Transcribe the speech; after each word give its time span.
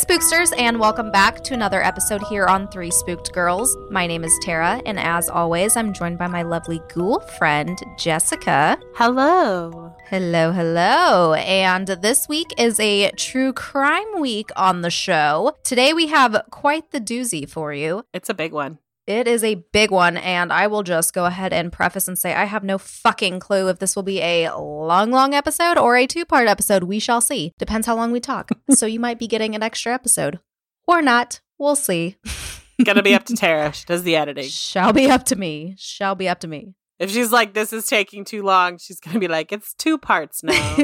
Spooksters, 0.00 0.54
and 0.56 0.80
welcome 0.80 1.10
back 1.12 1.44
to 1.44 1.52
another 1.52 1.82
episode 1.84 2.22
here 2.22 2.46
on 2.46 2.66
Three 2.68 2.90
Spooked 2.90 3.34
Girls. 3.34 3.76
My 3.90 4.06
name 4.06 4.24
is 4.24 4.32
Tara, 4.40 4.80
and 4.86 4.98
as 4.98 5.28
always, 5.28 5.76
I'm 5.76 5.92
joined 5.92 6.16
by 6.16 6.26
my 6.26 6.40
lovely 6.40 6.80
ghoul 6.88 7.20
friend, 7.20 7.78
Jessica. 7.98 8.78
Hello. 8.94 9.94
Hello, 10.08 10.52
hello. 10.52 11.34
And 11.34 11.86
this 11.86 12.30
week 12.30 12.46
is 12.56 12.80
a 12.80 13.10
true 13.10 13.52
crime 13.52 14.18
week 14.18 14.48
on 14.56 14.80
the 14.80 14.90
show. 14.90 15.54
Today, 15.64 15.92
we 15.92 16.06
have 16.06 16.44
quite 16.50 16.92
the 16.92 17.00
doozy 17.00 17.46
for 17.46 17.74
you. 17.74 18.06
It's 18.14 18.30
a 18.30 18.34
big 18.34 18.52
one. 18.52 18.78
It 19.06 19.26
is 19.26 19.42
a 19.42 19.56
big 19.72 19.90
one, 19.90 20.16
and 20.16 20.52
I 20.52 20.66
will 20.66 20.82
just 20.82 21.12
go 21.12 21.24
ahead 21.24 21.52
and 21.52 21.72
preface 21.72 22.06
and 22.06 22.18
say 22.18 22.34
I 22.34 22.44
have 22.44 22.62
no 22.62 22.78
fucking 22.78 23.40
clue 23.40 23.68
if 23.68 23.78
this 23.78 23.96
will 23.96 24.02
be 24.02 24.20
a 24.20 24.54
long, 24.54 25.10
long 25.10 25.34
episode 25.34 25.78
or 25.78 25.96
a 25.96 26.06
two 26.06 26.24
part 26.24 26.46
episode. 26.46 26.84
We 26.84 26.98
shall 26.98 27.20
see. 27.20 27.52
Depends 27.58 27.86
how 27.86 27.96
long 27.96 28.12
we 28.12 28.20
talk. 28.20 28.50
so 28.70 28.86
you 28.86 29.00
might 29.00 29.18
be 29.18 29.26
getting 29.26 29.54
an 29.54 29.62
extra 29.62 29.92
episode 29.92 30.38
or 30.86 31.02
not. 31.02 31.40
We'll 31.58 31.76
see. 31.76 32.16
Gonna 32.84 33.02
be 33.02 33.14
up 33.14 33.24
to 33.26 33.34
Tara. 33.34 33.72
She 33.72 33.84
does 33.86 34.04
the 34.04 34.16
editing. 34.16 34.48
Shall 34.48 34.92
be 34.92 35.10
up 35.10 35.24
to 35.26 35.36
me. 35.36 35.74
Shall 35.78 36.14
be 36.14 36.28
up 36.28 36.40
to 36.40 36.48
me. 36.48 36.74
If 36.98 37.10
she's 37.10 37.32
like, 37.32 37.54
this 37.54 37.72
is 37.72 37.86
taking 37.86 38.24
too 38.24 38.42
long, 38.42 38.78
she's 38.78 39.00
gonna 39.00 39.18
be 39.18 39.28
like, 39.28 39.52
it's 39.52 39.74
two 39.74 39.98
parts 39.98 40.42
now 40.42 40.76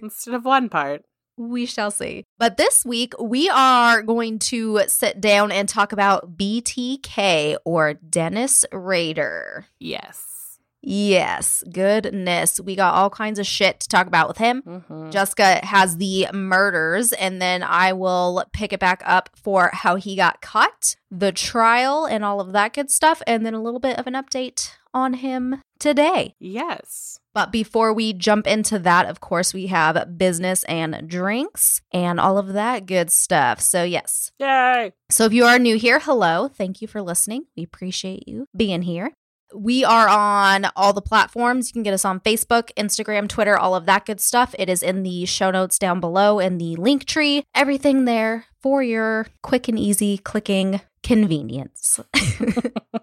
instead 0.00 0.34
of 0.34 0.44
one 0.44 0.68
part. 0.68 1.02
We 1.36 1.66
shall 1.66 1.90
see. 1.90 2.24
But 2.38 2.56
this 2.56 2.84
week, 2.84 3.12
we 3.20 3.48
are 3.48 4.02
going 4.02 4.38
to 4.40 4.80
sit 4.88 5.20
down 5.20 5.52
and 5.52 5.68
talk 5.68 5.92
about 5.92 6.36
BTK 6.36 7.56
or 7.64 7.94
Dennis 7.94 8.64
Rader. 8.72 9.66
Yes. 9.78 10.58
Yes, 10.88 11.64
goodness. 11.72 12.60
We 12.60 12.76
got 12.76 12.94
all 12.94 13.10
kinds 13.10 13.40
of 13.40 13.46
shit 13.46 13.80
to 13.80 13.88
talk 13.88 14.06
about 14.06 14.28
with 14.28 14.38
him. 14.38 14.62
Mhm. 14.62 15.10
Jessica 15.10 15.64
has 15.66 15.96
the 15.96 16.28
murders, 16.32 17.12
and 17.12 17.42
then 17.42 17.64
I 17.64 17.92
will 17.92 18.44
pick 18.52 18.72
it 18.72 18.78
back 18.78 19.02
up 19.04 19.30
for 19.34 19.70
how 19.72 19.96
he 19.96 20.14
got 20.14 20.40
caught, 20.40 20.94
the 21.10 21.32
trial, 21.32 22.04
and 22.04 22.24
all 22.24 22.40
of 22.40 22.52
that 22.52 22.72
good 22.72 22.90
stuff, 22.92 23.20
and 23.26 23.44
then 23.44 23.52
a 23.52 23.60
little 23.62 23.80
bit 23.80 23.98
of 23.98 24.06
an 24.06 24.14
update 24.14 24.70
on 24.94 25.14
him 25.14 25.60
today. 25.80 26.34
Yes. 26.38 27.18
But 27.36 27.52
before 27.52 27.92
we 27.92 28.14
jump 28.14 28.46
into 28.46 28.78
that, 28.78 29.04
of 29.04 29.20
course, 29.20 29.52
we 29.52 29.66
have 29.66 30.16
business 30.16 30.64
and 30.64 31.06
drinks 31.06 31.82
and 31.92 32.18
all 32.18 32.38
of 32.38 32.54
that 32.54 32.86
good 32.86 33.12
stuff. 33.12 33.60
So, 33.60 33.82
yes. 33.84 34.32
Yay. 34.38 34.94
So, 35.10 35.26
if 35.26 35.34
you 35.34 35.44
are 35.44 35.58
new 35.58 35.76
here, 35.76 36.00
hello. 36.00 36.48
Thank 36.48 36.80
you 36.80 36.88
for 36.88 37.02
listening. 37.02 37.44
We 37.54 37.62
appreciate 37.62 38.26
you 38.26 38.46
being 38.56 38.80
here. 38.80 39.12
We 39.54 39.84
are 39.84 40.08
on 40.08 40.68
all 40.76 40.94
the 40.94 41.02
platforms. 41.02 41.68
You 41.68 41.74
can 41.74 41.82
get 41.82 41.92
us 41.92 42.06
on 42.06 42.20
Facebook, 42.20 42.70
Instagram, 42.74 43.28
Twitter, 43.28 43.58
all 43.58 43.74
of 43.74 43.84
that 43.84 44.06
good 44.06 44.22
stuff. 44.22 44.54
It 44.58 44.70
is 44.70 44.82
in 44.82 45.02
the 45.02 45.26
show 45.26 45.50
notes 45.50 45.78
down 45.78 46.00
below 46.00 46.38
in 46.38 46.56
the 46.56 46.76
link 46.76 47.04
tree. 47.04 47.44
Everything 47.54 48.06
there 48.06 48.46
for 48.62 48.82
your 48.82 49.26
quick 49.42 49.68
and 49.68 49.78
easy 49.78 50.16
clicking 50.16 50.80
convenience. 51.02 52.00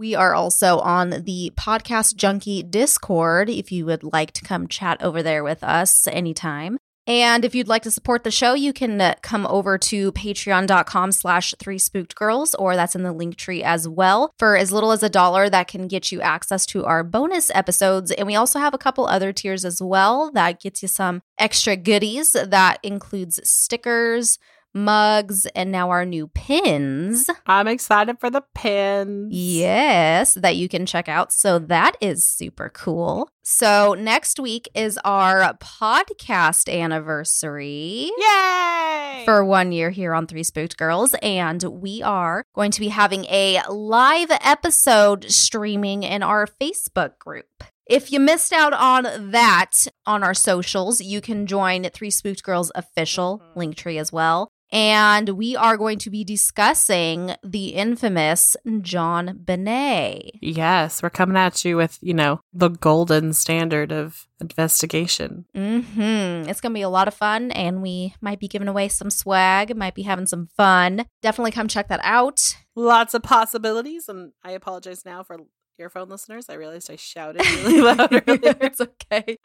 We 0.00 0.14
are 0.14 0.34
also 0.34 0.78
on 0.78 1.10
the 1.10 1.52
Podcast 1.58 2.16
Junkie 2.16 2.62
Discord 2.62 3.50
if 3.50 3.70
you 3.70 3.84
would 3.84 4.02
like 4.02 4.32
to 4.32 4.42
come 4.42 4.66
chat 4.66 5.02
over 5.02 5.22
there 5.22 5.44
with 5.44 5.62
us 5.62 6.06
anytime. 6.06 6.78
And 7.06 7.44
if 7.44 7.54
you'd 7.54 7.68
like 7.68 7.82
to 7.82 7.90
support 7.90 8.24
the 8.24 8.30
show, 8.30 8.54
you 8.54 8.72
can 8.72 8.98
uh, 8.98 9.16
come 9.20 9.46
over 9.46 9.76
to 9.76 10.10
patreon.com 10.12 11.12
slash 11.12 11.54
three 11.58 11.76
spooked 11.76 12.14
girls, 12.14 12.54
or 12.54 12.76
that's 12.76 12.94
in 12.94 13.02
the 13.02 13.12
link 13.12 13.36
tree 13.36 13.62
as 13.62 13.86
well. 13.86 14.32
For 14.38 14.56
as 14.56 14.72
little 14.72 14.92
as 14.92 15.02
a 15.02 15.10
dollar, 15.10 15.50
that 15.50 15.68
can 15.68 15.86
get 15.86 16.10
you 16.10 16.22
access 16.22 16.64
to 16.66 16.86
our 16.86 17.04
bonus 17.04 17.50
episodes. 17.50 18.10
And 18.10 18.26
we 18.26 18.36
also 18.36 18.58
have 18.58 18.72
a 18.72 18.78
couple 18.78 19.06
other 19.06 19.34
tiers 19.34 19.66
as 19.66 19.82
well 19.82 20.30
that 20.32 20.62
gets 20.62 20.80
you 20.80 20.88
some 20.88 21.20
extra 21.38 21.76
goodies. 21.76 22.32
That 22.32 22.78
includes 22.82 23.38
stickers, 23.44 24.38
mugs, 24.74 25.46
and 25.54 25.70
now 25.72 25.90
our 25.90 26.04
new 26.04 26.28
pins. 26.28 27.28
I'm 27.46 27.68
excited 27.68 28.18
for 28.20 28.30
the 28.30 28.42
pins. 28.54 29.28
Yes, 29.32 30.34
that 30.34 30.56
you 30.56 30.68
can 30.68 30.86
check 30.86 31.08
out. 31.08 31.32
So 31.32 31.58
that 31.58 31.96
is 32.00 32.24
super 32.24 32.68
cool. 32.68 33.28
So 33.42 33.94
next 33.94 34.38
week 34.38 34.68
is 34.74 34.98
our 35.04 35.54
podcast 35.54 36.72
anniversary. 36.72 38.10
Yay. 38.16 39.22
For 39.24 39.44
one 39.44 39.72
year 39.72 39.90
here 39.90 40.14
on 40.14 40.26
Three 40.26 40.42
Spooked 40.42 40.76
Girls, 40.76 41.14
and 41.22 41.62
we 41.64 42.02
are 42.02 42.44
going 42.54 42.70
to 42.70 42.80
be 42.80 42.88
having 42.88 43.24
a 43.26 43.60
live 43.68 44.30
episode 44.30 45.30
streaming 45.30 46.02
in 46.02 46.22
our 46.22 46.46
Facebook 46.46 47.18
group. 47.18 47.64
If 47.86 48.12
you 48.12 48.20
missed 48.20 48.52
out 48.52 48.72
on 48.72 49.32
that 49.32 49.88
on 50.06 50.22
our 50.22 50.34
socials, 50.34 51.00
you 51.00 51.20
can 51.20 51.46
join 51.46 51.84
Three 51.90 52.10
Spooked 52.10 52.44
Girls 52.44 52.70
official 52.76 53.40
Mhm. 53.40 53.56
link 53.56 53.76
tree 53.76 53.98
as 53.98 54.12
well. 54.12 54.52
And 54.72 55.30
we 55.30 55.56
are 55.56 55.76
going 55.76 55.98
to 55.98 56.10
be 56.10 56.22
discussing 56.22 57.34
the 57.42 57.68
infamous 57.68 58.56
JonBenét. 58.66 60.30
Yes, 60.40 61.02
we're 61.02 61.10
coming 61.10 61.36
at 61.36 61.64
you 61.64 61.76
with, 61.76 61.98
you 62.00 62.14
know, 62.14 62.40
the 62.52 62.68
golden 62.68 63.32
standard 63.32 63.92
of 63.92 64.26
investigation. 64.40 65.44
hmm 65.54 66.42
It's 66.48 66.60
going 66.60 66.72
to 66.72 66.78
be 66.78 66.82
a 66.82 66.88
lot 66.88 67.08
of 67.08 67.14
fun, 67.14 67.50
and 67.52 67.82
we 67.82 68.14
might 68.20 68.38
be 68.40 68.48
giving 68.48 68.68
away 68.68 68.88
some 68.88 69.10
swag, 69.10 69.76
might 69.76 69.94
be 69.94 70.02
having 70.02 70.26
some 70.26 70.48
fun. 70.56 71.06
Definitely 71.22 71.52
come 71.52 71.68
check 71.68 71.88
that 71.88 72.00
out. 72.02 72.56
Lots 72.76 73.14
of 73.14 73.22
possibilities, 73.22 74.08
and 74.08 74.32
I 74.44 74.52
apologize 74.52 75.04
now 75.04 75.22
for 75.22 75.38
earphone 75.78 76.08
listeners. 76.08 76.46
I 76.48 76.54
realized 76.54 76.90
I 76.90 76.96
shouted 76.96 77.44
really 77.64 77.80
loud 77.80 78.12
earlier. 78.28 78.56
it's 78.60 78.80
okay. 78.80 79.36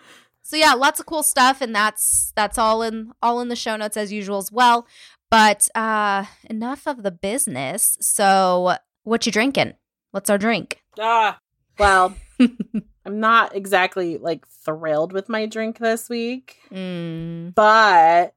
So 0.44 0.58
yeah, 0.58 0.74
lots 0.74 1.00
of 1.00 1.08
cool 1.08 1.24
stuff, 1.24 1.60
and 1.60 1.74
that's 1.74 2.32
that's 2.36 2.60
all 2.60 2.84
in 2.84 3.12
all 3.22 3.42
in 3.42 3.48
the 3.48 3.56
show 3.56 3.76
notes 3.78 3.98
as 3.98 4.14
usual 4.14 4.38
as 4.38 4.52
well. 4.52 4.86
But 5.32 5.68
uh 5.76 6.26
enough 6.50 6.88
of 6.88 7.04
the 7.04 7.12
business. 7.12 7.98
So 8.02 8.76
what 9.04 9.26
you 9.26 9.32
drinking? 9.32 9.74
What's 10.12 10.30
our 10.30 10.38
drink? 10.38 10.82
Ah, 11.00 11.38
well, 11.78 12.16
I'm 12.40 13.20
not 13.20 13.56
exactly 13.56 14.18
like 14.18 14.48
thrilled 14.48 15.12
with 15.14 15.28
my 15.30 15.46
drink 15.46 15.78
this 15.80 16.10
week, 16.10 16.58
Mm. 16.72 17.54
but 17.54 18.34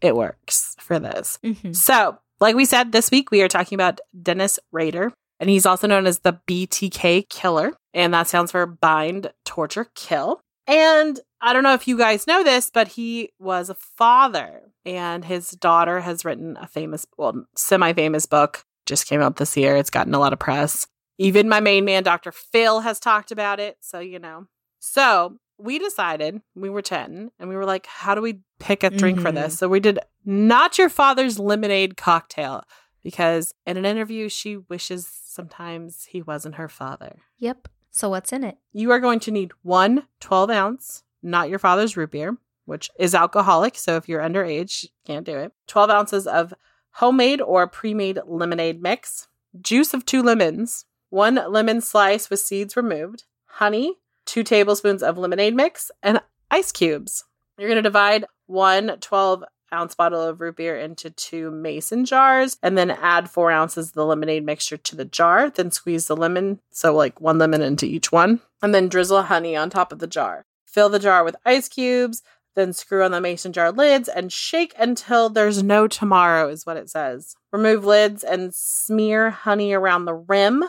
it 0.00 0.14
works 0.16 0.76
for 0.80 0.98
this. 0.98 1.38
Mhm. 1.44 1.74
So, 1.74 2.18
like 2.40 2.54
we 2.56 2.64
said, 2.64 2.92
this 2.92 3.10
week 3.10 3.30
we 3.30 3.42
are 3.42 3.48
talking 3.48 3.76
about 3.76 4.00
Dennis 4.22 4.58
Rader, 4.72 5.12
and 5.40 5.48
he's 5.50 5.66
also 5.66 5.86
known 5.86 6.06
as 6.06 6.20
the 6.20 6.38
BTK 6.46 7.22
killer, 7.28 7.72
and 7.94 8.12
that 8.14 8.28
stands 8.28 8.52
for 8.52 8.66
bind, 8.66 9.32
torture, 9.44 9.88
kill. 9.94 10.40
And 10.66 11.18
I 11.40 11.52
don't 11.52 11.62
know 11.62 11.74
if 11.74 11.86
you 11.86 11.96
guys 11.96 12.26
know 12.26 12.42
this, 12.42 12.70
but 12.70 12.88
he 12.88 13.30
was 13.38 13.70
a 13.70 13.74
father, 13.74 14.72
and 14.84 15.24
his 15.24 15.50
daughter 15.52 16.00
has 16.00 16.24
written 16.24 16.56
a 16.60 16.66
famous, 16.66 17.06
well, 17.16 17.44
semi 17.56 17.92
famous 17.92 18.26
book, 18.26 18.64
just 18.86 19.06
came 19.06 19.20
out 19.20 19.36
this 19.36 19.56
year. 19.56 19.76
It's 19.76 19.90
gotten 19.90 20.14
a 20.14 20.18
lot 20.18 20.32
of 20.32 20.38
press. 20.38 20.86
Even 21.18 21.48
my 21.48 21.60
main 21.60 21.84
man, 21.84 22.02
Dr. 22.02 22.32
Phil, 22.32 22.80
has 22.80 22.98
talked 23.00 23.30
about 23.32 23.60
it. 23.60 23.76
So, 23.80 23.98
you 24.00 24.18
know. 24.18 24.46
So, 24.80 25.38
we 25.58 25.78
decided 25.80 26.40
we 26.54 26.70
were 26.70 26.82
10 26.82 27.32
and 27.38 27.48
we 27.48 27.56
were 27.56 27.64
like, 27.64 27.86
how 27.86 28.14
do 28.14 28.22
we 28.22 28.40
pick 28.60 28.84
a 28.84 28.90
drink 28.90 29.18
for 29.20 29.30
Mhm. 29.30 29.34
this? 29.34 29.58
So, 29.58 29.68
we 29.68 29.80
did 29.80 29.98
not 30.24 30.78
your 30.78 30.88
father's 30.88 31.38
lemonade 31.38 31.96
cocktail 31.96 32.62
because 33.02 33.52
in 33.66 33.76
an 33.76 33.84
interview, 33.84 34.28
she 34.28 34.56
wishes 34.56 35.06
sometimes 35.06 36.04
he 36.06 36.22
wasn't 36.22 36.54
her 36.56 36.68
father. 36.68 37.16
Yep. 37.38 37.68
So 37.90 38.08
what's 38.10 38.32
in 38.32 38.44
it? 38.44 38.58
You 38.72 38.92
are 38.92 39.00
going 39.00 39.18
to 39.20 39.30
need 39.32 39.50
one 39.62 40.06
12 40.20 40.50
ounce, 40.50 41.02
not 41.22 41.48
your 41.48 41.58
father's 41.58 41.96
root 41.96 42.10
beer, 42.10 42.36
which 42.64 42.90
is 42.98 43.14
alcoholic. 43.14 43.76
So 43.76 43.96
if 43.96 44.08
you're 44.08 44.22
underage, 44.22 44.86
can't 45.06 45.26
do 45.26 45.36
it. 45.36 45.52
12 45.66 45.90
ounces 45.90 46.26
of 46.26 46.54
homemade 46.92 47.40
or 47.40 47.66
pre 47.66 47.94
made 47.94 48.20
lemonade 48.26 48.82
mix, 48.82 49.28
juice 49.60 49.94
of 49.94 50.04
two 50.04 50.22
lemons, 50.22 50.84
one 51.10 51.40
lemon 51.48 51.80
slice 51.80 52.28
with 52.28 52.40
seeds 52.40 52.76
removed, 52.76 53.24
honey, 53.46 53.94
two 54.26 54.42
tablespoons 54.42 55.02
of 55.02 55.16
lemonade 55.16 55.54
mix, 55.54 55.90
and 56.02 56.20
ice 56.50 56.72
cubes. 56.72 57.24
You're 57.58 57.68
going 57.68 57.76
to 57.76 57.82
divide 57.82 58.26
one 58.46 58.98
12 59.00 59.44
ounce 59.72 59.94
bottle 59.94 60.22
of 60.22 60.40
root 60.40 60.56
beer 60.56 60.78
into 60.78 61.10
two 61.10 61.50
mason 61.50 62.04
jars 62.04 62.56
and 62.62 62.78
then 62.78 62.90
add 62.90 63.30
four 63.30 63.50
ounces 63.50 63.88
of 63.88 63.94
the 63.94 64.06
lemonade 64.06 64.44
mixture 64.44 64.76
to 64.76 64.96
the 64.96 65.04
jar. 65.04 65.50
Then 65.50 65.70
squeeze 65.70 66.06
the 66.06 66.16
lemon, 66.16 66.60
so 66.70 66.94
like 66.94 67.20
one 67.20 67.38
lemon 67.38 67.62
into 67.62 67.86
each 67.86 68.10
one, 68.12 68.40
and 68.62 68.74
then 68.74 68.88
drizzle 68.88 69.22
honey 69.22 69.56
on 69.56 69.70
top 69.70 69.92
of 69.92 69.98
the 69.98 70.06
jar. 70.06 70.46
Fill 70.78 70.88
the 70.88 71.00
jar 71.00 71.24
with 71.24 71.34
ice 71.44 71.68
cubes, 71.68 72.22
Then 72.54 72.72
screw 72.72 73.02
on 73.02 73.10
the 73.10 73.20
mason 73.20 73.52
jar 73.52 73.72
lids 73.72 74.08
and 74.08 74.32
shake 74.32 74.72
until 74.78 75.28
there's 75.28 75.60
no 75.60 75.88
tomorrow, 75.88 76.48
is 76.48 76.64
what 76.64 76.76
it 76.76 76.88
says. 76.88 77.34
Remove 77.50 77.84
lids 77.84 78.22
and 78.22 78.54
smear 78.54 79.30
honey 79.30 79.72
around 79.72 80.04
the 80.04 80.14
rim. 80.14 80.62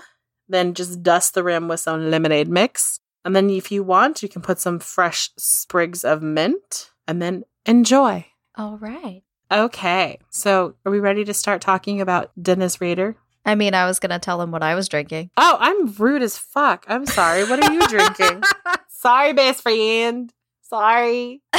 Then 0.47 0.73
just 0.73 1.03
dust 1.03 1.35
the 1.35 1.43
rim 1.43 1.67
with 1.67 1.79
some 1.79 2.09
lemonade 2.09 2.47
mix. 2.47 2.99
And 3.23 3.35
then, 3.35 3.51
if 3.51 3.71
you 3.71 3.83
want, 3.83 4.23
you 4.23 4.29
can 4.29 4.41
put 4.41 4.59
some 4.59 4.79
fresh 4.79 5.29
sprigs 5.37 6.03
of 6.03 6.23
mint 6.23 6.89
and 7.07 7.21
then 7.21 7.43
enjoy. 7.67 8.25
All 8.55 8.77
right. 8.79 9.21
Okay, 9.51 10.17
so 10.31 10.73
are 10.87 10.91
we 10.91 10.99
ready 10.99 11.23
to 11.23 11.35
start 11.35 11.61
talking 11.61 12.01
about 12.01 12.31
Dennis 12.41 12.81
Rader? 12.81 13.15
I 13.45 13.53
mean, 13.53 13.75
I 13.75 13.85
was 13.85 13.99
going 13.99 14.09
to 14.09 14.17
tell 14.17 14.41
him 14.41 14.49
what 14.49 14.63
I 14.63 14.73
was 14.73 14.89
drinking. 14.89 15.29
Oh, 15.37 15.57
I'm 15.59 15.93
rude 15.93 16.23
as 16.23 16.35
fuck. 16.35 16.85
I'm 16.87 17.05
sorry. 17.05 17.43
What 17.43 17.63
are 17.63 17.71
you 17.71 17.87
drinking? 17.87 18.41
sorry, 18.99 19.33
best 19.33 19.61
friend. 19.61 20.31
Sorry. 20.61 21.41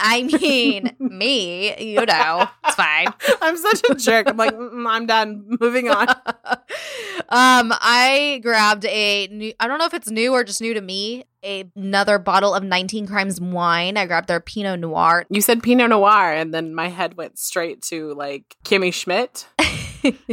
I 0.00 0.22
mean, 0.22 0.94
me, 0.98 1.74
you 1.78 2.04
know, 2.06 2.48
it's 2.64 2.74
fine. 2.74 3.08
I'm 3.42 3.56
such 3.56 3.82
a 3.90 3.94
jerk. 3.94 4.28
I'm 4.28 4.36
like, 4.36 4.54
I'm 4.54 5.06
done. 5.06 5.56
Moving 5.60 5.90
on. 5.90 6.08
um, 7.28 7.72
I 7.80 8.40
grabbed 8.42 8.86
a 8.86 9.28
new, 9.28 9.52
I 9.60 9.66
don't 9.66 9.78
know 9.78 9.86
if 9.86 9.94
it's 9.94 10.10
new 10.10 10.32
or 10.32 10.44
just 10.44 10.60
new 10.60 10.74
to 10.74 10.80
me, 10.80 11.24
a, 11.42 11.70
another 11.76 12.18
bottle 12.18 12.54
of 12.54 12.62
19 12.62 13.06
Crimes 13.06 13.40
wine. 13.40 13.96
I 13.96 14.06
grabbed 14.06 14.28
their 14.28 14.40
Pinot 14.40 14.80
Noir. 14.80 15.26
You 15.30 15.40
said 15.40 15.62
Pinot 15.62 15.90
Noir, 15.90 16.32
and 16.32 16.52
then 16.52 16.74
my 16.74 16.88
head 16.88 17.16
went 17.16 17.38
straight 17.38 17.82
to 17.82 18.14
like 18.14 18.56
Kimmy 18.64 18.92
Schmidt 18.92 19.46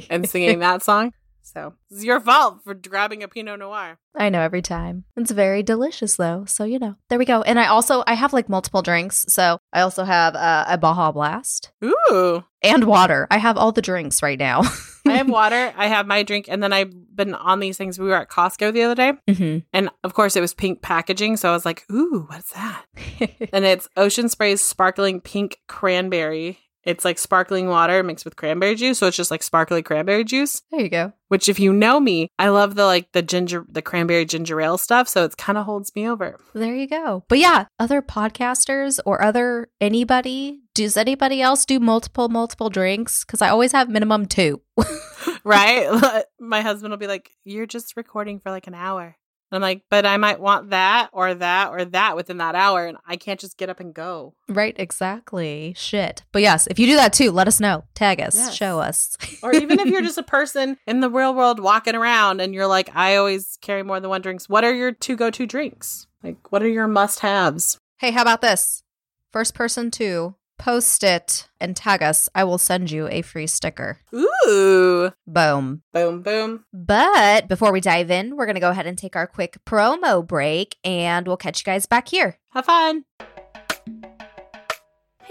and 0.09 0.29
singing 0.29 0.59
that 0.59 0.83
song. 0.83 1.13
So 1.53 1.73
it's 1.89 2.03
your 2.03 2.19
fault 2.19 2.59
for 2.63 2.73
grabbing 2.73 3.23
a 3.23 3.27
Pinot 3.27 3.59
Noir. 3.59 3.97
I 4.15 4.29
know 4.29 4.41
every 4.41 4.61
time. 4.61 5.05
It's 5.17 5.31
very 5.31 5.63
delicious 5.63 6.15
though. 6.15 6.45
So, 6.45 6.63
you 6.63 6.79
know, 6.79 6.95
there 7.09 7.19
we 7.19 7.25
go. 7.25 7.41
And 7.41 7.59
I 7.59 7.67
also, 7.67 8.03
I 8.07 8.13
have 8.13 8.33
like 8.33 8.49
multiple 8.49 8.81
drinks. 8.81 9.25
So 9.29 9.59
I 9.73 9.81
also 9.81 10.03
have 10.03 10.35
uh, 10.35 10.65
a 10.67 10.77
Baja 10.77 11.11
Blast 11.11 11.71
Ooh. 11.83 12.43
and 12.61 12.85
water. 12.85 13.27
I 13.29 13.37
have 13.37 13.57
all 13.57 13.71
the 13.71 13.81
drinks 13.81 14.23
right 14.23 14.39
now. 14.39 14.61
I 15.07 15.13
have 15.13 15.29
water. 15.29 15.73
I 15.75 15.87
have 15.87 16.05
my 16.07 16.23
drink, 16.23 16.45
and 16.47 16.61
then 16.61 16.73
I've 16.73 16.91
been 17.15 17.33
on 17.33 17.59
these 17.59 17.77
things. 17.77 17.99
We 17.99 18.07
were 18.07 18.15
at 18.15 18.29
Costco 18.29 18.71
the 18.71 18.83
other 18.83 18.95
day, 18.95 19.13
hmm 19.33 19.57
and 19.73 19.89
of 20.03 20.13
course 20.13 20.35
it 20.35 20.41
was 20.41 20.53
pink 20.53 20.81
packaging. 20.81 21.37
So 21.37 21.49
I 21.49 21.53
was 21.53 21.65
like, 21.65 21.83
"Ooh, 21.91 22.25
what's 22.29 22.51
that?" 22.53 22.85
and 23.53 23.65
it's 23.65 23.87
Ocean 23.97 24.29
Spray's 24.29 24.61
sparkling 24.61 25.19
pink 25.21 25.57
cranberry. 25.67 26.59
It's 26.83 27.05
like 27.05 27.19
sparkling 27.19 27.67
water 27.67 28.01
mixed 28.03 28.25
with 28.25 28.35
cranberry 28.35 28.75
juice, 28.75 28.99
so 28.99 29.07
it's 29.07 29.17
just 29.17 29.31
like 29.31 29.43
sparkly 29.43 29.81
cranberry 29.83 30.23
juice. 30.23 30.61
there 30.71 30.81
you 30.81 30.89
go. 30.89 31.13
Which, 31.27 31.47
if 31.47 31.59
you 31.59 31.71
know 31.71 31.99
me, 31.99 32.27
I 32.37 32.49
love 32.49 32.75
the 32.75 32.85
like 32.85 33.11
the 33.13 33.21
ginger, 33.21 33.65
the 33.69 33.81
cranberry 33.81 34.25
ginger 34.25 34.59
ale 34.59 34.77
stuff. 34.77 35.07
So 35.07 35.23
it 35.23 35.37
kind 35.37 35.57
of 35.57 35.65
holds 35.65 35.95
me 35.95 36.09
over. 36.09 36.39
There 36.53 36.75
you 36.75 36.87
go. 36.87 37.23
But 37.29 37.39
yeah, 37.39 37.65
other 37.79 38.01
podcasters 38.01 38.99
or 39.05 39.21
other 39.23 39.69
anybody, 39.79 40.61
does 40.73 40.97
anybody 40.97 41.41
else 41.41 41.65
do 41.65 41.79
multiple, 41.79 42.27
multiple 42.29 42.69
drinks? 42.69 43.23
Because 43.23 43.41
I 43.41 43.49
always 43.49 43.71
have 43.71 43.89
minimum 43.89 44.25
two. 44.25 44.61
right? 45.43 46.25
My 46.39 46.61
husband 46.61 46.91
will 46.91 46.97
be 46.97 47.07
like, 47.07 47.31
You're 47.43 47.65
just 47.65 47.95
recording 47.95 48.39
for 48.39 48.51
like 48.51 48.67
an 48.67 48.75
hour. 48.75 49.15
And 49.51 49.57
I'm 49.57 49.61
like, 49.61 49.83
But 49.89 50.05
I 50.05 50.17
might 50.17 50.39
want 50.39 50.69
that 50.69 51.09
or 51.11 51.33
that 51.33 51.69
or 51.71 51.83
that 51.85 52.15
within 52.15 52.37
that 52.37 52.55
hour. 52.55 52.85
And 52.85 52.97
I 53.05 53.17
can't 53.17 53.39
just 53.39 53.57
get 53.57 53.69
up 53.69 53.79
and 53.79 53.93
go. 53.93 54.33
right, 54.47 54.75
exactly. 54.79 55.73
Shit. 55.77 56.23
But 56.31 56.41
yes, 56.41 56.67
if 56.67 56.79
you 56.79 56.87
do 56.87 56.95
that 56.95 57.13
too, 57.13 57.31
let 57.31 57.47
us 57.47 57.59
know. 57.59 57.83
Tag 57.93 58.21
us, 58.21 58.35
Yes. 58.35 58.55
show 58.55 58.79
us. 58.79 59.17
Or 59.43 59.53
even 59.53 59.79
if 59.79 59.87
you're 59.87 60.01
just 60.11 60.17
a 60.17 60.23
person 60.23 60.77
in 60.87 60.99
the 61.01 61.09
real 61.09 61.33
world 61.33 61.59
walking 61.59 61.95
around 61.95 62.39
and 62.41 62.53
you're 62.53 62.67
like, 62.67 62.89
I 62.95 63.15
always 63.17 63.57
carry 63.61 63.83
more 63.83 63.99
than 63.99 64.09
one 64.09 64.21
drinks. 64.21 64.47
What 64.47 64.63
are 64.63 64.73
your 64.73 64.91
two 64.91 65.15
go 65.15 65.29
to 65.31 65.45
drinks? 65.47 66.07
Like, 66.23 66.51
what 66.51 66.61
are 66.63 66.67
your 66.69 66.87
must 66.87 67.19
haves? 67.19 67.77
hey, 67.97 68.11
how 68.11 68.21
about 68.21 68.41
this? 68.41 68.83
First 69.31 69.53
person 69.53 69.91
to 69.91 70.35
post 70.61 71.03
it 71.03 71.49
and 71.59 71.75
tag 71.75 72.03
us, 72.03 72.29
I 72.35 72.43
will 72.43 72.59
send 72.59 72.91
you 72.91 73.07
a 73.09 73.23
free 73.23 73.47
sticker. 73.47 73.99
Ooh. 74.13 75.11
Boom. 75.25 75.81
Boom, 75.91 76.21
boom. 76.21 76.65
But 76.71 77.47
before 77.47 77.71
we 77.71 77.81
dive 77.81 78.11
in, 78.11 78.35
we're 78.35 78.45
going 78.45 78.55
to 78.55 78.61
go 78.61 78.69
ahead 78.69 78.85
and 78.85 78.97
take 78.97 79.15
our 79.15 79.25
quick 79.25 79.57
promo 79.65 80.25
break 80.25 80.77
and 80.83 81.25
we'll 81.25 81.37
catch 81.37 81.61
you 81.61 81.65
guys 81.65 81.87
back 81.87 82.09
here. 82.09 82.37
Have 82.51 82.65
fun. 82.65 83.05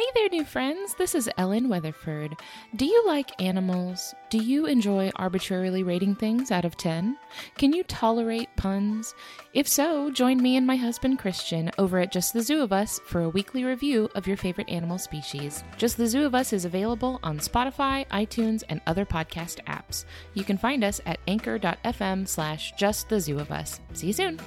Hey 0.01 0.07
there, 0.15 0.29
new 0.31 0.47
friends. 0.47 0.95
This 0.95 1.15
is 1.15 1.29
Ellen 1.37 1.69
Weatherford. 1.69 2.35
Do 2.75 2.87
you 2.87 3.07
like 3.07 3.39
animals? 3.39 4.15
Do 4.31 4.39
you 4.39 4.65
enjoy 4.65 5.11
arbitrarily 5.17 5.83
rating 5.83 6.15
things 6.15 6.51
out 6.51 6.65
of 6.65 6.79
10? 6.79 7.19
Can 7.59 7.75
you 7.75 7.85
tolerate 7.85 8.49
puns? 8.57 9.15
If 9.53 9.69
so, 9.69 10.11
join 10.11 10.41
me 10.41 10.57
and 10.57 10.67
my 10.67 10.77
husband 10.77 11.19
Christian 11.19 11.71
over 11.77 11.99
at 11.99 12.13
Just 12.13 12.33
the 12.33 12.41
Zoo 12.41 12.63
of 12.63 12.73
Us 12.73 12.99
for 13.05 13.21
a 13.21 13.29
weekly 13.29 13.63
review 13.63 14.09
of 14.15 14.27
your 14.27 14.39
favorite 14.39 14.71
animal 14.71 14.97
species. 14.97 15.63
Just 15.77 15.99
the 15.99 16.07
Zoo 16.07 16.25
of 16.25 16.35
Us 16.35 16.55
is 16.55 16.65
available 16.65 17.21
on 17.23 17.39
Spotify, 17.39 18.09
iTunes, 18.09 18.63
and 18.71 18.81
other 18.87 19.05
podcast 19.05 19.63
apps. 19.67 20.07
You 20.33 20.45
can 20.45 20.57
find 20.57 20.83
us 20.83 21.03
at 21.05 21.21
anchor.fm 21.29 22.27
slash 22.27 22.73
just 22.73 23.11
the 23.11 23.21
zoo 23.21 23.39
of 23.39 23.51
us. 23.51 23.83
See 23.93 24.07
you 24.07 24.13
soon. 24.15 24.41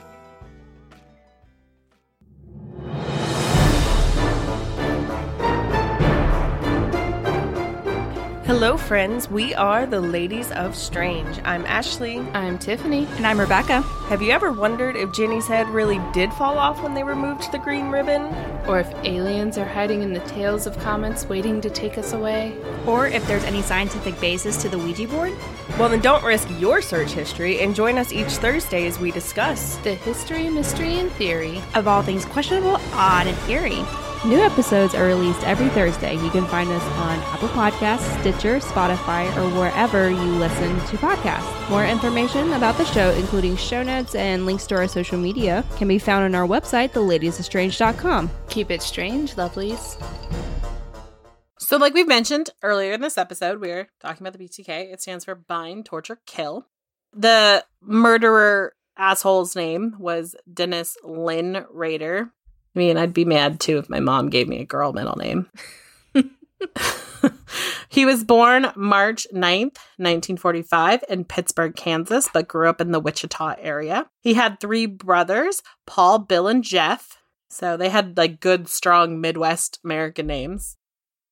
Hello, 8.45 8.75
friends. 8.75 9.29
We 9.29 9.53
are 9.53 9.85
the 9.85 10.01
Ladies 10.01 10.51
of 10.51 10.75
Strange. 10.75 11.39
I'm 11.45 11.65
Ashley. 11.65 12.19
I'm 12.33 12.59
Tiffany. 12.59 13.07
And 13.15 13.25
I'm 13.25 13.39
Rebecca. 13.39 13.79
Have 14.09 14.21
you 14.21 14.31
ever 14.31 14.51
wondered 14.51 14.97
if 14.97 15.13
Jenny's 15.13 15.47
head 15.47 15.69
really 15.69 16.01
did 16.11 16.31
fall 16.33 16.57
off 16.57 16.83
when 16.83 16.93
they 16.93 17.05
removed 17.05 17.49
the 17.53 17.57
green 17.57 17.89
ribbon? 17.89 18.23
Or 18.67 18.81
if 18.81 18.93
aliens 19.05 19.57
are 19.57 19.63
hiding 19.63 20.01
in 20.01 20.11
the 20.11 20.19
tails 20.21 20.67
of 20.67 20.77
comets 20.79 21.25
waiting 21.25 21.61
to 21.61 21.69
take 21.69 21.97
us 21.97 22.11
away. 22.11 22.53
Or 22.85 23.07
if 23.07 23.25
there's 23.27 23.45
any 23.45 23.61
scientific 23.61 24.19
basis 24.19 24.61
to 24.63 24.67
the 24.67 24.77
Ouija 24.77 25.07
board. 25.07 25.31
Well, 25.79 25.87
then 25.87 26.01
don't 26.01 26.21
risk 26.21 26.49
your 26.59 26.81
search 26.81 27.11
history 27.11 27.61
and 27.61 27.73
join 27.73 27.97
us 27.97 28.11
each 28.11 28.27
Thursday 28.27 28.87
as 28.87 28.99
we 28.99 29.11
discuss. 29.11 29.77
The 29.77 29.95
history, 29.95 30.49
mystery, 30.49 30.99
and 30.99 31.09
theory. 31.13 31.61
Of 31.75 31.87
all 31.87 32.01
things 32.01 32.25
questionable, 32.25 32.75
odd, 32.91 33.27
and 33.27 33.49
eerie. 33.49 33.85
New 34.25 34.39
episodes 34.39 34.95
are 34.95 35.03
released 35.03 35.43
every 35.43 35.67
Thursday. 35.67 36.13
You 36.15 36.29
can 36.29 36.45
find 36.45 36.69
us 36.69 36.81
on 36.81 37.19
Apple 37.33 37.49
Podcasts, 37.49 38.21
Stitcher, 38.21 38.61
Spotify, 38.61 39.27
or 39.35 39.49
wherever 39.59 40.09
you 40.09 40.31
listen 40.35 40.79
to 40.85 40.95
podcasts. 40.95 41.69
More 41.69 41.85
information 41.85 42.53
about 42.53 42.77
the 42.77 42.85
show, 42.85 43.09
including 43.11 43.57
show 43.57 43.83
notes 43.83 44.15
and 44.15 44.45
links 44.45 44.65
to 44.67 44.75
our 44.75 44.87
social 44.87 45.17
media, 45.17 45.65
can 45.75 45.89
be 45.89 45.99
found 45.99 46.23
on 46.23 46.35
our 46.35 46.47
website, 46.47 46.91
theladiesofstrange.com. 46.91 48.31
Keep 48.47 48.71
it 48.71 48.81
strange, 48.81 49.33
lovelies. 49.35 50.01
So, 51.59 51.75
like 51.75 51.93
we've 51.93 52.07
mentioned 52.07 52.49
earlier 52.61 52.93
in 52.93 53.01
this 53.01 53.17
episode, 53.17 53.59
we're 53.59 53.89
talking 53.99 54.25
about 54.25 54.39
the 54.39 54.45
BTK. 54.45 54.93
It 54.93 55.01
stands 55.01 55.25
for 55.25 55.35
Bind, 55.35 55.85
Torture, 55.85 56.19
Kill. 56.25 56.65
The 57.11 57.65
murderer 57.81 58.73
asshole's 58.97 59.53
name 59.53 59.95
was 59.99 60.33
Dennis 60.51 60.95
Lynn 61.03 61.65
Rader. 61.69 62.31
I 62.75 62.79
mean, 62.79 62.97
I'd 62.97 63.13
be 63.13 63.25
mad 63.25 63.59
too 63.59 63.77
if 63.77 63.89
my 63.89 63.99
mom 63.99 64.29
gave 64.29 64.47
me 64.47 64.59
a 64.59 64.65
girl 64.65 64.93
middle 64.93 65.15
name. 65.15 65.47
he 67.89 68.05
was 68.05 68.23
born 68.23 68.71
March 68.75 69.27
9th, 69.31 69.77
1945, 69.97 71.03
in 71.09 71.25
Pittsburg, 71.25 71.75
Kansas, 71.75 72.29
but 72.33 72.47
grew 72.47 72.69
up 72.69 72.81
in 72.81 72.91
the 72.91 72.99
Wichita 72.99 73.55
area. 73.59 74.09
He 74.21 74.33
had 74.33 74.59
three 74.59 74.85
brothers, 74.85 75.61
Paul, 75.85 76.19
Bill, 76.19 76.47
and 76.47 76.63
Jeff. 76.63 77.17
So 77.49 77.77
they 77.77 77.89
had 77.89 78.17
like 78.17 78.39
good, 78.39 78.67
strong 78.67 79.21
Midwest 79.21 79.79
American 79.83 80.25
names. 80.25 80.77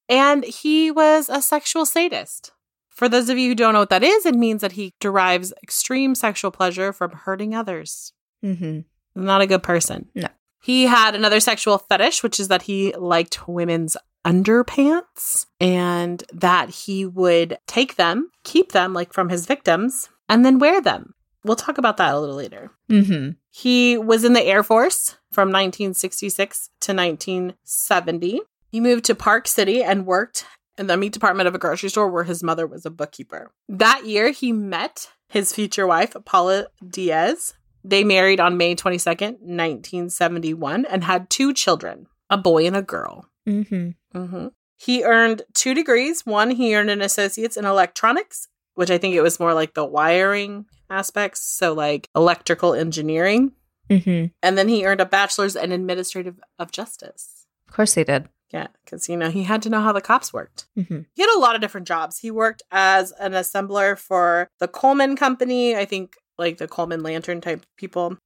And 0.07 0.43
he 0.43 0.91
was 0.91 1.29
a 1.29 1.41
sexual 1.41 1.85
sadist. 1.85 2.51
For 2.89 3.09
those 3.09 3.29
of 3.29 3.37
you 3.37 3.49
who 3.49 3.55
don't 3.55 3.73
know 3.73 3.79
what 3.79 3.89
that 3.89 4.03
is, 4.03 4.25
it 4.25 4.35
means 4.35 4.61
that 4.61 4.73
he 4.73 4.93
derives 4.99 5.53
extreme 5.63 6.13
sexual 6.13 6.51
pleasure 6.51 6.93
from 6.93 7.11
hurting 7.11 7.55
others. 7.55 8.13
Mm-hmm. 8.43 8.81
Not 9.15 9.41
a 9.41 9.47
good 9.47 9.63
person. 9.63 10.09
No. 10.13 10.27
He 10.61 10.83
had 10.83 11.15
another 11.15 11.39
sexual 11.39 11.77
fetish, 11.77 12.23
which 12.23 12.39
is 12.39 12.47
that 12.49 12.63
he 12.63 12.93
liked 12.93 13.47
women's 13.47 13.97
underpants 14.25 15.47
and 15.59 16.23
that 16.31 16.69
he 16.69 17.05
would 17.05 17.57
take 17.67 17.95
them, 17.95 18.29
keep 18.43 18.71
them 18.71 18.93
like 18.93 19.11
from 19.13 19.29
his 19.29 19.45
victims, 19.45 20.09
and 20.29 20.45
then 20.45 20.59
wear 20.59 20.79
them. 20.81 21.15
We'll 21.43 21.55
talk 21.55 21.79
about 21.79 21.97
that 21.97 22.13
a 22.13 22.19
little 22.19 22.35
later. 22.35 22.71
Mm-hmm. 22.89 23.31
He 23.49 23.97
was 23.97 24.23
in 24.23 24.33
the 24.33 24.43
Air 24.43 24.61
Force 24.61 25.17
from 25.31 25.49
1966 25.49 26.69
to 26.81 26.93
1970. 26.93 28.41
He 28.67 28.79
moved 28.79 29.05
to 29.05 29.15
Park 29.15 29.47
City 29.47 29.83
and 29.83 30.05
worked 30.05 30.45
in 30.77 30.87
the 30.87 30.97
meat 30.97 31.13
department 31.13 31.47
of 31.47 31.55
a 31.55 31.59
grocery 31.59 31.89
store 31.89 32.09
where 32.09 32.23
his 32.23 32.43
mother 32.43 32.67
was 32.67 32.85
a 32.85 32.91
bookkeeper. 32.91 33.51
That 33.67 34.05
year, 34.05 34.31
he 34.31 34.51
met 34.51 35.09
his 35.27 35.53
future 35.53 35.87
wife, 35.87 36.15
Paula 36.25 36.67
Dietz. 36.87 37.53
They 37.83 38.03
married 38.03 38.39
on 38.39 38.57
May 38.57 38.75
22nd, 38.75 39.39
1971, 39.39 40.85
and 40.85 41.03
had 41.03 41.29
two 41.29 41.53
children, 41.53 42.07
a 42.29 42.37
boy 42.37 42.67
and 42.67 42.75
a 42.75 42.81
girl. 42.81 43.25
Mm-hmm. 43.47 44.19
hmm 44.19 44.47
He 44.77 45.03
earned 45.03 45.43
two 45.53 45.73
degrees. 45.73 46.25
One, 46.25 46.51
he 46.51 46.75
earned 46.75 46.89
an 46.89 47.01
associate's 47.01 47.57
in 47.57 47.65
electronics, 47.65 48.47
which 48.75 48.91
I 48.91 48.97
think 48.97 49.15
it 49.15 49.21
was 49.21 49.39
more 49.39 49.53
like 49.53 49.73
the 49.73 49.85
wiring 49.85 50.65
aspects, 50.89 51.41
so 51.41 51.73
like 51.73 52.09
electrical 52.15 52.73
engineering. 52.73 53.53
Mm-hmm. 53.89 54.27
And 54.41 54.57
then 54.57 54.67
he 54.67 54.85
earned 54.85 55.01
a 55.01 55.05
bachelor's 55.05 55.55
in 55.55 55.71
administrative 55.71 56.39
of 56.59 56.71
justice. 56.71 57.45
Of 57.67 57.73
course 57.73 57.95
he 57.95 58.03
did. 58.03 58.29
Yeah, 58.51 58.67
because, 58.83 59.07
you 59.07 59.15
know, 59.15 59.29
he 59.29 59.43
had 59.43 59.61
to 59.61 59.69
know 59.69 59.79
how 59.79 59.93
the 59.93 60.01
cops 60.01 60.33
worked. 60.33 60.67
Mm-hmm. 60.77 61.01
He 61.13 61.21
had 61.21 61.33
a 61.35 61.39
lot 61.39 61.55
of 61.55 61.61
different 61.61 61.87
jobs. 61.87 62.19
He 62.19 62.31
worked 62.31 62.61
as 62.69 63.11
an 63.13 63.31
assembler 63.31 63.97
for 63.97 64.49
the 64.59 64.67
Coleman 64.67 65.15
Company, 65.15 65.75
I 65.75 65.85
think 65.85 66.17
like 66.41 66.57
the 66.57 66.67
Coleman 66.67 67.01
Lantern 67.03 67.39
type 67.41 67.65
people. 67.77 68.17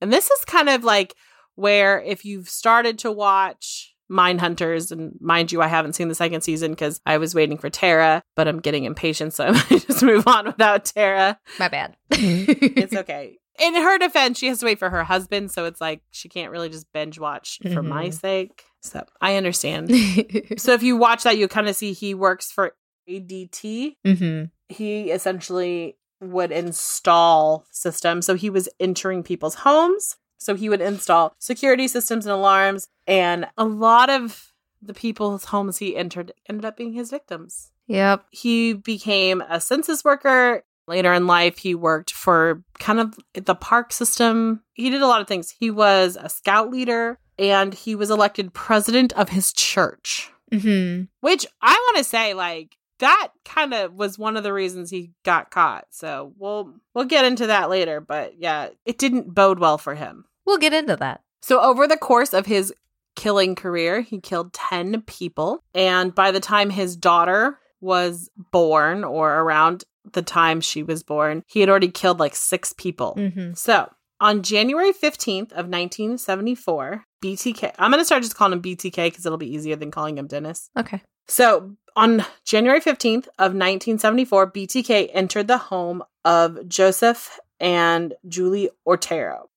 And 0.00 0.12
this 0.12 0.30
is 0.30 0.44
kind 0.44 0.68
of 0.68 0.84
like 0.84 1.14
where 1.56 2.00
if 2.00 2.24
you've 2.24 2.48
started 2.48 2.98
to 3.00 3.10
watch 3.12 3.88
Mindhunters, 4.10 4.92
and 4.92 5.14
mind 5.20 5.50
you, 5.52 5.62
I 5.62 5.68
haven't 5.68 5.94
seen 5.94 6.08
the 6.08 6.14
second 6.14 6.42
season 6.42 6.72
because 6.72 7.00
I 7.06 7.16
was 7.18 7.34
waiting 7.34 7.56
for 7.56 7.70
Tara, 7.70 8.22
but 8.36 8.46
I'm 8.46 8.60
getting 8.60 8.84
impatient, 8.84 9.32
so 9.32 9.44
I 9.48 9.50
might 9.52 9.86
just 9.86 10.02
move 10.02 10.26
on 10.28 10.44
without 10.46 10.84
Tara. 10.84 11.38
My 11.58 11.68
bad. 11.68 11.96
It's 12.10 12.94
okay. 12.94 13.38
In 13.60 13.74
her 13.74 13.98
defense, 13.98 14.38
she 14.38 14.48
has 14.48 14.58
to 14.60 14.66
wait 14.66 14.78
for 14.78 14.90
her 14.90 15.04
husband, 15.04 15.50
so 15.50 15.64
it's 15.64 15.80
like 15.80 16.02
she 16.10 16.28
can't 16.28 16.50
really 16.50 16.68
just 16.68 16.92
binge 16.92 17.18
watch 17.18 17.58
for 17.72 17.82
my 17.82 18.08
Mhm. 18.08 18.14
sake. 18.20 18.64
So 18.82 19.04
I 19.20 19.36
understand. 19.36 19.90
so 20.58 20.72
if 20.72 20.82
you 20.82 20.96
watch 20.96 21.22
that, 21.24 21.38
you 21.38 21.48
kind 21.48 21.68
of 21.68 21.76
see 21.76 21.92
he 21.92 22.12
works 22.14 22.50
for 22.50 22.74
ADT. 23.08 23.96
mm-hmm. 24.06 24.44
He 24.68 25.10
essentially 25.10 25.96
would 26.22 26.52
install 26.52 27.66
systems. 27.70 28.24
So 28.26 28.34
he 28.34 28.48
was 28.48 28.68
entering 28.80 29.22
people's 29.22 29.56
homes. 29.56 30.16
So 30.38 30.54
he 30.54 30.68
would 30.68 30.80
install 30.80 31.34
security 31.38 31.86
systems 31.88 32.26
and 32.26 32.32
alarms. 32.32 32.88
And 33.06 33.46
a 33.58 33.64
lot 33.64 34.08
of 34.10 34.52
the 34.80 34.94
people's 34.94 35.46
homes 35.46 35.78
he 35.78 35.96
entered 35.96 36.32
ended 36.48 36.64
up 36.64 36.76
being 36.76 36.92
his 36.92 37.10
victims. 37.10 37.70
Yep. 37.86 38.24
He 38.30 38.72
became 38.72 39.42
a 39.48 39.60
census 39.60 40.04
worker. 40.04 40.62
Later 40.88 41.12
in 41.12 41.28
life, 41.28 41.58
he 41.58 41.76
worked 41.76 42.10
for 42.10 42.64
kind 42.80 42.98
of 42.98 43.16
the 43.34 43.54
park 43.54 43.92
system. 43.92 44.62
He 44.72 44.90
did 44.90 45.00
a 45.02 45.06
lot 45.06 45.20
of 45.20 45.28
things. 45.28 45.50
He 45.50 45.70
was 45.70 46.18
a 46.20 46.28
scout 46.28 46.70
leader 46.70 47.18
and 47.38 47.72
he 47.72 47.94
was 47.94 48.10
elected 48.10 48.52
president 48.52 49.12
of 49.14 49.28
his 49.30 49.52
church, 49.52 50.30
Mm-hmm. 50.50 51.04
which 51.20 51.46
I 51.62 51.72
want 51.72 51.98
to 51.98 52.04
say, 52.04 52.34
like, 52.34 52.76
that 53.02 53.28
kind 53.44 53.74
of 53.74 53.92
was 53.94 54.18
one 54.18 54.36
of 54.36 54.42
the 54.42 54.52
reasons 54.52 54.90
he 54.90 55.12
got 55.24 55.50
caught. 55.50 55.86
So 55.90 56.32
we'll 56.38 56.74
we'll 56.94 57.04
get 57.04 57.24
into 57.24 57.48
that 57.48 57.68
later, 57.68 58.00
but 58.00 58.38
yeah, 58.38 58.70
it 58.86 58.96
didn't 58.98 59.34
bode 59.34 59.58
well 59.58 59.76
for 59.76 59.94
him. 59.94 60.24
We'll 60.46 60.58
get 60.58 60.72
into 60.72 60.96
that. 60.96 61.20
So, 61.42 61.60
over 61.60 61.86
the 61.86 61.96
course 61.96 62.32
of 62.32 62.46
his 62.46 62.72
killing 63.16 63.54
career, 63.54 64.00
he 64.00 64.20
killed 64.20 64.52
10 64.52 65.02
people. 65.02 65.62
And 65.74 66.14
by 66.14 66.30
the 66.30 66.40
time 66.40 66.70
his 66.70 66.96
daughter 66.96 67.58
was 67.80 68.30
born, 68.52 69.02
or 69.04 69.40
around 69.40 69.84
the 70.12 70.22
time 70.22 70.60
she 70.60 70.82
was 70.82 71.02
born, 71.02 71.42
he 71.46 71.60
had 71.60 71.68
already 71.68 71.90
killed 71.90 72.20
like 72.20 72.36
six 72.36 72.72
people. 72.72 73.14
Mm-hmm. 73.18 73.54
So, 73.54 73.90
on 74.20 74.42
January 74.42 74.92
15th 74.92 75.50
of 75.50 75.66
1974, 75.66 77.04
BTK, 77.24 77.74
I'm 77.76 77.90
going 77.90 78.00
to 78.00 78.04
start 78.04 78.22
just 78.22 78.36
calling 78.36 78.52
him 78.52 78.62
BTK 78.62 79.06
because 79.06 79.26
it'll 79.26 79.36
be 79.36 79.52
easier 79.52 79.74
than 79.74 79.90
calling 79.90 80.16
him 80.16 80.28
Dennis. 80.28 80.70
Okay. 80.78 81.02
So, 81.26 81.76
on 81.94 82.24
January 82.44 82.80
15th 82.80 83.26
of 83.38 83.52
1974, 83.54 84.50
BTK 84.50 85.10
entered 85.12 85.46
the 85.46 85.58
home 85.58 86.02
of 86.24 86.68
Joseph 86.68 87.38
and 87.60 88.14
Julie 88.26 88.70
Otero. 88.86 89.50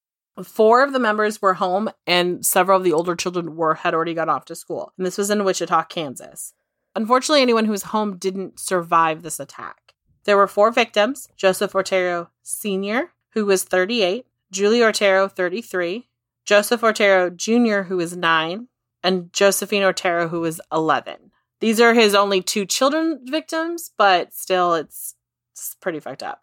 Four 0.44 0.84
of 0.84 0.92
the 0.92 1.00
members 1.00 1.42
were 1.42 1.54
home, 1.54 1.90
and 2.06 2.46
several 2.46 2.78
of 2.78 2.84
the 2.84 2.92
older 2.92 3.16
children 3.16 3.56
were 3.56 3.76
had 3.76 3.94
already 3.94 4.14
gone 4.14 4.30
off 4.30 4.46
to 4.46 4.56
school. 4.56 4.92
And 4.98 5.06
this 5.06 5.18
was 5.18 5.30
in 5.30 5.46
Wichita, 5.46 5.84
Kansas. 5.86 6.54
Unfortunately, 6.94 7.42
anyone 7.42 7.66
who 7.66 7.72
was 7.72 7.84
home 7.84 8.18
didn't 8.18 8.60
survive 8.60 9.22
this 9.22 9.40
attack. 9.40 9.94
There 10.26 10.38
were 10.38 10.48
four 10.48 10.72
victims: 10.72 11.30
Joseph 11.38 11.76
Otero 11.76 12.30
Sr., 12.44 13.12
who 13.30 13.46
was 13.46 13.64
38, 13.64 14.26
Julie 14.52 14.84
Otero, 14.84 15.28
33, 15.28 16.10
Joseph 16.46 16.84
Otero 16.84 17.30
Jr., 17.30 17.84
who 17.84 17.98
was 17.98 18.18
nine, 18.18 18.68
and 19.04 19.32
Josephine 19.32 19.84
Otero, 19.84 20.28
who 20.28 20.42
was 20.42 20.60
11. 20.72 21.32
These 21.66 21.82
are 21.82 21.96
his 21.96 22.14
only 22.14 22.44
two 22.44 22.68
children 22.68 23.22
victims, 23.24 23.90
but 23.98 24.36
still, 24.36 24.76
it's, 24.76 25.16
it's 25.52 25.76
pretty 25.82 26.00
fucked 26.00 26.22
up. 26.22 26.42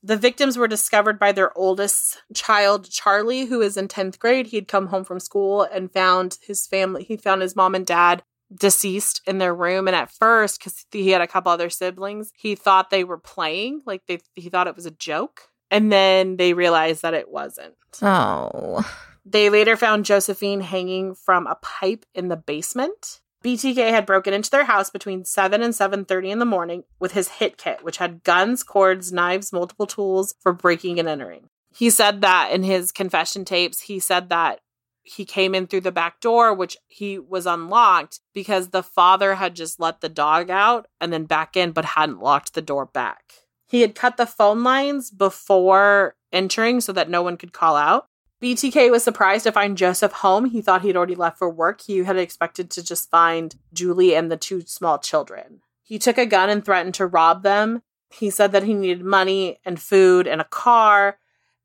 The 0.00 0.16
victims 0.16 0.56
were 0.56 0.68
discovered 0.68 1.18
by 1.18 1.32
their 1.32 1.50
oldest 1.58 2.22
child, 2.32 2.88
Charlie, 2.88 3.46
who 3.46 3.62
is 3.62 3.76
in 3.76 3.88
10th 3.88 4.20
grade. 4.20 4.46
He 4.46 4.56
had 4.56 4.68
come 4.68 4.86
home 4.86 5.02
from 5.02 5.18
school 5.18 5.62
and 5.62 5.92
found 5.92 6.38
his 6.40 6.68
family, 6.68 7.02
he 7.02 7.16
found 7.16 7.42
his 7.42 7.56
mom 7.56 7.74
and 7.74 7.84
dad 7.84 8.22
deceased 8.54 9.22
in 9.26 9.38
their 9.38 9.52
room. 9.52 9.88
And 9.88 9.96
at 9.96 10.12
first, 10.12 10.60
because 10.60 10.86
he 10.92 11.10
had 11.10 11.20
a 11.20 11.26
couple 11.26 11.50
other 11.50 11.68
siblings, 11.68 12.30
he 12.36 12.54
thought 12.54 12.90
they 12.90 13.02
were 13.02 13.18
playing, 13.18 13.82
like 13.86 14.02
they, 14.06 14.20
he 14.36 14.50
thought 14.50 14.68
it 14.68 14.76
was 14.76 14.86
a 14.86 14.92
joke. 14.92 15.48
And 15.72 15.90
then 15.90 16.36
they 16.36 16.52
realized 16.52 17.02
that 17.02 17.14
it 17.14 17.28
wasn't. 17.28 17.74
Oh. 18.02 18.88
They 19.24 19.50
later 19.50 19.76
found 19.76 20.04
Josephine 20.04 20.60
hanging 20.60 21.16
from 21.16 21.48
a 21.48 21.56
pipe 21.56 22.06
in 22.14 22.28
the 22.28 22.36
basement. 22.36 23.20
BTK 23.42 23.90
had 23.90 24.04
broken 24.04 24.34
into 24.34 24.50
their 24.50 24.64
house 24.64 24.90
between 24.90 25.24
7 25.24 25.62
and 25.62 25.74
7:30 25.74 26.30
in 26.30 26.38
the 26.38 26.44
morning 26.44 26.84
with 26.98 27.12
his 27.12 27.28
hit 27.28 27.56
kit, 27.56 27.82
which 27.82 27.96
had 27.96 28.22
guns, 28.22 28.62
cords, 28.62 29.12
knives, 29.12 29.52
multiple 29.52 29.86
tools 29.86 30.34
for 30.40 30.52
breaking 30.52 30.98
and 30.98 31.08
entering. 31.08 31.48
He 31.72 31.88
said 31.88 32.20
that 32.20 32.50
in 32.50 32.64
his 32.64 32.92
confession 32.92 33.44
tapes, 33.44 33.82
he 33.82 33.98
said 33.98 34.28
that 34.28 34.60
he 35.02 35.24
came 35.24 35.54
in 35.54 35.66
through 35.66 35.80
the 35.80 35.92
back 35.92 36.20
door, 36.20 36.52
which 36.52 36.76
he 36.86 37.18
was 37.18 37.46
unlocked 37.46 38.20
because 38.34 38.68
the 38.68 38.82
father 38.82 39.36
had 39.36 39.56
just 39.56 39.80
let 39.80 40.00
the 40.00 40.08
dog 40.08 40.50
out 40.50 40.86
and 41.00 41.12
then 41.12 41.24
back 41.24 41.56
in, 41.56 41.72
but 41.72 41.84
hadn't 41.84 42.20
locked 42.20 42.54
the 42.54 42.62
door 42.62 42.86
back. 42.86 43.32
He 43.66 43.80
had 43.80 43.94
cut 43.94 44.16
the 44.16 44.26
phone 44.26 44.62
lines 44.62 45.10
before 45.10 46.16
entering 46.32 46.80
so 46.80 46.92
that 46.92 47.08
no 47.08 47.22
one 47.22 47.36
could 47.36 47.52
call 47.52 47.76
out. 47.76 48.06
BTK 48.42 48.90
was 48.90 49.04
surprised 49.04 49.44
to 49.44 49.52
find 49.52 49.76
Joseph 49.76 50.12
home. 50.12 50.46
He 50.46 50.62
thought 50.62 50.82
he'd 50.82 50.96
already 50.96 51.14
left 51.14 51.38
for 51.38 51.50
work. 51.50 51.82
He 51.82 51.98
had 51.98 52.16
expected 52.16 52.70
to 52.70 52.82
just 52.82 53.10
find 53.10 53.54
Julie 53.72 54.14
and 54.14 54.30
the 54.30 54.36
two 54.36 54.62
small 54.62 54.98
children. 54.98 55.60
He 55.82 55.98
took 55.98 56.16
a 56.16 56.26
gun 56.26 56.48
and 56.48 56.64
threatened 56.64 56.94
to 56.94 57.06
rob 57.06 57.42
them. 57.42 57.82
He 58.10 58.30
said 58.30 58.52
that 58.52 58.62
he 58.62 58.74
needed 58.74 59.04
money 59.04 59.60
and 59.64 59.80
food 59.80 60.26
and 60.26 60.40
a 60.40 60.44
car. 60.44 61.18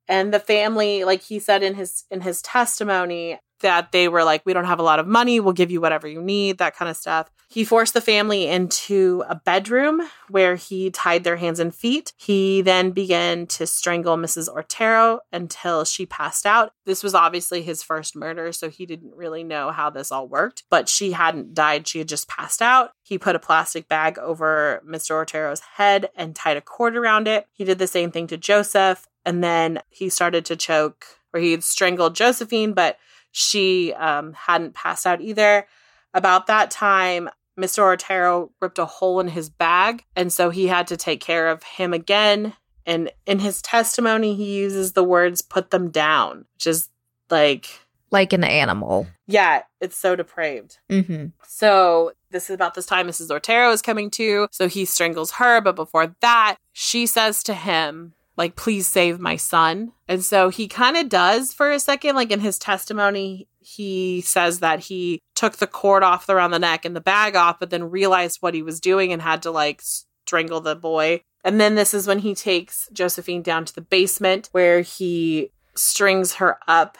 And 0.08 0.34
the 0.34 0.40
family, 0.40 1.04
like 1.04 1.22
he 1.22 1.40
said 1.40 1.64
in 1.64 1.76
his 1.76 2.04
in 2.12 2.22
his 2.22 2.42
testimony, 2.42 3.40
that 3.62 3.92
they 3.92 4.08
were 4.08 4.24
like, 4.24 4.46
we 4.46 4.54
don't 4.54 4.66
have 4.66 4.80
a 4.80 4.84
lot 4.84 5.00
of 5.00 5.08
money. 5.08 5.40
We'll 5.40 5.54
give 5.54 5.72
you 5.72 5.82
whatever 5.82 6.08
you 6.08 6.22
need, 6.22 6.58
that 6.58 6.76
kind 6.76 6.90
of 6.90 6.98
stuff. 6.98 7.30
He 7.48 7.64
forced 7.64 7.94
the 7.94 8.02
family 8.02 8.48
into 8.48 9.24
a 9.30 9.36
bedroom 9.36 10.02
where 10.30 10.56
he 10.56 10.90
tied 10.90 11.24
their 11.24 11.38
hands 11.38 11.60
and 11.60 11.74
feet. 11.74 12.12
He 12.18 12.62
then 12.62 12.92
began 12.92 13.46
to 13.48 13.68
strangle 13.68 14.18
Mrs. 14.18 14.50
Otero 14.50 15.20
until 15.32 15.86
she 15.86 16.06
passed 16.06 16.46
out. 16.46 16.74
This 16.86 17.04
was 17.04 17.14
obviously 17.14 17.62
his 17.62 17.84
first 17.84 18.16
murder, 18.16 18.52
so 18.52 18.70
he 18.70 18.86
didn't 18.86 19.16
really 19.16 19.44
know 19.44 19.72
how 19.72 19.90
this 19.90 20.12
all 20.12 20.28
worked, 20.28 20.64
but 20.70 20.90
she 20.90 21.12
hadn't 21.12 21.54
died. 21.54 21.88
She 21.88 22.00
had 22.00 22.10
just 22.10 22.28
passed 22.28 22.62
out. 22.62 22.92
He 23.04 23.18
put 23.18 23.36
a 23.36 23.40
plastic 23.40 23.88
bag 23.88 24.18
over 24.18 24.82
Mr. 24.86 25.22
Otero's 25.22 25.62
head 25.76 26.10
and 26.16 26.36
tied 26.36 26.58
a 26.58 26.62
cord 26.62 26.98
around 26.98 27.28
it. 27.28 27.48
He 27.54 27.64
did 27.64 27.78
the 27.78 27.88
same 27.88 28.12
thing 28.12 28.28
to 28.28 28.38
Joseph, 28.38 29.08
and 29.24 29.44
then 29.44 29.82
he 29.90 30.10
started 30.10 30.46
to 30.46 30.56
choke, 30.56 31.06
or 31.34 31.40
he 31.40 31.52
had 31.52 31.64
strangled 31.64 32.16
Josephine, 32.16 32.74
but 32.74 32.98
she 33.38 33.92
um, 33.96 34.32
hadn't 34.32 34.74
passed 34.76 35.06
out 35.06 35.20
either. 35.20 35.68
About 36.14 36.48
that 36.48 36.72
time, 36.72 37.30
Mr. 37.60 37.92
Otero 37.92 38.50
ripped 38.62 38.80
a 38.80 38.86
hole 38.86 39.20
in 39.20 39.28
his 39.28 39.50
bag, 39.50 40.06
and 40.16 40.32
so 40.32 40.50
he 40.50 40.68
had 40.68 40.88
to 40.88 40.96
take 40.96 41.20
care 41.20 41.50
of 41.50 41.62
him 41.64 41.92
again. 41.94 42.54
And 42.86 43.12
in 43.26 43.40
his 43.40 43.62
testimony, 43.62 44.36
he 44.36 44.56
uses 44.56 44.94
the 44.94 45.04
words 45.04 45.42
put 45.42 45.72
them 45.72 45.90
down, 45.92 46.46
which 46.54 46.66
is 46.66 46.88
like, 47.30 47.68
Like 48.10 48.32
an 48.32 48.46
animal. 48.46 49.08
yeah, 49.28 49.64
it's 49.82 49.98
so 49.98 50.16
depraved. 50.16 50.78
Mm-hmm. 50.90 51.26
So 51.46 52.14
this 52.32 52.50
is 52.50 52.54
about 52.54 52.74
this 52.74 52.86
time 52.86 53.08
Mrs. 53.08 53.32
Otero 53.32 53.72
is 53.72 53.82
coming 53.82 54.10
to. 54.12 54.48
So 54.52 54.70
he 54.70 54.86
strangles 54.86 55.32
her, 55.32 55.60
but 55.60 55.76
before 55.76 56.16
that, 56.22 56.56
she 56.72 57.06
says 57.06 57.44
to 57.44 57.54
him, 57.54 58.14
like, 58.38 58.56
please 58.56 58.88
save 58.88 59.20
my 59.20 59.38
son. 59.38 59.94
And 60.08 60.24
so 60.24 60.50
he 60.50 60.68
kind 60.68 60.98
of 60.98 61.10
does 61.10 61.54
for 61.54 61.72
a 61.72 61.80
second. 61.80 62.16
Like 62.16 62.32
in 62.32 62.42
his 62.42 62.60
testimony, 62.60 63.48
he 63.60 64.22
says 64.22 64.60
that 64.60 64.82
he 64.82 65.22
took 65.36 65.58
the 65.58 65.68
cord 65.68 66.04
off 66.04 66.28
around 66.30 66.52
the 66.52 66.60
neck 66.60 66.86
and 66.86 66.96
the 66.96 67.02
bag 67.02 67.36
off, 67.36 67.60
but 67.60 67.70
then 67.70 67.90
realized 67.90 68.42
what 68.42 68.54
he 68.54 68.62
was 68.62 68.80
doing 68.80 69.12
and 69.12 69.22
had 69.22 69.42
to 69.44 69.52
like 69.52 69.82
strangle 69.82 70.62
the 70.62 70.76
boy. 70.76 71.22
And 71.44 71.62
then 71.62 71.76
this 71.76 71.94
is 71.94 72.08
when 72.08 72.20
he 72.20 72.36
takes 72.36 72.90
Josephine 72.92 73.42
down 73.42 73.66
to 73.66 73.76
the 73.76 73.82
basement 73.82 74.50
where 74.52 74.82
he 74.82 75.52
strings 75.76 76.36
her 76.36 76.58
up. 76.68 76.98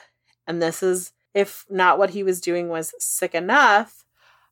And 0.48 0.62
this 0.62 0.84
is, 0.84 1.12
if 1.34 1.66
not 1.70 1.98
what 1.98 2.12
he 2.12 2.24
was 2.24 2.40
doing 2.40 2.70
was 2.70 2.94
sick 3.00 3.36
enough, 3.36 4.06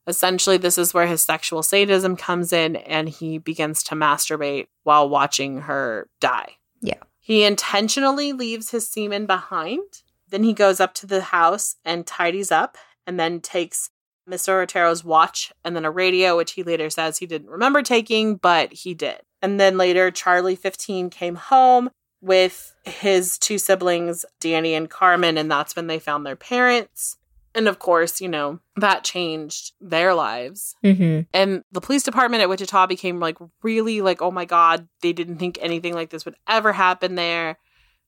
essentially 0.08 0.58
this 0.58 0.78
is 0.78 0.94
where 0.94 1.08
his 1.08 1.22
sexual 1.22 1.64
sadism 1.64 2.16
comes 2.18 2.52
in 2.52 2.76
and 2.76 3.08
he 3.08 3.38
begins 3.38 3.84
to 3.84 3.96
masturbate 3.96 4.68
while 4.84 5.08
watching 5.08 5.62
her 5.62 6.10
die. 6.20 6.58
Yeah. 6.84 7.02
He 7.20 7.44
intentionally 7.44 8.34
leaves 8.34 8.72
his 8.72 8.88
semen 8.88 9.26
behind. 9.26 10.02
Then 10.30 10.44
he 10.44 10.54
goes 10.54 10.80
up 10.80 10.94
to 10.96 11.08
the 11.08 11.22
house 11.22 11.78
and 11.86 12.06
tidies 12.06 12.52
up 12.52 12.78
and 13.08 13.20
then 13.20 13.40
takes 13.40 13.90
Mr. 14.30 14.62
Otero's 14.62 15.04
watch 15.04 15.52
and 15.64 15.76
then 15.76 15.86
a 15.86 15.92
radio, 15.92 16.38
which 16.38 16.54
he 16.54 16.64
later 16.64 16.90
says 16.90 17.18
he 17.18 17.26
didn't 17.26 17.50
remember 17.50 17.82
taking, 17.82 18.36
but 18.36 18.74
he 18.74 18.94
did. 18.94 19.22
And 19.42 19.60
then 19.60 19.78
later, 19.78 20.12
Charlie 20.12 20.56
15 20.56 21.10
came 21.10 21.36
home 21.36 21.90
with 22.22 22.74
his 22.86 23.38
two 23.38 23.58
siblings, 23.58 24.26
Danny 24.40 24.74
and 24.74 24.90
Carmen, 24.90 25.38
and 25.38 25.52
that's 25.52 25.76
when 25.76 25.88
they 25.88 26.00
found 26.00 26.26
their 26.26 26.38
parents. 26.38 27.18
And 27.56 27.68
of 27.68 27.80
course, 27.80 28.20
you 28.20 28.28
know, 28.28 28.60
that 28.78 29.04
changed 29.04 29.74
their 29.80 30.14
lives. 30.16 30.76
Mm-hmm. 30.84 31.22
And 31.34 31.64
the 31.72 31.82
police 31.82 32.04
department 32.04 32.42
at 32.42 32.50
Wichita 32.50 32.88
became 32.88 33.20
like 33.20 33.38
really 33.62 34.02
like, 34.02 34.22
oh 34.22 34.32
my 34.32 34.46
God, 34.46 34.88
they 35.02 35.14
didn't 35.14 35.38
think 35.38 35.60
anything 35.62 35.94
like 35.94 36.10
this 36.10 36.26
would 36.26 36.36
ever 36.48 36.74
happen 36.74 37.16
there. 37.16 37.58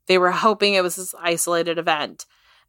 They 0.08 0.18
were 0.18 0.32
hoping 0.32 0.74
it 0.74 0.84
was 0.84 0.96
this 0.96 1.14
isolated 1.20 1.78
event. 1.78 2.26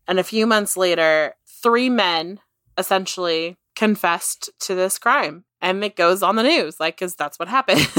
And 0.06 0.18
a 0.18 0.24
few 0.24 0.46
months 0.46 0.76
later, 0.76 1.34
three 1.62 1.88
men 1.88 2.40
essentially 2.78 3.56
confessed 3.74 4.50
to 4.60 4.74
this 4.74 4.98
crime. 4.98 5.44
And 5.62 5.82
it 5.82 5.96
goes 5.96 6.22
on 6.22 6.36
the 6.36 6.42
news, 6.42 6.78
like, 6.78 6.96
because 6.96 7.14
that's 7.14 7.38
what 7.38 7.48
happened. 7.48 7.80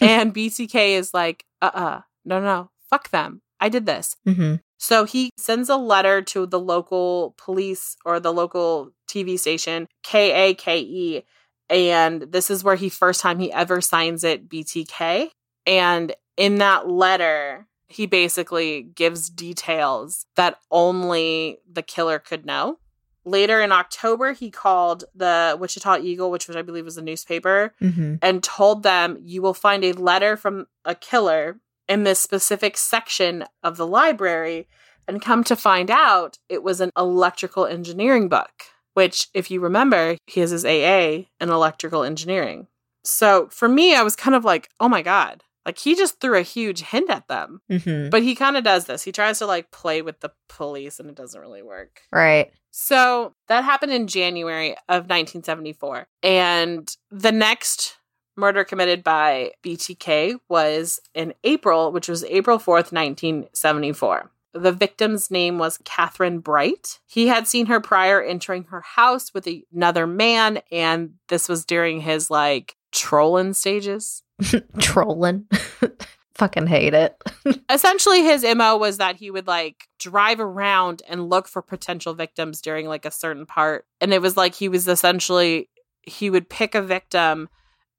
and 0.00 0.34
BTK 0.34 0.98
is 0.98 1.14
like, 1.14 1.44
uh 1.62 1.70
uh 1.72 2.00
no, 2.24 2.40
no, 2.40 2.70
fuck 2.90 3.10
them. 3.10 3.42
I 3.60 3.68
did 3.68 3.86
this. 3.86 4.16
mm-hmm. 4.26 4.56
So 4.78 5.04
he 5.04 5.30
sends 5.36 5.68
a 5.68 5.76
letter 5.76 6.22
to 6.22 6.46
the 6.46 6.60
local 6.60 7.34
police 7.36 7.96
or 8.04 8.20
the 8.20 8.32
local 8.32 8.92
TV 9.08 9.38
station, 9.38 9.88
KAKE. 10.04 11.24
And 11.68 12.22
this 12.22 12.50
is 12.50 12.64
where 12.64 12.76
he 12.76 12.88
first 12.88 13.20
time 13.20 13.38
he 13.40 13.52
ever 13.52 13.80
signs 13.80 14.24
it 14.24 14.48
BTK. 14.48 15.30
And 15.66 16.14
in 16.36 16.58
that 16.58 16.88
letter, 16.88 17.66
he 17.88 18.06
basically 18.06 18.82
gives 18.82 19.28
details 19.28 20.26
that 20.36 20.58
only 20.70 21.58
the 21.70 21.82
killer 21.82 22.18
could 22.18 22.46
know. 22.46 22.78
Later 23.24 23.60
in 23.60 23.72
October, 23.72 24.32
he 24.32 24.50
called 24.50 25.04
the 25.14 25.56
Wichita 25.60 25.98
Eagle, 25.98 26.30
which 26.30 26.48
I 26.48 26.62
believe, 26.62 26.84
was 26.86 26.96
a 26.96 27.02
newspaper, 27.02 27.74
Mm-hmm. 27.82 28.14
and 28.22 28.42
told 28.42 28.82
them, 28.82 29.18
You 29.20 29.42
will 29.42 29.52
find 29.54 29.84
a 29.84 29.92
letter 29.92 30.36
from 30.36 30.66
a 30.86 30.94
killer 30.94 31.60
in 31.88 32.04
this 32.04 32.18
specific 32.18 32.76
section 32.76 33.44
of 33.62 33.76
the 33.76 33.86
library. 33.86 34.68
And 35.06 35.22
come 35.22 35.42
to 35.44 35.56
find 35.56 35.90
out, 35.90 36.38
it 36.50 36.62
was 36.62 36.82
an 36.82 36.90
electrical 36.96 37.64
engineering 37.64 38.28
book, 38.28 38.64
which, 38.92 39.28
if 39.32 39.50
you 39.50 39.60
remember, 39.60 40.18
he 40.26 40.40
has 40.40 40.50
his 40.50 40.66
AA 40.66 41.28
in 41.40 41.48
electrical 41.48 42.02
engineering. 42.04 42.66
So 43.04 43.48
for 43.50 43.68
me, 43.68 43.94
I 43.94 44.02
was 44.02 44.16
kind 44.16 44.36
of 44.36 44.44
like, 44.44 44.68
oh 44.80 44.88
my 44.88 45.00
God. 45.00 45.42
Like 45.64 45.78
he 45.78 45.94
just 45.94 46.20
threw 46.20 46.38
a 46.38 46.42
huge 46.42 46.80
hint 46.80 47.10
at 47.10 47.28
them. 47.28 47.60
Mm-hmm. 47.70 48.08
But 48.08 48.22
he 48.22 48.34
kind 48.34 48.56
of 48.56 48.64
does 48.64 48.86
this. 48.86 49.02
He 49.02 49.12
tries 49.12 49.38
to 49.40 49.46
like 49.46 49.70
play 49.70 50.00
with 50.00 50.20
the 50.20 50.32
police 50.48 50.98
and 50.98 51.10
it 51.10 51.14
doesn't 51.14 51.40
really 51.40 51.62
work. 51.62 52.00
Right. 52.10 52.50
So 52.70 53.34
that 53.48 53.64
happened 53.64 53.92
in 53.92 54.06
January 54.06 54.70
of 54.88 55.04
1974. 55.10 56.06
And 56.22 56.88
the 57.10 57.32
next 57.32 57.97
murder 58.38 58.64
committed 58.64 59.04
by 59.04 59.52
BTK 59.62 60.36
was 60.48 61.00
in 61.14 61.34
April, 61.44 61.92
which 61.92 62.08
was 62.08 62.24
April 62.24 62.58
4th, 62.58 62.92
1974. 62.92 64.30
The 64.54 64.72
victim's 64.72 65.30
name 65.30 65.58
was 65.58 65.78
Catherine 65.84 66.38
Bright. 66.38 67.00
He 67.06 67.26
had 67.26 67.46
seen 67.46 67.66
her 67.66 67.80
prior 67.80 68.22
entering 68.22 68.64
her 68.64 68.80
house 68.80 69.34
with 69.34 69.46
another 69.72 70.06
man, 70.06 70.60
and 70.72 71.14
this 71.28 71.48
was 71.48 71.66
during 71.66 72.00
his 72.00 72.30
like 72.30 72.76
trolling 72.92 73.52
stages. 73.52 74.22
Trolling. 74.78 75.46
Fucking 76.34 76.68
hate 76.68 76.94
it. 76.94 77.20
essentially 77.70 78.22
his 78.22 78.44
mo 78.56 78.76
was 78.76 78.98
that 78.98 79.16
he 79.16 79.30
would 79.30 79.46
like 79.46 79.88
drive 79.98 80.40
around 80.40 81.02
and 81.08 81.28
look 81.28 81.48
for 81.48 81.62
potential 81.62 82.14
victims 82.14 82.60
during 82.62 82.86
like 82.86 83.04
a 83.04 83.10
certain 83.10 83.46
part 83.46 83.86
and 84.00 84.12
it 84.12 84.22
was 84.22 84.36
like 84.36 84.54
he 84.54 84.68
was 84.68 84.86
essentially 84.86 85.68
he 86.02 86.30
would 86.30 86.48
pick 86.48 86.74
a 86.74 86.82
victim 86.82 87.48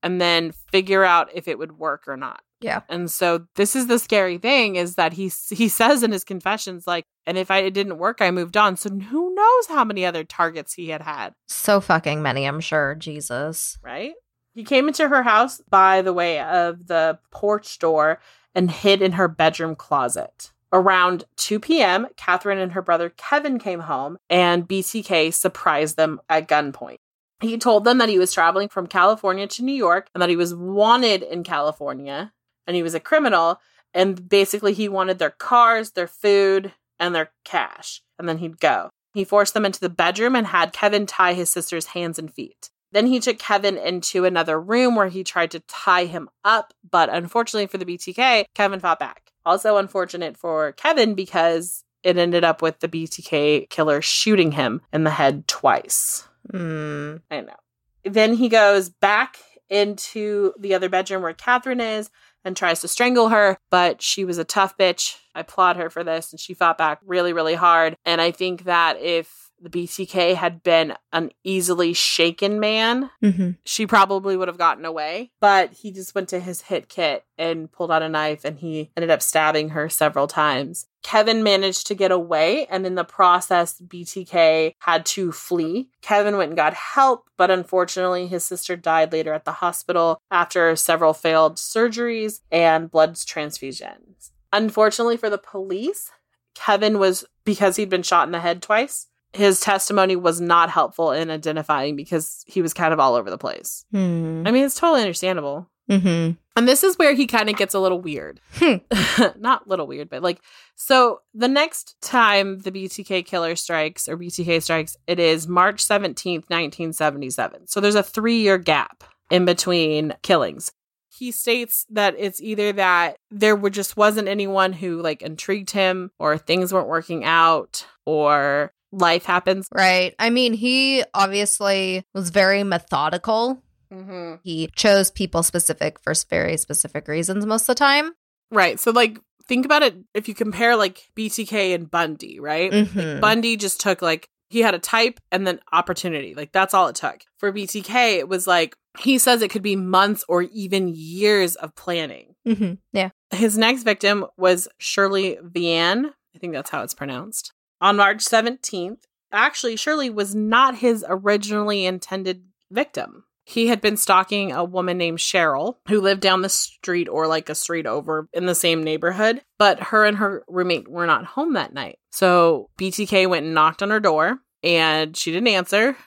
and 0.04 0.20
then 0.22 0.52
figure 0.72 1.04
out 1.04 1.30
if 1.34 1.48
it 1.48 1.58
would 1.60 1.78
work 1.78 2.04
or 2.08 2.16
not 2.18 2.42
Yeah. 2.62 2.82
and 2.90 3.10
so 3.12 3.46
this 3.56 3.76
is 3.76 3.88
the 3.88 4.00
scary 4.00 4.38
thing 4.38 4.76
is 4.76 4.96
that 4.96 5.14
he 5.14 5.32
he 5.52 5.68
says 5.70 6.04
in 6.04 6.12
his 6.12 6.24
confessions 6.24 6.86
like 6.88 7.06
and 7.26 7.38
if 7.38 7.52
I 7.52 7.60
it 7.60 7.74
didn't 7.74 7.98
work 7.98 8.22
I 8.22 8.32
moved 8.32 8.58
on 8.58 8.76
so 8.78 8.90
who 8.90 9.34
knows 9.36 9.68
how 9.68 9.84
many 9.84 10.06
other 10.06 10.24
targets 10.24 10.74
he 10.74 10.90
had 10.90 11.02
had 11.02 11.34
So 11.48 11.80
fucking 11.82 12.22
many, 12.22 12.46
I'm 12.46 12.60
sure. 12.62 12.96
Jesus. 12.96 13.78
right? 13.84 14.14
He 14.56 14.64
came 14.64 14.88
into 14.88 15.08
her 15.08 15.24
house 15.24 15.62
by 15.70 16.02
the 16.02 16.12
way 16.14 16.40
of 16.42 16.88
the 16.88 17.20
porch 17.32 17.78
door 17.80 18.20
and 18.56 18.70
hid 18.72 19.02
in 19.02 19.14
her 19.14 19.28
bedroom 19.28 19.76
closet. 19.76 20.52
Around 20.74 21.24
2 21.38 21.60
p.m., 21.60 22.08
Catherine 22.18 22.58
and 22.60 22.74
her 22.74 22.82
brother 22.82 23.10
Kevin 23.16 23.58
came 23.58 23.80
home, 23.82 24.18
and 24.30 24.68
BTK 24.68 25.34
surprised 25.34 25.98
them 25.98 26.20
at 26.30 26.48
gunpoint. 26.48 26.98
He 27.42 27.58
told 27.58 27.86
them 27.86 27.98
that 28.00 28.10
he 28.10 28.20
was 28.20 28.34
traveling 28.34 28.70
from 28.70 28.88
California 28.88 29.48
to 29.48 29.64
New 29.64 29.74
York 29.74 30.10
and 30.14 30.22
that 30.22 30.30
he 30.30 30.36
was 30.36 30.54
wanted 30.54 31.24
in 31.24 31.44
California 31.44 32.34
and 32.68 32.76
he 32.76 32.84
was 32.84 32.94
a 32.94 33.00
criminal. 33.00 33.60
And 33.94 34.30
basically, 34.30 34.74
he 34.74 34.88
wanted 34.88 35.18
their 35.18 35.32
cars, 35.32 35.92
their 35.92 36.08
food, 36.08 36.74
and 37.00 37.16
their 37.16 37.32
cash. 37.44 38.04
And 38.20 38.30
then 38.30 38.38
he'd 38.38 38.60
go. 38.60 38.90
He 39.14 39.24
forced 39.24 39.56
them 39.56 39.66
into 39.66 39.80
the 39.80 39.90
bedroom 39.90 40.36
and 40.36 40.46
had 40.46 40.74
Kevin 40.74 41.08
tie 41.08 41.34
his 41.34 41.50
sister's 41.50 41.88
hands 41.88 42.20
and 42.20 42.32
feet. 42.32 42.70
Then 42.92 43.08
he 43.08 43.20
took 43.20 43.40
Kevin 43.40 43.78
into 43.78 44.26
another 44.26 44.60
room 44.60 44.96
where 44.96 45.10
he 45.10 45.24
tried 45.24 45.52
to 45.52 45.62
tie 45.62 46.06
him 46.06 46.30
up, 46.44 46.74
but 46.90 47.10
unfortunately 47.10 47.68
for 47.68 47.78
the 47.78 47.86
BTK, 47.86 48.46
Kevin 48.54 48.80
fought 48.80 49.00
back. 49.00 49.32
Also 49.46 49.78
unfortunate 49.78 50.38
for 50.38 50.74
Kevin 50.74 51.16
because 51.16 51.84
it 52.04 52.18
ended 52.18 52.44
up 52.44 52.62
with 52.62 52.80
the 52.80 52.88
BTK 52.88 53.70
killer 53.70 54.02
shooting 54.02 54.54
him 54.54 54.82
in 54.94 55.04
the 55.04 55.12
head 55.12 55.48
twice. 55.48 56.29
Mm. 56.52 57.22
I 57.30 57.42
know. 57.42 57.56
Then 58.04 58.34
he 58.34 58.50
goes 58.50 58.90
back 58.90 59.38
into 59.70 60.54
the 60.60 60.74
other 60.74 60.90
bedroom 60.90 61.22
where 61.22 61.34
Catherine 61.34 61.82
is 61.82 62.10
and 62.44 62.56
tries 62.56 62.82
to 62.82 62.88
strangle 62.88 63.30
her, 63.30 63.58
but 63.70 64.02
she 64.02 64.26
was 64.26 64.38
a 64.38 64.44
tough 64.44 64.78
bitch. 64.78 65.18
I 65.36 65.42
applaud 65.42 65.76
her 65.76 65.90
for 65.90 66.04
this, 66.04 66.32
and 66.32 66.40
she 66.40 66.54
fought 66.54 66.78
back 66.78 67.00
really, 67.06 67.34
really 67.34 67.56
hard. 67.56 67.96
And 68.06 68.22
I 68.22 68.32
think 68.32 68.64
that 68.64 69.00
if 69.00 69.49
the 69.62 69.70
BTK 69.70 70.36
had 70.36 70.64
been 70.64 70.94
an 71.12 71.32
easily 71.44 71.94
shaken 71.94 72.60
man, 72.60 73.10
Mm-hmm. 73.24 73.52
she 73.66 73.86
probably 73.88 74.38
would 74.38 74.48
have 74.48 74.58
gotten 74.58 74.86
away. 74.86 75.32
But 75.40 75.74
he 75.74 75.92
just 75.92 76.16
went 76.16 76.30
to 76.30 76.40
his 76.40 76.62
hit 76.62 76.90
kit 76.90 77.26
and 77.38 77.72
pulled 77.72 77.92
out 77.92 78.02
a 78.02 78.10
knife 78.10 78.44
and 78.46 78.60
he 78.60 78.92
ended 78.98 79.10
up 79.10 79.22
stabbing 79.22 79.70
her 79.70 79.90
several 79.90 80.28
times. 80.28 80.88
Kevin 81.02 81.44
managed 81.44 81.88
to 81.88 81.96
get 81.96 82.12
away, 82.12 82.66
and 82.66 82.86
in 82.86 82.96
the 82.96 83.06
process, 83.06 83.80
BTK 83.82 84.74
had 84.80 85.06
to 85.06 85.32
flee. 85.32 85.88
Kevin 86.02 86.36
went 86.36 86.50
and 86.50 86.58
got 86.58 86.74
help, 86.74 87.30
but 87.38 87.50
unfortunately, 87.50 88.28
his 88.28 88.44
sister 88.44 88.76
died 88.76 89.14
later 89.14 89.32
at 89.32 89.46
the 89.46 89.54
hospital 89.54 90.22
after 90.30 90.76
several 90.76 91.14
failed 91.14 91.56
surgeries 91.56 92.42
and 92.52 92.92
blood 92.92 93.16
transfusions. 93.16 94.32
Unfortunately 94.52 95.16
for 95.18 95.30
the 95.30 95.38
police, 95.38 96.12
Kevin 96.56 97.00
was, 97.00 97.24
because 97.46 97.78
he'd 97.78 97.90
been 97.90 98.04
shot 98.04 98.28
in 98.28 98.32
the 98.32 98.40
head 98.42 98.62
twice, 98.62 99.08
his 99.34 99.60
testimony 99.60 100.16
was 100.16 100.42
not 100.42 100.70
helpful 100.70 101.12
in 101.12 101.30
identifying 101.30 101.96
because 101.96 102.44
he 102.48 102.62
was 102.62 102.74
kind 102.74 102.94
of 102.94 103.00
all 103.00 103.16
over 103.16 103.30
the 103.30 103.38
place. 103.38 103.86
Mm. 103.94 104.48
I 104.48 104.52
mean, 104.52 104.66
it's 104.66 104.76
totally 104.76 105.02
understandable. 105.02 105.70
Mm-hmm. 105.90 106.34
And 106.56 106.68
this 106.68 106.84
is 106.84 106.98
where 106.98 107.14
he 107.14 107.26
kind 107.26 107.50
of 107.50 107.56
gets 107.56 107.74
a 107.74 107.80
little 107.80 108.02
weird. 108.02 108.40
Hmm. 108.56 108.76
Not 109.40 109.68
little 109.68 109.88
weird, 109.88 110.10
but 110.10 110.22
like, 110.22 110.42
so 110.76 111.22
the 111.34 111.48
next 111.48 111.96
time 112.02 112.60
the 112.60 112.72
BTK 112.72 113.26
killer 113.26 113.56
strikes 113.56 114.08
or 114.08 114.18
BTK 114.18 114.62
strikes, 114.62 114.98
it 115.08 115.20
is 115.20 115.48
March 115.48 115.84
17th, 115.84 116.50
1977. 116.50 117.68
So 117.68 117.80
there's 117.80 117.96
a 117.96 118.04
three 118.04 118.40
year 118.40 118.58
gap 118.58 119.04
in 119.32 119.46
between 119.46 120.14
killings. 120.22 120.72
He 121.08 121.32
states 121.32 121.86
that 121.90 122.16
it's 122.18 122.42
either 122.42 122.72
that 122.74 123.18
there 123.32 123.56
were 123.56 123.70
just 123.70 123.98
wasn't 123.98 124.28
anyone 124.28 124.74
who 124.74 125.02
like 125.02 125.22
intrigued 125.22 125.72
him 125.72 126.12
or 126.20 126.38
things 126.38 126.72
weren't 126.72 126.88
working 126.88 127.26
out 127.26 127.86
or 128.06 128.72
life 128.92 129.26
happens. 129.26 129.68
Right. 129.74 130.16
I 130.20 130.30
mean, 130.30 130.54
he 130.54 131.04
obviously 131.14 132.04
was 132.14 132.30
very 132.30 132.64
methodical. 132.64 133.62
Mm-hmm. 133.94 134.36
He 134.44 134.68
chose 134.76 135.12
people 135.12 135.44
specific 135.44 136.00
for 136.00 136.14
very 136.30 136.58
specific 136.58 137.08
reasons 137.08 137.46
most 137.46 137.64
of 137.64 137.68
the 137.68 137.76
time. 137.76 138.12
Right. 138.52 138.80
So 138.80 138.92
like 138.92 139.20
think 139.48 139.66
about 139.66 139.84
it 139.84 139.96
if 140.14 140.28
you 140.28 140.36
compare 140.36 140.76
like 140.76 141.10
BTK 141.16 141.74
and 141.74 141.90
Bundy, 141.90 142.40
right? 142.40 142.72
Mhm. 142.72 143.20
Bundy 143.20 143.58
just 143.58 143.82
took 143.82 144.02
like 144.02 144.30
he 144.50 144.62
had 144.62 144.74
a 144.74 144.80
type 144.80 145.20
and 145.32 145.46
then 145.46 145.60
opportunity. 145.72 146.34
Like 146.36 146.52
that's 146.52 146.74
all 146.74 146.88
it 146.88 146.96
took. 146.96 147.22
For 147.38 147.52
BTK, 147.52 148.18
it 148.18 148.28
was 148.28 148.48
like 148.48 148.76
he 149.00 149.18
says 149.18 149.42
it 149.42 149.50
could 149.50 149.62
be 149.62 149.76
months 149.76 150.24
or 150.28 150.44
even 150.44 150.88
years 150.96 151.56
of 151.56 151.76
planning. 151.76 152.36
Mm-hmm. 152.48 152.74
Yeah. 152.94 153.10
His 153.32 153.58
next 153.58 153.84
victim 153.84 154.26
was 154.38 154.68
Shirley 154.80 155.38
Vian. 155.44 156.06
I 156.36 156.40
think 156.40 156.54
that's 156.54 156.70
how 156.70 156.84
it's 156.84 156.94
pronounced. 156.94 157.54
On 157.82 157.98
March 157.98 158.20
17th, 158.20 159.00
actually, 159.32 159.76
Shirley 159.76 160.10
was 160.10 160.36
not 160.36 160.78
his 160.78 161.06
originally 161.08 161.86
intended 161.86 162.44
victim. 162.72 163.24
He 163.46 163.68
had 163.68 163.82
been 163.82 163.98
stalking 163.98 164.52
a 164.52 164.64
woman 164.64 165.00
named 165.00 165.18
Cheryl 165.18 165.78
who 165.88 166.02
lived 166.02 166.22
down 166.22 166.44
the 166.44 166.50
street 166.50 167.10
or 167.10 167.26
like 167.26 167.50
a 167.50 167.56
street 167.56 167.88
over 167.88 168.28
in 168.32 168.46
the 168.46 168.54
same 168.54 168.84
neighborhood, 168.84 169.42
but 169.58 169.80
her 169.86 170.06
and 170.06 170.18
her 170.18 170.44
roommate 170.48 170.88
were 170.88 171.08
not 171.08 171.26
home 171.26 171.54
that 171.54 171.74
night. 171.74 171.98
So 172.12 172.70
BTK 172.78 173.28
went 173.28 173.46
and 173.46 173.56
knocked 173.56 173.82
on 173.82 173.90
her 173.90 174.00
door 174.00 174.38
and 174.62 175.18
she 175.18 175.32
didn't 175.32 175.48
answer. 175.48 175.98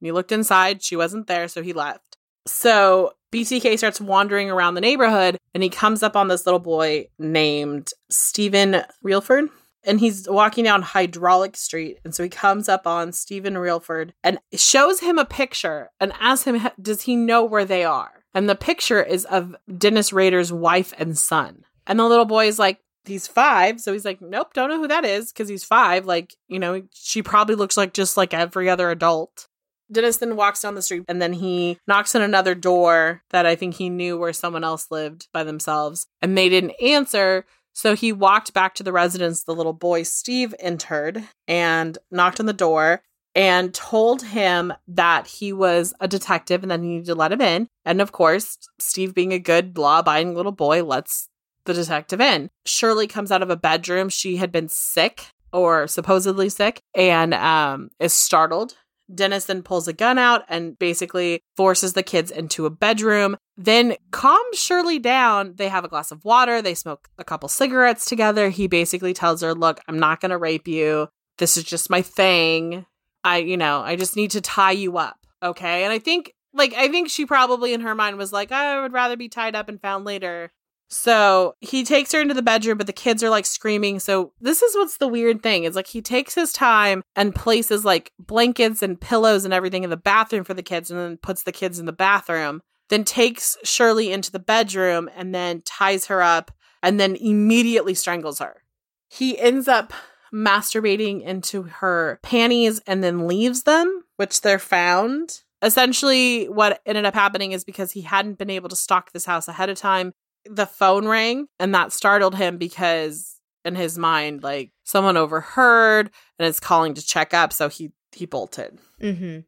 He 0.00 0.10
looked 0.10 0.32
inside, 0.32 0.82
she 0.82 0.96
wasn't 0.96 1.26
there, 1.26 1.48
so 1.48 1.62
he 1.62 1.74
left. 1.74 2.16
So 2.46 3.12
BTK 3.30 3.76
starts 3.76 4.00
wandering 4.00 4.50
around 4.50 4.74
the 4.74 4.80
neighborhood 4.80 5.36
and 5.52 5.62
he 5.62 5.68
comes 5.68 6.02
up 6.02 6.16
on 6.16 6.28
this 6.28 6.46
little 6.46 6.60
boy 6.60 7.08
named 7.18 7.90
Stephen 8.08 8.82
Relford. 9.04 9.48
And 9.86 10.00
he's 10.00 10.28
walking 10.28 10.64
down 10.64 10.82
Hydraulic 10.82 11.56
Street. 11.56 11.98
And 12.04 12.14
so 12.14 12.24
he 12.24 12.28
comes 12.28 12.68
up 12.68 12.86
on 12.86 13.12
Stephen 13.12 13.54
Relford 13.54 14.10
and 14.24 14.38
shows 14.54 15.00
him 15.00 15.18
a 15.18 15.24
picture 15.24 15.90
and 16.00 16.12
asks 16.18 16.44
him, 16.44 16.60
does 16.80 17.02
he 17.02 17.14
know 17.16 17.44
where 17.44 17.64
they 17.64 17.84
are? 17.84 18.24
And 18.34 18.50
the 18.50 18.56
picture 18.56 19.02
is 19.02 19.24
of 19.26 19.54
Dennis 19.78 20.12
Rader's 20.12 20.52
wife 20.52 20.92
and 20.98 21.16
son. 21.16 21.64
And 21.86 21.98
the 21.98 22.04
little 22.04 22.24
boy 22.24 22.48
is 22.48 22.58
like, 22.58 22.80
he's 23.04 23.28
five. 23.28 23.80
So 23.80 23.92
he's 23.92 24.04
like, 24.04 24.20
nope, 24.20 24.52
don't 24.52 24.68
know 24.68 24.78
who 24.78 24.88
that 24.88 25.04
is 25.04 25.32
because 25.32 25.48
he's 25.48 25.64
five. 25.64 26.04
Like, 26.04 26.34
you 26.48 26.58
know, 26.58 26.82
she 26.92 27.22
probably 27.22 27.54
looks 27.54 27.76
like 27.76 27.92
just 27.92 28.16
like 28.16 28.34
every 28.34 28.68
other 28.68 28.90
adult. 28.90 29.48
Dennis 29.90 30.16
then 30.16 30.34
walks 30.34 30.62
down 30.62 30.74
the 30.74 30.82
street 30.82 31.04
and 31.06 31.22
then 31.22 31.32
he 31.32 31.78
knocks 31.86 32.14
on 32.16 32.22
another 32.22 32.56
door 32.56 33.22
that 33.30 33.46
I 33.46 33.54
think 33.54 33.76
he 33.76 33.88
knew 33.88 34.18
where 34.18 34.32
someone 34.32 34.64
else 34.64 34.90
lived 34.90 35.28
by 35.32 35.44
themselves 35.44 36.08
and 36.20 36.36
they 36.36 36.48
didn't 36.48 36.72
answer. 36.82 37.46
So 37.76 37.94
he 37.94 38.10
walked 38.10 38.54
back 38.54 38.74
to 38.76 38.82
the 38.82 38.90
residence 38.90 39.44
the 39.44 39.54
little 39.54 39.74
boy 39.74 40.02
Steve 40.04 40.54
entered 40.58 41.24
and 41.46 41.98
knocked 42.10 42.40
on 42.40 42.46
the 42.46 42.54
door 42.54 43.02
and 43.34 43.74
told 43.74 44.22
him 44.22 44.72
that 44.88 45.26
he 45.26 45.52
was 45.52 45.92
a 46.00 46.08
detective 46.08 46.62
and 46.62 46.70
that 46.70 46.80
he 46.80 46.86
needed 46.86 47.04
to 47.04 47.14
let 47.14 47.32
him 47.32 47.42
in. 47.42 47.68
And 47.84 48.00
of 48.00 48.12
course, 48.12 48.56
Steve, 48.78 49.14
being 49.14 49.34
a 49.34 49.38
good 49.38 49.76
law 49.76 49.98
abiding 49.98 50.34
little 50.34 50.52
boy, 50.52 50.84
lets 50.84 51.28
the 51.66 51.74
detective 51.74 52.18
in. 52.18 52.48
Shirley 52.64 53.06
comes 53.06 53.30
out 53.30 53.42
of 53.42 53.50
a 53.50 53.56
bedroom. 53.56 54.08
She 54.08 54.38
had 54.38 54.50
been 54.50 54.70
sick 54.70 55.26
or 55.52 55.86
supposedly 55.86 56.48
sick 56.48 56.80
and 56.94 57.34
um, 57.34 57.90
is 58.00 58.14
startled. 58.14 58.74
Dennis 59.14 59.44
then 59.44 59.62
pulls 59.62 59.86
a 59.88 59.92
gun 59.92 60.18
out 60.18 60.42
and 60.48 60.78
basically 60.78 61.40
forces 61.56 61.92
the 61.92 62.02
kids 62.02 62.30
into 62.30 62.66
a 62.66 62.70
bedroom. 62.70 63.36
Then 63.56 63.96
calms 64.10 64.58
Shirley 64.58 64.98
down. 64.98 65.54
They 65.56 65.68
have 65.68 65.84
a 65.84 65.88
glass 65.88 66.10
of 66.10 66.24
water. 66.24 66.60
They 66.60 66.74
smoke 66.74 67.08
a 67.18 67.24
couple 67.24 67.48
cigarettes 67.48 68.06
together. 68.06 68.48
He 68.48 68.66
basically 68.66 69.14
tells 69.14 69.42
her, 69.42 69.54
Look, 69.54 69.80
I'm 69.88 69.98
not 69.98 70.20
going 70.20 70.30
to 70.30 70.38
rape 70.38 70.68
you. 70.68 71.08
This 71.38 71.56
is 71.56 71.64
just 71.64 71.90
my 71.90 72.02
thing. 72.02 72.86
I, 73.22 73.38
you 73.38 73.56
know, 73.56 73.80
I 73.80 73.96
just 73.96 74.16
need 74.16 74.32
to 74.32 74.40
tie 74.40 74.72
you 74.72 74.98
up. 74.98 75.18
Okay. 75.42 75.84
And 75.84 75.92
I 75.92 75.98
think, 75.98 76.32
like, 76.52 76.74
I 76.74 76.88
think 76.88 77.10
she 77.10 77.26
probably 77.26 77.72
in 77.72 77.82
her 77.82 77.94
mind 77.94 78.18
was 78.18 78.32
like, 78.32 78.52
I 78.52 78.80
would 78.80 78.92
rather 78.92 79.16
be 79.16 79.28
tied 79.28 79.54
up 79.54 79.68
and 79.68 79.80
found 79.80 80.04
later 80.04 80.50
so 80.88 81.54
he 81.60 81.84
takes 81.84 82.12
her 82.12 82.20
into 82.20 82.34
the 82.34 82.42
bedroom, 82.42 82.78
but 82.78 82.86
the 82.86 82.92
kids 82.92 83.22
are 83.22 83.30
like 83.30 83.46
screaming. 83.46 83.98
So 83.98 84.32
this 84.40 84.62
is 84.62 84.76
what's 84.76 84.98
the 84.98 85.08
weird 85.08 85.42
thing 85.42 85.64
is 85.64 85.74
like 85.74 85.88
he 85.88 86.00
takes 86.00 86.34
his 86.34 86.52
time 86.52 87.02
and 87.16 87.34
places 87.34 87.84
like 87.84 88.12
blankets 88.18 88.82
and 88.82 89.00
pillows 89.00 89.44
and 89.44 89.52
everything 89.52 89.84
in 89.84 89.90
the 89.90 89.96
bathroom 89.96 90.44
for 90.44 90.54
the 90.54 90.62
kids 90.62 90.90
and 90.90 91.00
then 91.00 91.16
puts 91.16 91.42
the 91.42 91.52
kids 91.52 91.78
in 91.78 91.86
the 91.86 91.92
bathroom, 91.92 92.62
then 92.88 93.04
takes 93.04 93.56
Shirley 93.64 94.12
into 94.12 94.30
the 94.30 94.38
bedroom 94.38 95.10
and 95.16 95.34
then 95.34 95.62
ties 95.64 96.06
her 96.06 96.22
up 96.22 96.52
and 96.82 97.00
then 97.00 97.16
immediately 97.16 97.94
strangles 97.94 98.38
her. 98.38 98.62
He 99.08 99.38
ends 99.38 99.66
up 99.66 99.92
masturbating 100.32 101.22
into 101.22 101.62
her 101.64 102.20
panties 102.22 102.80
and 102.86 103.02
then 103.02 103.26
leaves 103.26 103.64
them, 103.64 104.04
which 104.16 104.40
they're 104.40 104.58
found 104.58 105.42
essentially 105.62 106.44
what 106.50 106.80
ended 106.84 107.06
up 107.06 107.14
happening 107.14 107.52
is 107.52 107.64
because 107.64 107.92
he 107.92 108.02
hadn't 108.02 108.38
been 108.38 108.50
able 108.50 108.68
to 108.68 108.76
stock 108.76 109.10
this 109.12 109.24
house 109.24 109.48
ahead 109.48 109.70
of 109.70 109.78
time 109.78 110.12
the 110.50 110.66
phone 110.66 111.06
rang 111.06 111.46
and 111.58 111.74
that 111.74 111.92
startled 111.92 112.34
him 112.34 112.58
because 112.58 113.36
in 113.64 113.74
his 113.74 113.98
mind 113.98 114.42
like 114.42 114.70
someone 114.84 115.16
overheard 115.16 116.10
and 116.38 116.46
is 116.46 116.60
calling 116.60 116.94
to 116.94 117.04
check 117.04 117.34
up 117.34 117.52
so 117.52 117.68
he 117.68 117.92
he 118.12 118.24
bolted. 118.24 118.78
Mm-hmm. 119.02 119.40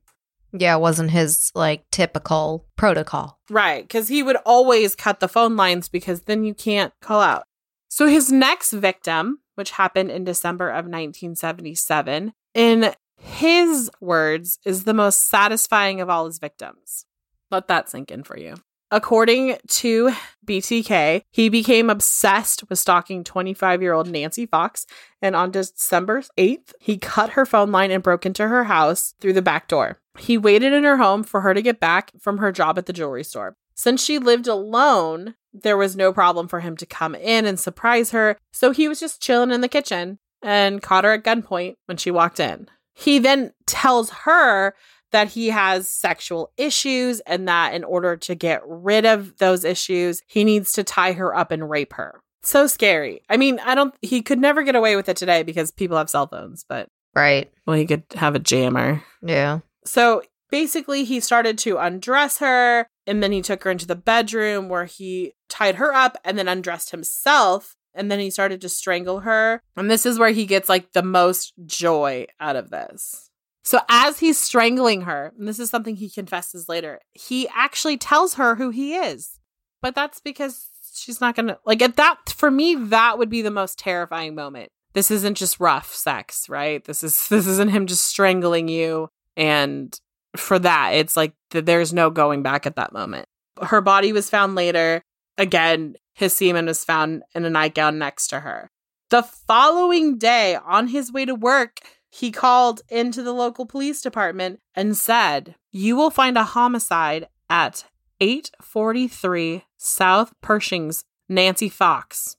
yeah 0.58 0.76
it 0.76 0.80
wasn't 0.80 1.10
his 1.10 1.50
like 1.54 1.88
typical 1.90 2.66
protocol. 2.76 3.38
Right 3.50 3.82
because 3.82 4.08
he 4.08 4.22
would 4.22 4.36
always 4.44 4.94
cut 4.94 5.20
the 5.20 5.28
phone 5.28 5.56
lines 5.56 5.88
because 5.88 6.22
then 6.22 6.44
you 6.44 6.54
can't 6.54 6.92
call 7.00 7.20
out. 7.20 7.44
So 7.88 8.06
his 8.06 8.30
next 8.30 8.72
victim 8.72 9.40
which 9.54 9.72
happened 9.72 10.10
in 10.10 10.24
december 10.24 10.68
of 10.68 10.84
1977 10.84 12.32
in 12.54 12.94
his 13.16 13.90
words 14.00 14.58
is 14.64 14.84
the 14.84 14.94
most 14.94 15.28
satisfying 15.28 16.00
of 16.00 16.08
all 16.08 16.26
his 16.26 16.38
victims. 16.38 17.04
Let 17.50 17.66
that 17.68 17.88
sink 17.88 18.10
in 18.10 18.22
for 18.22 18.38
you 18.38 18.54
According 18.90 19.58
to 19.68 20.12
BTK, 20.46 21.22
he 21.30 21.48
became 21.48 21.90
obsessed 21.90 22.68
with 22.68 22.78
stalking 22.78 23.22
25 23.22 23.82
year 23.82 23.92
old 23.92 24.08
Nancy 24.08 24.46
Fox. 24.46 24.86
And 25.20 25.36
on 25.36 25.50
December 25.50 26.22
8th, 26.38 26.72
he 26.80 26.96
cut 26.96 27.30
her 27.30 27.44
phone 27.44 27.70
line 27.70 27.90
and 27.90 28.02
broke 28.02 28.24
into 28.24 28.48
her 28.48 28.64
house 28.64 29.14
through 29.20 29.34
the 29.34 29.42
back 29.42 29.68
door. 29.68 30.00
He 30.18 30.38
waited 30.38 30.72
in 30.72 30.84
her 30.84 30.96
home 30.96 31.22
for 31.22 31.42
her 31.42 31.52
to 31.54 31.62
get 31.62 31.80
back 31.80 32.12
from 32.18 32.38
her 32.38 32.50
job 32.50 32.78
at 32.78 32.86
the 32.86 32.92
jewelry 32.92 33.24
store. 33.24 33.56
Since 33.74 34.02
she 34.02 34.18
lived 34.18 34.48
alone, 34.48 35.34
there 35.52 35.76
was 35.76 35.94
no 35.94 36.12
problem 36.12 36.48
for 36.48 36.60
him 36.60 36.76
to 36.78 36.86
come 36.86 37.14
in 37.14 37.46
and 37.46 37.60
surprise 37.60 38.10
her. 38.10 38.36
So 38.52 38.72
he 38.72 38.88
was 38.88 38.98
just 38.98 39.22
chilling 39.22 39.52
in 39.52 39.60
the 39.60 39.68
kitchen 39.68 40.18
and 40.42 40.82
caught 40.82 41.04
her 41.04 41.12
at 41.12 41.24
gunpoint 41.24 41.76
when 41.86 41.96
she 41.96 42.10
walked 42.10 42.40
in. 42.40 42.68
He 42.94 43.20
then 43.20 43.52
tells 43.66 44.10
her 44.10 44.74
that 45.12 45.28
he 45.28 45.48
has 45.48 45.88
sexual 45.88 46.52
issues 46.56 47.20
and 47.20 47.48
that 47.48 47.74
in 47.74 47.84
order 47.84 48.16
to 48.16 48.34
get 48.34 48.62
rid 48.66 49.06
of 49.06 49.36
those 49.38 49.64
issues, 49.64 50.22
he 50.26 50.44
needs 50.44 50.72
to 50.72 50.84
tie 50.84 51.12
her 51.12 51.34
up 51.34 51.50
and 51.50 51.70
rape 51.70 51.94
her. 51.94 52.20
So 52.42 52.66
scary. 52.66 53.22
I 53.28 53.36
mean, 53.36 53.58
I 53.60 53.74
don't, 53.74 53.94
he 54.00 54.22
could 54.22 54.38
never 54.38 54.62
get 54.62 54.76
away 54.76 54.96
with 54.96 55.08
it 55.08 55.16
today 55.16 55.42
because 55.42 55.70
people 55.70 55.96
have 55.96 56.10
cell 56.10 56.26
phones, 56.26 56.64
but. 56.68 56.88
Right. 57.14 57.50
Well, 57.66 57.76
he 57.76 57.86
could 57.86 58.04
have 58.14 58.34
a 58.34 58.38
jammer. 58.38 59.02
Yeah. 59.22 59.60
So 59.84 60.22
basically, 60.50 61.04
he 61.04 61.20
started 61.20 61.58
to 61.58 61.78
undress 61.78 62.38
her 62.38 62.86
and 63.06 63.22
then 63.22 63.32
he 63.32 63.42
took 63.42 63.64
her 63.64 63.70
into 63.70 63.86
the 63.86 63.96
bedroom 63.96 64.68
where 64.68 64.84
he 64.84 65.32
tied 65.48 65.76
her 65.76 65.94
up 65.94 66.16
and 66.24 66.38
then 66.38 66.48
undressed 66.48 66.90
himself. 66.90 67.74
And 67.94 68.12
then 68.12 68.20
he 68.20 68.30
started 68.30 68.60
to 68.60 68.68
strangle 68.68 69.20
her. 69.20 69.60
And 69.76 69.90
this 69.90 70.06
is 70.06 70.18
where 70.18 70.30
he 70.30 70.46
gets 70.46 70.68
like 70.68 70.92
the 70.92 71.02
most 71.02 71.54
joy 71.66 72.26
out 72.38 72.54
of 72.54 72.70
this. 72.70 73.27
So 73.68 73.80
as 73.90 74.18
he's 74.18 74.38
strangling 74.38 75.02
her, 75.02 75.34
and 75.38 75.46
this 75.46 75.58
is 75.58 75.68
something 75.68 75.94
he 75.94 76.08
confesses 76.08 76.70
later, 76.70 77.00
he 77.12 77.46
actually 77.54 77.98
tells 77.98 78.36
her 78.36 78.54
who 78.54 78.70
he 78.70 78.94
is. 78.94 79.40
But 79.82 79.94
that's 79.94 80.22
because 80.22 80.68
she's 80.94 81.20
not 81.20 81.36
going 81.36 81.48
to 81.48 81.58
like 81.66 81.82
at 81.82 81.96
that 81.96 82.30
for 82.30 82.50
me 82.50 82.76
that 82.76 83.18
would 83.18 83.28
be 83.28 83.42
the 83.42 83.50
most 83.50 83.78
terrifying 83.78 84.34
moment. 84.34 84.70
This 84.94 85.10
isn't 85.10 85.36
just 85.36 85.60
rough 85.60 85.94
sex, 85.94 86.48
right? 86.48 86.82
This 86.82 87.04
is 87.04 87.28
this 87.28 87.46
isn't 87.46 87.68
him 87.68 87.86
just 87.86 88.06
strangling 88.06 88.68
you 88.68 89.10
and 89.36 89.94
for 90.34 90.58
that 90.60 90.92
it's 90.94 91.14
like 91.14 91.34
there's 91.50 91.92
no 91.92 92.08
going 92.08 92.42
back 92.42 92.64
at 92.64 92.76
that 92.76 92.94
moment. 92.94 93.28
Her 93.62 93.82
body 93.82 94.14
was 94.14 94.30
found 94.30 94.54
later. 94.54 95.02
Again, 95.36 95.96
his 96.14 96.32
semen 96.32 96.64
was 96.64 96.84
found 96.84 97.22
in 97.34 97.44
a 97.44 97.50
nightgown 97.50 97.98
next 97.98 98.28
to 98.28 98.40
her. 98.40 98.70
The 99.10 99.22
following 99.22 100.16
day 100.16 100.56
on 100.56 100.88
his 100.88 101.12
way 101.12 101.26
to 101.26 101.34
work, 101.34 101.80
he 102.10 102.30
called 102.30 102.82
into 102.88 103.22
the 103.22 103.32
local 103.32 103.66
police 103.66 104.00
department 104.00 104.60
and 104.74 104.96
said, 104.96 105.56
You 105.70 105.96
will 105.96 106.10
find 106.10 106.36
a 106.36 106.44
homicide 106.44 107.28
at 107.50 107.84
843 108.20 109.64
South 109.76 110.32
Pershing's 110.40 111.04
Nancy 111.28 111.68
Fox. 111.68 112.36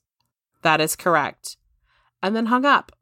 That 0.62 0.80
is 0.80 0.96
correct. 0.96 1.56
And 2.22 2.36
then 2.36 2.46
hung 2.46 2.64
up. 2.64 2.92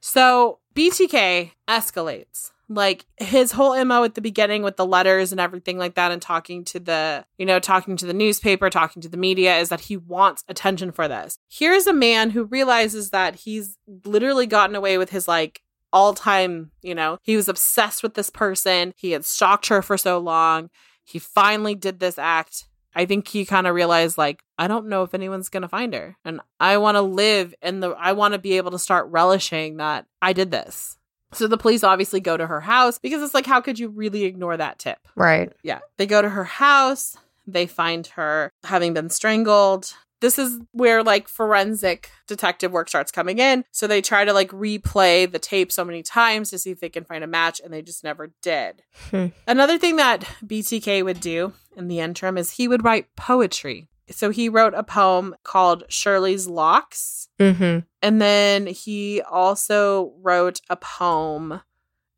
So 0.00 0.60
BTK 0.74 1.52
escalates. 1.68 2.50
Like 2.68 3.04
his 3.18 3.52
whole 3.52 3.84
MO 3.84 4.02
at 4.02 4.14
the 4.14 4.22
beginning 4.22 4.62
with 4.62 4.76
the 4.76 4.86
letters 4.86 5.30
and 5.30 5.40
everything 5.40 5.76
like 5.76 5.94
that, 5.96 6.10
and 6.10 6.22
talking 6.22 6.64
to 6.66 6.80
the, 6.80 7.26
you 7.36 7.44
know, 7.44 7.58
talking 7.58 7.96
to 7.98 8.06
the 8.06 8.14
newspaper, 8.14 8.70
talking 8.70 9.02
to 9.02 9.10
the 9.10 9.18
media, 9.18 9.58
is 9.58 9.68
that 9.68 9.80
he 9.80 9.96
wants 9.98 10.42
attention 10.48 10.90
for 10.90 11.06
this. 11.06 11.38
Here's 11.50 11.86
a 11.86 11.92
man 11.92 12.30
who 12.30 12.44
realizes 12.44 13.10
that 13.10 13.34
he's 13.34 13.76
literally 14.06 14.46
gotten 14.46 14.74
away 14.74 14.96
with 14.96 15.10
his 15.10 15.28
like 15.28 15.60
all 15.92 16.14
time, 16.14 16.70
you 16.82 16.94
know, 16.94 17.18
he 17.22 17.36
was 17.36 17.48
obsessed 17.48 18.02
with 18.02 18.14
this 18.14 18.30
person. 18.30 18.94
He 18.96 19.12
had 19.12 19.24
stalked 19.24 19.68
her 19.68 19.82
for 19.82 19.98
so 19.98 20.18
long. 20.18 20.70
He 21.04 21.18
finally 21.18 21.74
did 21.74 22.00
this 22.00 22.18
act. 22.18 22.66
I 22.94 23.06
think 23.06 23.26
he 23.28 23.46
kind 23.46 23.66
of 23.66 23.74
realized, 23.74 24.18
like, 24.18 24.42
I 24.58 24.68
don't 24.68 24.88
know 24.88 25.02
if 25.02 25.14
anyone's 25.14 25.48
going 25.48 25.62
to 25.62 25.68
find 25.68 25.94
her. 25.94 26.16
And 26.24 26.40
I 26.60 26.76
want 26.76 26.96
to 26.96 27.02
live 27.02 27.54
in 27.62 27.80
the, 27.80 27.90
I 27.90 28.12
want 28.12 28.34
to 28.34 28.38
be 28.38 28.58
able 28.58 28.70
to 28.72 28.78
start 28.78 29.06
relishing 29.08 29.78
that 29.78 30.06
I 30.20 30.32
did 30.32 30.50
this. 30.50 30.98
So 31.32 31.46
the 31.46 31.56
police 31.56 31.82
obviously 31.82 32.20
go 32.20 32.36
to 32.36 32.46
her 32.46 32.60
house 32.60 32.98
because 32.98 33.22
it's 33.22 33.32
like, 33.32 33.46
how 33.46 33.62
could 33.62 33.78
you 33.78 33.88
really 33.88 34.24
ignore 34.24 34.56
that 34.56 34.78
tip? 34.78 34.98
Right. 35.16 35.50
Yeah. 35.62 35.78
They 35.96 36.06
go 36.06 36.20
to 36.20 36.28
her 36.28 36.44
house. 36.44 37.16
They 37.46 37.66
find 37.66 38.06
her 38.08 38.52
having 38.64 38.92
been 38.92 39.08
strangled 39.08 39.94
this 40.22 40.38
is 40.38 40.58
where 40.70 41.02
like 41.02 41.28
forensic 41.28 42.10
detective 42.26 42.72
work 42.72 42.88
starts 42.88 43.12
coming 43.12 43.38
in. 43.38 43.64
So 43.72 43.86
they 43.86 44.00
try 44.00 44.24
to 44.24 44.32
like 44.32 44.50
replay 44.50 45.30
the 45.30 45.40
tape 45.40 45.70
so 45.70 45.84
many 45.84 46.02
times 46.02 46.48
to 46.50 46.58
see 46.58 46.70
if 46.70 46.80
they 46.80 46.88
can 46.88 47.04
find 47.04 47.22
a 47.22 47.26
match, 47.26 47.60
and 47.60 47.72
they 47.72 47.82
just 47.82 48.04
never 48.04 48.32
did. 48.40 48.82
Hmm. 49.10 49.26
Another 49.46 49.76
thing 49.76 49.96
that 49.96 50.20
BTK 50.46 51.04
would 51.04 51.20
do 51.20 51.52
in 51.76 51.88
the 51.88 52.00
interim 52.00 52.38
is 52.38 52.52
he 52.52 52.68
would 52.68 52.84
write 52.84 53.14
poetry. 53.16 53.88
So 54.10 54.30
he 54.30 54.48
wrote 54.48 54.74
a 54.74 54.82
poem 54.82 55.34
called 55.42 55.84
Shirley's 55.88 56.46
Locks. 56.46 57.28
Mm-hmm. 57.38 57.80
And 58.00 58.22
then 58.22 58.66
he 58.66 59.22
also 59.22 60.12
wrote 60.20 60.60
a 60.70 60.76
poem 60.76 61.62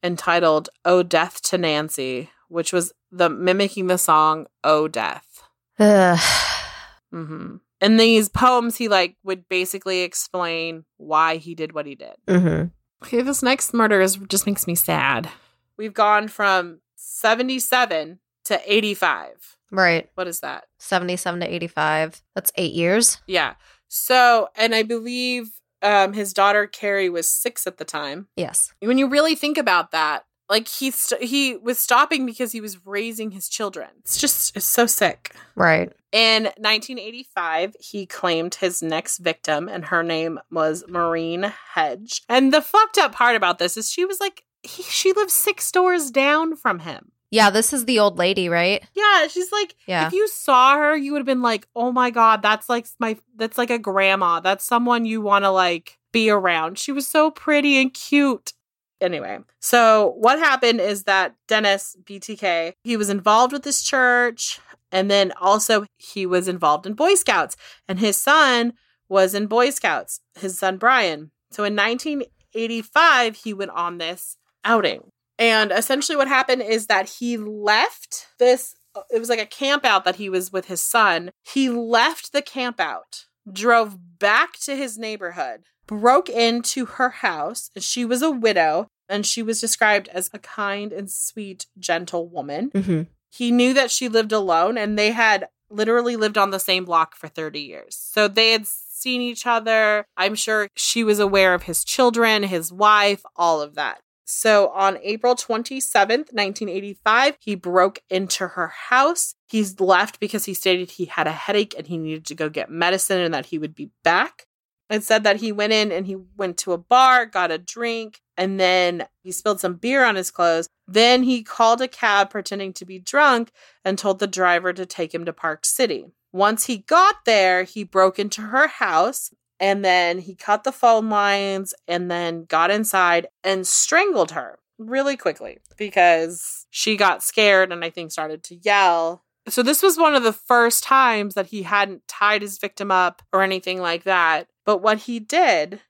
entitled 0.02 0.68
Oh 0.84 1.02
Death 1.02 1.40
to 1.42 1.58
Nancy, 1.58 2.30
which 2.48 2.72
was 2.72 2.92
the 3.10 3.30
mimicking 3.30 3.86
the 3.86 3.98
song 3.98 4.46
Oh 4.62 4.88
Death. 4.88 5.42
mm-hmm. 5.78 7.56
In 7.80 7.96
these 7.96 8.28
poems, 8.28 8.76
he 8.76 8.88
like 8.88 9.16
would 9.24 9.48
basically 9.48 10.00
explain 10.00 10.84
why 10.96 11.36
he 11.36 11.54
did 11.54 11.72
what 11.72 11.86
he 11.86 11.94
did. 11.94 12.14
Mm-hmm. 12.26 12.66
Okay, 13.04 13.22
this 13.22 13.42
next 13.42 13.74
murder 13.74 14.00
is 14.00 14.16
just 14.28 14.46
makes 14.46 14.66
me 14.66 14.74
sad. 14.74 15.28
We've 15.76 15.92
gone 15.92 16.28
from 16.28 16.80
77 16.96 18.18
to 18.44 18.72
85. 18.72 19.56
Right. 19.70 20.08
What 20.14 20.28
is 20.28 20.40
that? 20.40 20.64
77 20.78 21.40
to 21.40 21.54
85. 21.54 22.22
That's 22.34 22.52
eight 22.56 22.72
years. 22.74 23.18
Yeah. 23.26 23.54
So, 23.88 24.48
and 24.56 24.74
I 24.74 24.82
believe 24.82 25.50
um 25.82 26.12
his 26.14 26.32
daughter 26.32 26.66
Kerri 26.66 27.10
was 27.10 27.28
6 27.28 27.66
at 27.66 27.76
the 27.76 27.84
time. 27.84 28.28
Yes. 28.36 28.72
When 28.80 28.98
you 28.98 29.08
really 29.08 29.34
think 29.34 29.58
about 29.58 29.90
that, 29.90 30.24
like 30.48 30.68
he 30.68 30.90
st- 30.90 31.22
he 31.22 31.56
was 31.56 31.78
stopping 31.78 32.26
because 32.26 32.52
he 32.52 32.60
was 32.60 32.84
raising 32.86 33.30
his 33.30 33.48
children. 33.48 33.88
It's 34.00 34.18
just 34.18 34.56
it's 34.56 34.66
so 34.66 34.86
sick. 34.86 35.34
Right. 35.54 35.92
In 36.12 36.44
1985, 36.44 37.76
he 37.80 38.06
claimed 38.06 38.54
his 38.56 38.82
next 38.82 39.18
victim, 39.18 39.68
and 39.68 39.86
her 39.86 40.02
name 40.02 40.38
was 40.50 40.84
Maureen 40.88 41.52
Hedge. 41.72 42.22
And 42.28 42.52
the 42.52 42.62
fucked 42.62 42.98
up 42.98 43.12
part 43.12 43.36
about 43.36 43.58
this 43.58 43.76
is 43.76 43.90
she 43.90 44.04
was 44.04 44.20
like, 44.20 44.44
he, 44.62 44.82
she 44.84 45.12
lived 45.12 45.30
six 45.30 45.70
doors 45.72 46.10
down 46.10 46.56
from 46.56 46.80
him. 46.80 47.10
Yeah, 47.30 47.50
this 47.50 47.72
is 47.72 47.84
the 47.84 47.98
old 47.98 48.16
lady, 48.16 48.48
right? 48.48 48.80
Yeah, 48.94 49.26
she's 49.26 49.50
like, 49.50 49.74
Yeah. 49.86 50.06
if 50.06 50.12
you 50.12 50.28
saw 50.28 50.76
her, 50.76 50.96
you 50.96 51.12
would 51.12 51.18
have 51.18 51.26
been 51.26 51.42
like, 51.42 51.66
oh 51.74 51.90
my 51.90 52.10
god, 52.10 52.42
that's 52.42 52.68
like 52.68 52.86
my, 53.00 53.18
that's 53.34 53.58
like 53.58 53.70
a 53.70 53.78
grandma. 53.78 54.38
That's 54.38 54.64
someone 54.64 55.04
you 55.04 55.20
want 55.20 55.44
to 55.44 55.50
like 55.50 55.98
be 56.12 56.30
around. 56.30 56.78
She 56.78 56.92
was 56.92 57.08
so 57.08 57.32
pretty 57.32 57.76
and 57.80 57.92
cute. 57.92 58.52
Anyway, 59.00 59.38
so 59.60 60.14
what 60.18 60.38
happened 60.38 60.80
is 60.80 61.04
that 61.04 61.34
Dennis 61.48 61.96
BTK, 62.04 62.72
he 62.84 62.96
was 62.96 63.10
involved 63.10 63.52
with 63.52 63.62
this 63.62 63.82
church, 63.82 64.60
and 64.90 65.10
then 65.10 65.32
also 65.40 65.86
he 65.98 66.24
was 66.24 66.48
involved 66.48 66.86
in 66.86 66.94
Boy 66.94 67.14
Scouts, 67.14 67.56
and 67.88 67.98
his 67.98 68.16
son 68.16 68.74
was 69.08 69.34
in 69.34 69.46
Boy 69.46 69.70
Scouts. 69.70 70.20
His 70.38 70.58
son 70.58 70.78
Brian. 70.78 71.30
So 71.50 71.64
in 71.64 71.76
1985, 71.76 73.36
he 73.36 73.52
went 73.52 73.72
on 73.72 73.98
this 73.98 74.36
outing. 74.64 75.10
And 75.38 75.72
essentially, 75.72 76.16
what 76.16 76.28
happened 76.28 76.62
is 76.62 76.86
that 76.86 77.08
he 77.18 77.36
left 77.36 78.28
this. 78.38 78.74
It 79.10 79.18
was 79.18 79.28
like 79.28 79.40
a 79.40 79.46
camp 79.46 79.84
out 79.84 80.04
that 80.04 80.16
he 80.16 80.30
was 80.30 80.52
with 80.52 80.66
his 80.66 80.80
son. 80.80 81.32
He 81.42 81.68
left 81.68 82.32
the 82.32 82.42
camp 82.42 82.78
out, 82.78 83.26
drove 83.52 83.98
back 84.18 84.52
to 84.60 84.76
his 84.76 84.96
neighborhood, 84.96 85.64
broke 85.86 86.28
into 86.28 86.86
her 86.86 87.10
house. 87.10 87.70
She 87.78 88.04
was 88.04 88.22
a 88.22 88.30
widow, 88.30 88.88
and 89.08 89.26
she 89.26 89.42
was 89.42 89.60
described 89.60 90.08
as 90.08 90.30
a 90.32 90.38
kind 90.38 90.92
and 90.92 91.10
sweet, 91.10 91.66
gentle 91.78 92.28
woman. 92.28 92.70
Mm-hmm. 92.70 93.02
He 93.30 93.50
knew 93.50 93.74
that 93.74 93.90
she 93.90 94.08
lived 94.08 94.32
alone, 94.32 94.78
and 94.78 94.98
they 94.98 95.12
had 95.12 95.48
literally 95.70 96.16
lived 96.16 96.38
on 96.38 96.50
the 96.50 96.60
same 96.60 96.84
block 96.84 97.16
for 97.16 97.28
30 97.28 97.60
years. 97.60 97.96
So 97.96 98.28
they 98.28 98.52
had 98.52 98.66
seen 98.66 99.20
each 99.20 99.46
other. 99.46 100.06
I'm 100.16 100.34
sure 100.34 100.68
she 100.76 101.04
was 101.04 101.18
aware 101.18 101.54
of 101.54 101.64
his 101.64 101.84
children, 101.84 102.44
his 102.44 102.72
wife, 102.72 103.22
all 103.36 103.60
of 103.60 103.74
that. 103.74 104.00
So 104.24 104.70
on 104.70 104.98
April 105.02 105.34
27th, 105.34 106.32
1985, 106.32 107.36
he 107.40 107.54
broke 107.54 108.00
into 108.08 108.48
her 108.48 108.68
house. 108.68 109.34
He's 109.46 109.78
left 109.80 110.18
because 110.18 110.46
he 110.46 110.54
stated 110.54 110.92
he 110.92 111.04
had 111.04 111.26
a 111.26 111.32
headache 111.32 111.74
and 111.76 111.86
he 111.86 111.98
needed 111.98 112.24
to 112.26 112.34
go 112.34 112.48
get 112.48 112.70
medicine 112.70 113.20
and 113.20 113.34
that 113.34 113.46
he 113.46 113.58
would 113.58 113.74
be 113.74 113.90
back. 114.02 114.46
It 114.94 115.04
said 115.04 115.24
that 115.24 115.36
he 115.36 115.52
went 115.52 115.72
in 115.72 115.90
and 115.90 116.06
he 116.06 116.16
went 116.36 116.56
to 116.58 116.72
a 116.72 116.78
bar, 116.78 117.26
got 117.26 117.50
a 117.50 117.58
drink, 117.58 118.20
and 118.36 118.58
then 118.60 119.06
he 119.22 119.32
spilled 119.32 119.60
some 119.60 119.74
beer 119.74 120.04
on 120.04 120.16
his 120.16 120.30
clothes. 120.30 120.68
Then 120.86 121.22
he 121.22 121.42
called 121.42 121.80
a 121.80 121.88
cab 121.88 122.30
pretending 122.30 122.72
to 122.74 122.84
be 122.84 122.98
drunk 122.98 123.50
and 123.84 123.98
told 123.98 124.18
the 124.18 124.26
driver 124.26 124.72
to 124.72 124.86
take 124.86 125.14
him 125.14 125.24
to 125.24 125.32
Park 125.32 125.64
City. 125.64 126.06
Once 126.32 126.66
he 126.66 126.78
got 126.78 127.24
there, 127.26 127.64
he 127.64 127.84
broke 127.84 128.18
into 128.18 128.42
her 128.42 128.66
house 128.66 129.32
and 129.60 129.84
then 129.84 130.18
he 130.18 130.34
cut 130.34 130.64
the 130.64 130.72
phone 130.72 131.08
lines 131.08 131.74
and 131.86 132.10
then 132.10 132.44
got 132.44 132.70
inside 132.70 133.28
and 133.42 133.66
strangled 133.66 134.32
her 134.32 134.58
really 134.78 135.16
quickly 135.16 135.58
because 135.76 136.66
she 136.70 136.96
got 136.96 137.22
scared 137.22 137.72
and 137.72 137.84
I 137.84 137.90
think 137.90 138.10
started 138.10 138.42
to 138.44 138.56
yell. 138.56 139.24
So, 139.46 139.62
this 139.62 139.82
was 139.82 139.98
one 139.98 140.14
of 140.14 140.22
the 140.22 140.32
first 140.32 140.84
times 140.84 141.34
that 141.34 141.48
he 141.48 141.64
hadn't 141.64 142.08
tied 142.08 142.40
his 142.40 142.58
victim 142.58 142.90
up 142.90 143.22
or 143.32 143.42
anything 143.42 143.78
like 143.78 144.04
that. 144.04 144.48
But 144.64 144.78
what 144.78 145.00
he 145.00 145.20
did 145.20 145.80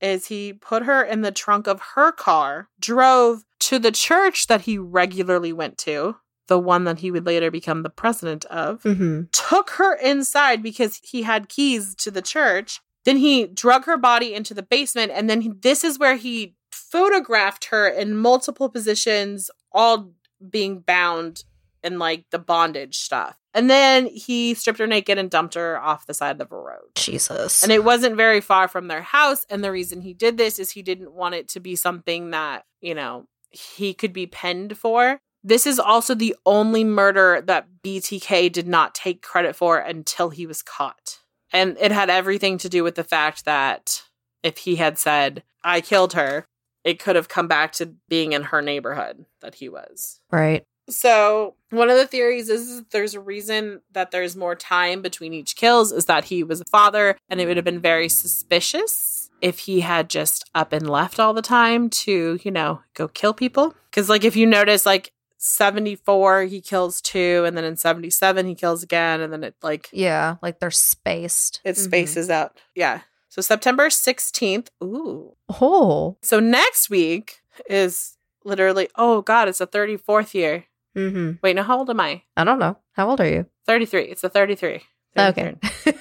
is 0.00 0.26
he 0.26 0.52
put 0.52 0.84
her 0.84 1.02
in 1.02 1.20
the 1.22 1.32
trunk 1.32 1.66
of 1.66 1.80
her 1.94 2.12
car, 2.12 2.68
drove 2.78 3.44
to 3.60 3.78
the 3.78 3.92
church 3.92 4.46
that 4.46 4.62
he 4.62 4.78
regularly 4.78 5.52
went 5.52 5.76
to, 5.78 6.16
the 6.46 6.58
one 6.58 6.84
that 6.84 7.00
he 7.00 7.10
would 7.10 7.26
later 7.26 7.50
become 7.50 7.82
the 7.82 7.90
president 7.90 8.44
of, 8.46 8.82
Mm-hmm. 8.82 9.24
took 9.32 9.70
her 9.70 9.94
inside 9.94 10.62
because 10.62 11.00
he 11.02 11.22
had 11.22 11.48
keys 11.48 11.94
to 11.96 12.10
the 12.10 12.22
church. 12.22 12.80
Then 13.04 13.18
he 13.18 13.46
drug 13.46 13.84
her 13.84 13.96
body 13.96 14.34
into 14.34 14.54
the 14.54 14.62
basement, 14.62 15.12
and 15.14 15.28
then 15.28 15.42
he, 15.42 15.50
this 15.60 15.84
is 15.84 15.98
where 15.98 16.16
he 16.16 16.54
photographed 16.70 17.66
her 17.66 17.88
in 17.88 18.16
multiple 18.16 18.68
positions, 18.68 19.50
all 19.72 20.12
being 20.48 20.80
bound 20.80 21.44
in 21.82 21.98
like 21.98 22.24
the 22.30 22.38
bondage 22.38 22.96
stuff. 22.96 23.36
And 23.52 23.68
then 23.68 24.06
he 24.06 24.54
stripped 24.54 24.78
her 24.78 24.86
naked 24.86 25.18
and 25.18 25.30
dumped 25.30 25.54
her 25.54 25.80
off 25.80 26.06
the 26.06 26.14
side 26.14 26.40
of 26.40 26.48
the 26.48 26.56
road. 26.56 26.94
Jesus. 26.94 27.62
And 27.62 27.72
it 27.72 27.84
wasn't 27.84 28.16
very 28.16 28.40
far 28.40 28.68
from 28.68 28.88
their 28.88 29.02
house. 29.02 29.44
And 29.50 29.64
the 29.64 29.72
reason 29.72 30.00
he 30.00 30.14
did 30.14 30.36
this 30.36 30.58
is 30.58 30.70
he 30.70 30.82
didn't 30.82 31.12
want 31.12 31.34
it 31.34 31.48
to 31.48 31.60
be 31.60 31.74
something 31.74 32.30
that, 32.30 32.64
you 32.80 32.94
know, 32.94 33.26
he 33.50 33.92
could 33.92 34.12
be 34.12 34.26
penned 34.26 34.78
for. 34.78 35.18
This 35.42 35.66
is 35.66 35.80
also 35.80 36.14
the 36.14 36.36
only 36.46 36.84
murder 36.84 37.42
that 37.46 37.66
BTK 37.82 38.52
did 38.52 38.68
not 38.68 38.94
take 38.94 39.22
credit 39.22 39.56
for 39.56 39.78
until 39.78 40.30
he 40.30 40.46
was 40.46 40.62
caught. 40.62 41.18
And 41.52 41.76
it 41.80 41.90
had 41.90 42.10
everything 42.10 42.58
to 42.58 42.68
do 42.68 42.84
with 42.84 42.94
the 42.94 43.04
fact 43.04 43.44
that 43.46 44.02
if 44.42 44.58
he 44.58 44.76
had 44.76 44.98
said, 44.98 45.42
I 45.64 45.80
killed 45.80 46.12
her, 46.12 46.46
it 46.84 46.98
could 46.98 47.16
have 47.16 47.28
come 47.28 47.48
back 47.48 47.72
to 47.72 47.94
being 48.08 48.32
in 48.32 48.44
her 48.44 48.62
neighborhood 48.62 49.26
that 49.40 49.56
he 49.56 49.68
was. 49.68 50.20
right. 50.30 50.64
So 50.88 51.54
one 51.70 51.90
of 51.90 51.96
the 51.96 52.06
theories 52.06 52.48
is, 52.48 52.68
is 52.68 52.82
there's 52.90 53.14
a 53.14 53.20
reason 53.20 53.80
that 53.92 54.10
there's 54.10 54.36
more 54.36 54.54
time 54.56 55.02
between 55.02 55.32
each 55.32 55.54
kills 55.56 55.92
is 55.92 56.06
that 56.06 56.24
he 56.24 56.42
was 56.42 56.60
a 56.60 56.64
father 56.64 57.16
and 57.28 57.40
it 57.40 57.46
would 57.46 57.56
have 57.56 57.64
been 57.64 57.80
very 57.80 58.08
suspicious 58.08 59.30
if 59.40 59.60
he 59.60 59.80
had 59.80 60.10
just 60.10 60.44
up 60.54 60.72
and 60.72 60.88
left 60.90 61.18
all 61.20 61.32
the 61.32 61.42
time 61.42 61.88
to, 61.90 62.38
you 62.42 62.50
know, 62.50 62.80
go 62.94 63.08
kill 63.08 63.32
people. 63.32 63.74
Cause 63.92 64.08
like 64.08 64.24
if 64.24 64.36
you 64.36 64.46
notice 64.46 64.84
like 64.84 65.12
74 65.38 66.42
he 66.44 66.60
kills 66.60 67.00
two 67.00 67.44
and 67.46 67.56
then 67.56 67.64
in 67.64 67.76
77 67.76 68.46
he 68.46 68.54
kills 68.54 68.82
again 68.82 69.20
and 69.20 69.32
then 69.32 69.44
it 69.44 69.54
like 69.62 69.88
Yeah. 69.92 70.36
Like 70.42 70.58
they're 70.60 70.70
spaced. 70.70 71.60
it 71.64 71.76
Mhm. 71.76 71.84
spaces 71.84 72.28
out. 72.30 72.58
Yeah. 72.74 73.00
So 73.28 73.40
September 73.40 73.88
16th. 73.88 74.68
Ooh. 74.82 75.36
Oh. 75.60 76.16
So 76.22 76.40
next 76.40 76.90
week 76.90 77.40
is 77.68 78.16
literally 78.44 78.88
oh 78.96 79.22
god, 79.22 79.48
it's 79.48 79.58
the 79.58 79.66
34th 79.66 80.34
year. 80.34 80.64
Mm-hmm. 80.96 81.32
Wait, 81.42 81.56
now 81.56 81.62
how 81.62 81.78
old 81.78 81.90
am 81.90 82.00
I? 82.00 82.22
I 82.36 82.44
don't 82.44 82.58
know. 82.58 82.76
How 82.92 83.08
old 83.08 83.20
are 83.20 83.28
you? 83.28 83.46
33. 83.66 84.02
It's 84.04 84.22
the 84.22 84.28
33. 84.28 84.82
Okay. 85.16 85.54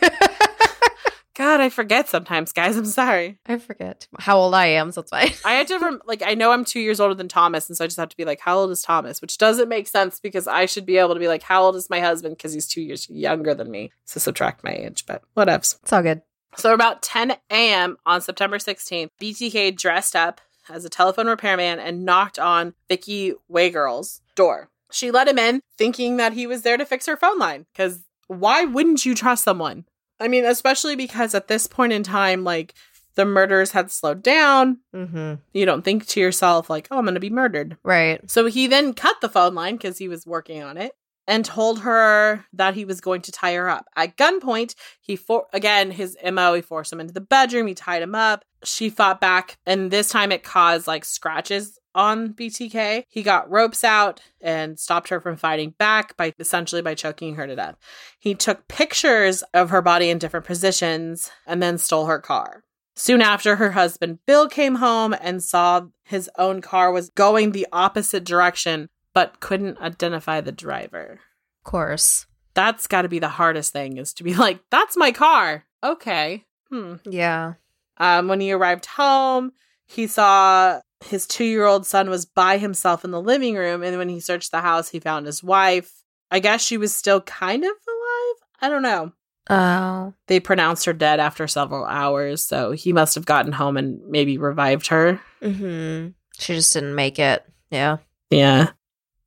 God, 1.39 1.61
I 1.61 1.69
forget 1.69 2.09
sometimes, 2.09 2.51
guys. 2.51 2.75
I'm 2.75 2.83
sorry. 2.83 3.39
I 3.45 3.57
forget 3.59 4.09
how 4.19 4.37
old 4.37 4.53
I 4.53 4.65
am, 4.65 4.91
so 4.91 4.99
it's 4.99 5.09
fine. 5.11 5.31
I 5.45 5.53
had 5.53 5.67
to, 5.67 5.79
rem- 5.79 6.01
like, 6.05 6.21
I 6.21 6.33
know 6.33 6.51
I'm 6.51 6.65
two 6.65 6.81
years 6.81 6.99
older 6.99 7.15
than 7.15 7.29
Thomas, 7.29 7.69
and 7.69 7.77
so 7.77 7.85
I 7.85 7.87
just 7.87 7.95
have 7.95 8.09
to 8.09 8.17
be 8.17 8.25
like, 8.25 8.41
how 8.41 8.57
old 8.57 8.71
is 8.71 8.81
Thomas? 8.81 9.21
Which 9.21 9.37
doesn't 9.37 9.69
make 9.69 9.87
sense 9.87 10.19
because 10.19 10.49
I 10.49 10.65
should 10.65 10.85
be 10.85 10.97
able 10.97 11.13
to 11.13 11.19
be 11.19 11.29
like, 11.29 11.43
how 11.43 11.63
old 11.63 11.77
is 11.77 11.89
my 11.89 12.01
husband? 12.01 12.35
Because 12.35 12.51
he's 12.51 12.67
two 12.67 12.81
years 12.81 13.09
younger 13.09 13.53
than 13.53 13.71
me. 13.71 13.89
So 14.03 14.19
subtract 14.19 14.65
my 14.65 14.73
age, 14.73 15.05
but 15.05 15.23
whatevs. 15.37 15.79
It's 15.81 15.93
all 15.93 16.01
good. 16.01 16.23
So 16.57 16.73
about 16.73 17.01
10 17.03 17.31
a.m. 17.51 17.97
on 18.05 18.19
September 18.19 18.57
16th, 18.57 19.09
BTK 19.21 19.77
dressed 19.77 20.17
up 20.17 20.41
as 20.69 20.83
a 20.83 20.89
telephone 20.89 21.27
repairman 21.27 21.79
and 21.79 22.03
knocked 22.03 22.37
on 22.37 22.73
Vicki 22.89 23.33
Wegerle's 23.49 24.19
door. 24.35 24.69
She 24.91 25.11
let 25.11 25.27
him 25.27 25.39
in, 25.39 25.61
thinking 25.77 26.17
that 26.17 26.33
he 26.33 26.47
was 26.47 26.63
there 26.63 26.77
to 26.77 26.85
fix 26.85 27.05
her 27.05 27.17
phone 27.17 27.39
line. 27.39 27.65
Because 27.71 28.03
why 28.27 28.65
wouldn't 28.65 29.05
you 29.05 29.15
trust 29.15 29.43
someone? 29.43 29.85
I 30.19 30.27
mean, 30.27 30.45
especially 30.45 30.95
because 30.95 31.33
at 31.33 31.47
this 31.47 31.67
point 31.67 31.93
in 31.93 32.03
time, 32.03 32.43
like 32.43 32.73
the 33.15 33.25
murders 33.25 33.71
had 33.71 33.91
slowed 33.91 34.23
down. 34.23 34.79
Mm-hmm. 34.95 35.35
You 35.53 35.65
don't 35.65 35.83
think 35.83 36.05
to 36.07 36.19
yourself, 36.19 36.69
like, 36.69 36.87
oh, 36.91 36.97
I'm 36.97 37.05
going 37.05 37.15
to 37.15 37.19
be 37.19 37.29
murdered. 37.29 37.77
Right. 37.83 38.29
So 38.29 38.45
he 38.45 38.67
then 38.67 38.93
cut 38.93 39.17
the 39.21 39.29
phone 39.29 39.55
line 39.55 39.75
because 39.75 39.97
he 39.97 40.07
was 40.07 40.25
working 40.25 40.63
on 40.63 40.77
it 40.77 40.93
and 41.27 41.45
told 41.45 41.81
her 41.81 42.45
that 42.53 42.73
he 42.73 42.85
was 42.85 43.01
going 43.01 43.21
to 43.21 43.31
tie 43.31 43.53
her 43.53 43.69
up. 43.69 43.85
At 43.95 44.17
gunpoint, 44.17 44.73
he 44.99 45.15
for 45.15 45.45
again 45.53 45.91
his 45.91 46.17
MO, 46.31 46.53
he 46.53 46.61
forced 46.61 46.91
him 46.91 46.99
into 46.99 47.13
the 47.13 47.21
bedroom, 47.21 47.67
he 47.67 47.75
tied 47.75 48.01
him 48.01 48.15
up. 48.15 48.43
She 48.63 48.89
fought 48.89 49.21
back, 49.21 49.57
and 49.65 49.91
this 49.91 50.09
time 50.09 50.31
it 50.31 50.43
caused 50.43 50.87
like 50.87 51.05
scratches 51.05 51.77
on 51.99 52.33
BTK. 52.33 53.03
He 53.09 53.23
got 53.23 53.51
ropes 53.51 53.83
out 53.83 54.21
and 54.39 54.79
stopped 54.79 55.09
her 55.09 55.19
from 55.19 55.35
fighting 55.35 55.75
back 55.77 56.15
by 56.15 56.33
essentially 56.39 56.81
by 56.81 56.95
choking 56.95 57.35
her 57.35 57.45
to 57.45 57.57
death. 57.57 57.75
He 58.17 58.33
took 58.33 58.69
pictures 58.69 59.43
of 59.53 59.69
her 59.69 59.81
body 59.81 60.09
in 60.09 60.17
different 60.17 60.45
positions 60.45 61.29
and 61.45 61.61
then 61.61 61.77
stole 61.77 62.05
her 62.05 62.19
car. 62.19 62.63
Soon 62.95 63.21
after, 63.21 63.57
her 63.57 63.71
husband 63.71 64.19
Bill 64.25 64.47
came 64.47 64.75
home 64.75 65.13
and 65.19 65.43
saw 65.43 65.87
his 66.03 66.29
own 66.37 66.61
car 66.61 66.91
was 66.91 67.09
going 67.09 67.51
the 67.51 67.67
opposite 67.73 68.23
direction, 68.23 68.87
but 69.13 69.41
couldn't 69.41 69.79
identify 69.79 70.39
the 70.39 70.53
driver. 70.53 71.19
Of 71.59 71.63
course. 71.65 72.27
That's 72.53 72.87
got 72.87 73.01
to 73.01 73.09
be 73.09 73.19
the 73.19 73.27
hardest 73.27 73.73
thing 73.73 73.97
is 73.97 74.13
to 74.13 74.23
be 74.23 74.33
like, 74.45 74.61
that's 74.71 74.95
my 74.95 75.11
car. 75.11 75.65
Okay. 75.83 76.45
Hmm. 76.69 76.95
Yeah. 77.03 77.55
Um, 77.97 78.29
when 78.29 78.39
he 78.39 78.53
arrived 78.53 78.85
home, 78.85 79.51
he 79.85 80.07
saw 80.07 80.79
his 81.05 81.25
two 81.25 81.45
year 81.45 81.65
old 81.65 81.85
son 81.85 82.09
was 82.09 82.25
by 82.25 82.57
himself 82.57 83.05
in 83.05 83.11
the 83.11 83.21
living 83.21 83.55
room. 83.55 83.83
And 83.83 83.97
when 83.97 84.09
he 84.09 84.19
searched 84.19 84.51
the 84.51 84.61
house, 84.61 84.89
he 84.89 84.99
found 84.99 85.25
his 85.25 85.43
wife. 85.43 85.91
I 86.31 86.39
guess 86.39 86.61
she 86.61 86.77
was 86.77 86.95
still 86.95 87.21
kind 87.21 87.63
of 87.63 87.71
alive. 87.71 88.35
I 88.61 88.69
don't 88.69 88.83
know. 88.83 89.13
Oh. 89.49 90.13
They 90.27 90.39
pronounced 90.39 90.85
her 90.85 90.93
dead 90.93 91.19
after 91.19 91.47
several 91.47 91.85
hours. 91.85 92.43
So 92.43 92.71
he 92.71 92.93
must 92.93 93.15
have 93.15 93.25
gotten 93.25 93.51
home 93.51 93.77
and 93.77 93.99
maybe 94.07 94.37
revived 94.37 94.87
her. 94.87 95.19
Mm-hmm. 95.41 96.09
She 96.37 96.53
just 96.53 96.73
didn't 96.73 96.95
make 96.95 97.17
it. 97.17 97.43
Yeah. 97.71 97.97
Yeah. 98.29 98.71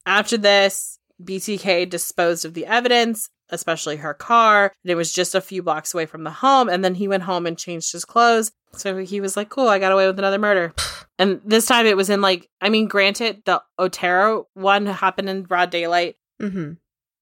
After 0.06 0.36
this, 0.36 0.98
BTK 1.22 1.88
disposed 1.88 2.44
of 2.44 2.54
the 2.54 2.66
evidence, 2.66 3.28
especially 3.52 3.96
her 3.96 4.14
car. 4.14 4.72
And 4.82 4.90
it 4.90 4.96
was 4.96 5.12
just 5.12 5.34
a 5.34 5.40
few 5.40 5.62
blocks 5.62 5.94
away 5.94 6.06
from 6.06 6.24
the 6.24 6.30
home. 6.30 6.68
And 6.68 6.84
then 6.84 6.96
he 6.96 7.06
went 7.06 7.22
home 7.22 7.46
and 7.46 7.56
changed 7.56 7.92
his 7.92 8.04
clothes. 8.04 8.50
So 8.72 8.98
he 8.98 9.20
was 9.20 9.36
like, 9.36 9.50
cool, 9.50 9.68
I 9.68 9.78
got 9.78 9.92
away 9.92 10.06
with 10.06 10.18
another 10.18 10.38
murder. 10.38 10.74
and 11.18 11.40
this 11.44 11.66
time 11.66 11.86
it 11.86 11.96
was 11.96 12.10
in 12.10 12.20
like, 12.20 12.48
I 12.60 12.70
mean, 12.70 12.88
granted, 12.88 13.42
the 13.44 13.62
Otero 13.78 14.48
one 14.54 14.86
happened 14.86 15.28
in 15.28 15.42
broad 15.42 15.70
daylight. 15.70 16.16
Mm-hmm. 16.40 16.72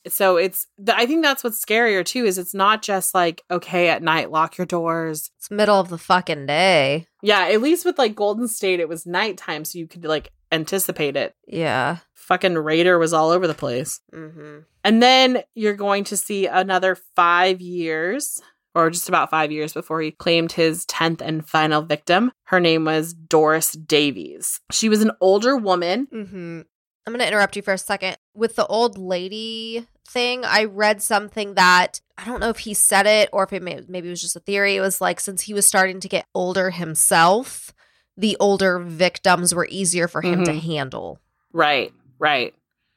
So 0.08 0.38
it's, 0.38 0.66
I 0.88 1.04
think 1.04 1.22
that's 1.22 1.44
what's 1.44 1.62
scarier 1.62 2.04
too, 2.04 2.24
is 2.24 2.38
it's 2.38 2.54
not 2.54 2.80
just 2.80 3.14
like, 3.14 3.42
okay, 3.50 3.90
at 3.90 4.02
night, 4.02 4.30
lock 4.30 4.56
your 4.56 4.66
doors. 4.66 5.30
It's 5.36 5.50
middle 5.50 5.78
of 5.78 5.90
the 5.90 5.98
fucking 5.98 6.46
day. 6.46 7.06
Yeah, 7.22 7.48
at 7.48 7.60
least 7.60 7.84
with 7.84 7.98
like 7.98 8.14
Golden 8.14 8.48
State, 8.48 8.80
it 8.80 8.88
was 8.88 9.04
nighttime. 9.04 9.66
So 9.66 9.78
you 9.78 9.86
could 9.86 10.04
like 10.04 10.32
anticipate 10.52 11.16
it. 11.16 11.34
Yeah. 11.46 11.98
Fucking 12.30 12.54
Rader 12.54 12.98
was 12.98 13.12
all 13.12 13.28
over 13.30 13.46
the 13.46 13.54
place. 13.54 14.00
Mm-hmm. 14.14 14.60
And 14.84 15.02
then 15.02 15.42
you're 15.54 15.74
going 15.74 16.04
to 16.04 16.16
see 16.16 16.46
another 16.46 16.96
five 17.14 17.60
years, 17.60 18.40
or 18.74 18.88
just 18.88 19.08
about 19.08 19.30
five 19.30 19.50
years 19.52 19.72
before 19.74 20.00
he 20.00 20.12
claimed 20.12 20.52
his 20.52 20.86
10th 20.86 21.20
and 21.20 21.46
final 21.46 21.82
victim. 21.82 22.32
Her 22.44 22.60
name 22.60 22.84
was 22.84 23.12
Doris 23.12 23.72
Davis. 23.72 24.60
She 24.70 24.88
was 24.88 25.02
an 25.02 25.10
older 25.20 25.56
woman. 25.56 26.06
Mm-hmm. 26.06 26.60
I'm 27.06 27.12
going 27.12 27.18
to 27.18 27.26
interrupt 27.26 27.56
you 27.56 27.62
for 27.62 27.72
a 27.74 27.78
second. 27.78 28.16
With 28.34 28.54
the 28.56 28.66
old 28.66 28.96
lady 28.96 29.86
thing, 30.08 30.44
I 30.44 30.64
read 30.64 31.02
something 31.02 31.54
that 31.54 32.00
I 32.16 32.24
don't 32.26 32.40
know 32.40 32.50
if 32.50 32.58
he 32.60 32.74
said 32.74 33.06
it 33.06 33.28
or 33.32 33.42
if 33.42 33.52
it 33.52 33.62
may, 33.62 33.80
maybe 33.88 34.06
it 34.08 34.10
was 34.10 34.20
just 34.20 34.36
a 34.36 34.40
theory. 34.40 34.76
It 34.76 34.80
was 34.80 35.00
like 35.00 35.18
since 35.18 35.42
he 35.42 35.54
was 35.54 35.66
starting 35.66 35.98
to 36.00 36.08
get 36.08 36.26
older 36.34 36.70
himself, 36.70 37.72
the 38.16 38.36
older 38.38 38.78
victims 38.78 39.54
were 39.54 39.66
easier 39.70 40.06
for 40.06 40.20
him 40.22 40.44
to 40.44 40.52
Mhm. 40.52 40.60
handle. 40.62 41.18
Right, 41.52 41.92
right, 42.20 42.54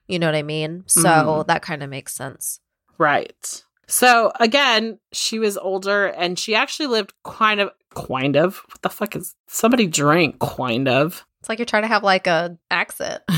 You 0.08 0.20
know 0.20 0.28
what 0.28 0.36
I 0.36 0.44
mean? 0.44 0.84
So 0.86 1.00
Mhm. 1.10 1.48
that 1.48 1.62
kind 1.64 1.82
of 1.82 1.90
makes 1.90 2.14
sense. 2.14 2.60
right. 3.00 3.64
So 3.88 4.32
again, 4.40 5.00
she 5.12 5.40
was 5.40 5.58
older 5.58 6.06
and 6.08 6.38
she 6.40 6.56
actually 6.56 6.88
lived 6.88 7.14
kind 7.26 7.60
of, 7.60 7.72
kind 7.96 8.36
of. 8.38 8.58
What 8.70 8.82
the 8.82 8.90
fuck 8.90 9.16
is 9.16 9.36
somebody 9.48 9.88
drank? 9.88 10.40
Kind 10.40 10.88
of. 10.88 11.26
It's 11.42 11.50
like 11.50 11.60
you're 11.60 11.66
trying 11.66 11.84
to 11.84 11.90
have 11.90 12.04
like 12.04 12.26
a 12.28 12.58
accent. 12.72 13.22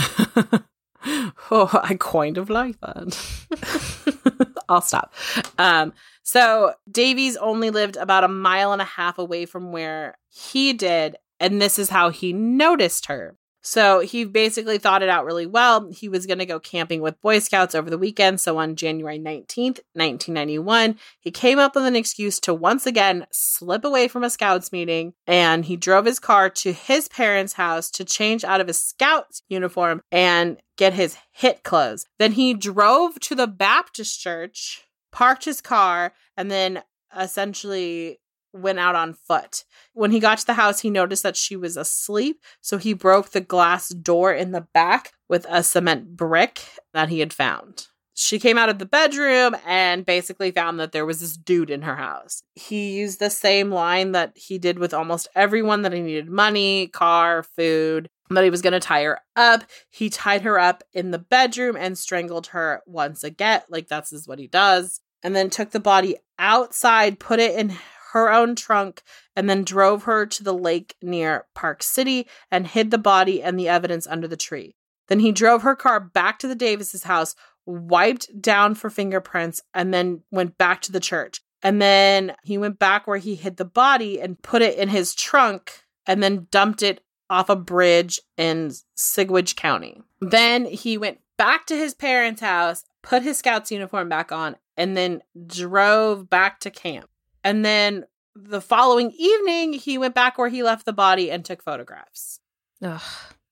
oh, 1.51 1.69
I 1.83 1.97
kind 1.99 2.37
of 2.37 2.49
like 2.49 2.79
that. 2.81 4.55
I'll 4.69 4.81
stop. 4.81 5.13
Um, 5.57 5.93
so 6.23 6.73
Davis 6.91 7.37
only 7.37 7.69
lived 7.69 7.97
about 7.97 8.23
a 8.23 8.27
mile 8.27 8.71
and 8.73 8.81
a 8.81 8.85
half 8.85 9.17
away 9.17 9.45
from 9.45 9.71
where 9.71 10.17
he 10.29 10.73
did, 10.73 11.15
and 11.39 11.61
this 11.61 11.77
is 11.79 11.89
how 11.89 12.09
he 12.09 12.33
noticed 12.33 13.05
her. 13.07 13.35
So 13.65 14.01
he 14.01 14.25
basically 14.25 14.77
thought 14.77 15.01
it 15.01 15.09
out 15.09 15.25
really 15.25 15.47
well. 15.47 15.89
He 15.89 16.07
was 16.07 16.27
going 16.27 16.37
to 16.37 16.45
go 16.45 16.59
camping 16.59 17.01
with 17.01 17.19
Boy 17.19 17.39
Scouts 17.39 17.73
over 17.73 17.89
the 17.89 17.97
weekend. 17.97 18.39
So 18.39 18.59
on 18.59 18.75
January 18.75 19.17
19th, 19.17 19.79
1991, 19.93 20.99
he 21.19 21.31
came 21.31 21.57
up 21.57 21.73
with 21.73 21.85
an 21.85 21.95
excuse 21.95 22.39
to 22.41 22.53
once 22.53 22.85
again 22.85 23.25
slip 23.31 23.83
away 23.83 24.07
from 24.07 24.23
a 24.23 24.29
Scouts 24.29 24.71
meeting 24.71 25.13
and 25.25 25.65
he 25.65 25.77
drove 25.77 26.05
his 26.05 26.19
car 26.19 26.47
to 26.51 26.73
his 26.73 27.07
parents' 27.07 27.53
house 27.53 27.89
to 27.89 28.05
change 28.05 28.43
out 28.43 28.61
of 28.61 28.67
his 28.67 28.79
Scouts 28.79 29.41
uniform 29.49 30.03
and 30.11 30.57
get 30.77 30.93
his 30.93 31.17
hit 31.31 31.63
clothes. 31.63 32.05
Then 32.19 32.33
he 32.33 32.53
drove 32.53 33.19
to 33.21 33.33
the 33.33 33.47
Baptist 33.47 34.21
church, 34.21 34.85
parked 35.11 35.45
his 35.45 35.59
car, 35.59 36.13
and 36.37 36.51
then 36.51 36.83
essentially 37.19 38.19
went 38.55 38.79
out 38.79 38.95
on 38.95 39.13
foot. 39.13 39.65
When 39.93 40.11
he 40.11 40.19
got 40.19 40.39
to 40.39 40.45
the 40.45 40.53
house, 40.53 40.79
he 40.79 40.89
noticed 40.89 41.23
that 41.23 41.37
she 41.37 41.55
was 41.55 41.77
asleep, 41.77 42.41
so 42.61 42.77
he 42.77 42.93
broke 42.93 43.29
the 43.29 43.41
glass 43.41 43.89
door 43.89 44.33
in 44.33 44.51
the 44.51 44.67
back 44.73 45.13
with 45.29 45.45
a 45.49 45.63
cement 45.63 46.15
brick 46.15 46.61
that 46.93 47.09
he 47.09 47.19
had 47.19 47.33
found. 47.33 47.87
She 48.17 48.39
came 48.39 48.57
out 48.57 48.69
of 48.69 48.79
the 48.79 48.85
bedroom 48.85 49.57
and 49.67 50.05
basically 50.05 50.49
found 50.49 50.79
that 50.79 50.93
there 50.93 51.05
was 51.05 51.19
this 51.19 51.35
dude 51.35 51.69
in 51.69 51.81
her 51.81 51.97
house. 51.97 52.43
He 52.55 52.97
used 52.97 53.19
the 53.19 53.29
same 53.29 53.71
line 53.71 54.13
that 54.13 54.31
he 54.37 54.57
did 54.57 54.79
with 54.79 54.93
almost 54.93 55.27
everyone 55.35 55.81
that 55.81 55.91
he 55.91 55.99
needed 55.99 56.29
money, 56.29 56.87
car, 56.87 57.43
food, 57.43 58.09
that 58.29 58.43
he 58.43 58.49
was 58.49 58.61
going 58.61 58.73
to 58.73 58.79
tie 58.79 59.03
her 59.03 59.19
up. 59.35 59.65
He 59.89 60.09
tied 60.09 60.43
her 60.43 60.57
up 60.57 60.81
in 60.93 61.11
the 61.11 61.19
bedroom 61.19 61.75
and 61.75 61.97
strangled 61.97 62.47
her 62.47 62.81
once 62.85 63.21
again. 63.21 63.61
Like, 63.69 63.89
that's 63.89 64.13
is 64.13 64.27
what 64.27 64.39
he 64.39 64.47
does. 64.47 65.01
And 65.21 65.35
then 65.35 65.49
took 65.49 65.71
the 65.71 65.79
body 65.81 66.15
outside, 66.39 67.19
put 67.19 67.39
it 67.41 67.59
in 67.59 67.75
her 68.15 68.31
own 68.31 68.55
trunk, 68.55 69.03
and 69.35 69.49
then 69.49 69.65
drove 69.65 70.03
her 70.03 70.25
to 70.25 70.41
the 70.41 70.53
lake 70.53 70.95
near 71.01 71.45
Park 71.53 71.83
City 71.83 72.27
and 72.49 72.65
hid 72.65 72.89
the 72.89 72.97
body 72.97 73.43
and 73.43 73.59
the 73.59 73.67
evidence 73.67 74.07
under 74.07 74.27
the 74.27 74.37
tree. 74.37 74.73
Then 75.09 75.19
he 75.19 75.33
drove 75.33 75.63
her 75.63 75.75
car 75.75 75.99
back 75.99 76.39
to 76.39 76.47
the 76.47 76.55
Davises 76.55 77.03
house, 77.03 77.35
wiped 77.65 78.41
down 78.41 78.73
for 78.73 78.89
fingerprints, 78.89 79.61
and 79.73 79.93
then 79.93 80.21
went 80.31 80.57
back 80.57 80.81
to 80.83 80.93
the 80.93 81.01
church. 81.01 81.41
And 81.61 81.81
then 81.81 82.35
he 82.43 82.57
went 82.57 82.79
back 82.79 83.05
where 83.05 83.17
he 83.17 83.35
hid 83.35 83.57
the 83.57 83.65
body 83.65 84.21
and 84.21 84.41
put 84.41 84.61
it 84.61 84.77
in 84.77 84.87
his 84.87 85.13
trunk 85.13 85.83
and 86.07 86.23
then 86.23 86.47
dumped 86.51 86.83
it 86.83 87.01
off 87.29 87.49
a 87.49 87.55
bridge 87.55 88.21
in 88.37 88.71
Sedgwick 88.95 89.55
County. 89.57 90.01
Then 90.21 90.63
he 90.63 90.97
went 90.97 91.19
back 91.37 91.65
to 91.65 91.75
his 91.75 91.93
parents' 91.93 92.39
house, 92.39 92.85
put 93.03 93.23
his 93.23 93.39
scout's 93.39 93.71
uniform 93.71 94.07
back 94.07 94.31
on, 94.31 94.55
and 94.77 94.95
then 94.95 95.21
drove 95.47 96.29
back 96.29 96.61
to 96.61 96.71
camp. 96.71 97.09
And 97.45 97.63
then 97.63 98.05
the 98.35 98.59
following 98.59 99.11
evening, 99.11 99.73
he 99.73 99.99
went 99.99 100.15
back 100.15 100.37
where 100.37 100.49
he 100.49 100.63
left 100.63 100.85
the 100.85 100.91
body 100.91 101.29
and 101.29 101.45
took 101.45 101.61
photographs. 101.61 102.39
Ugh. 102.81 103.01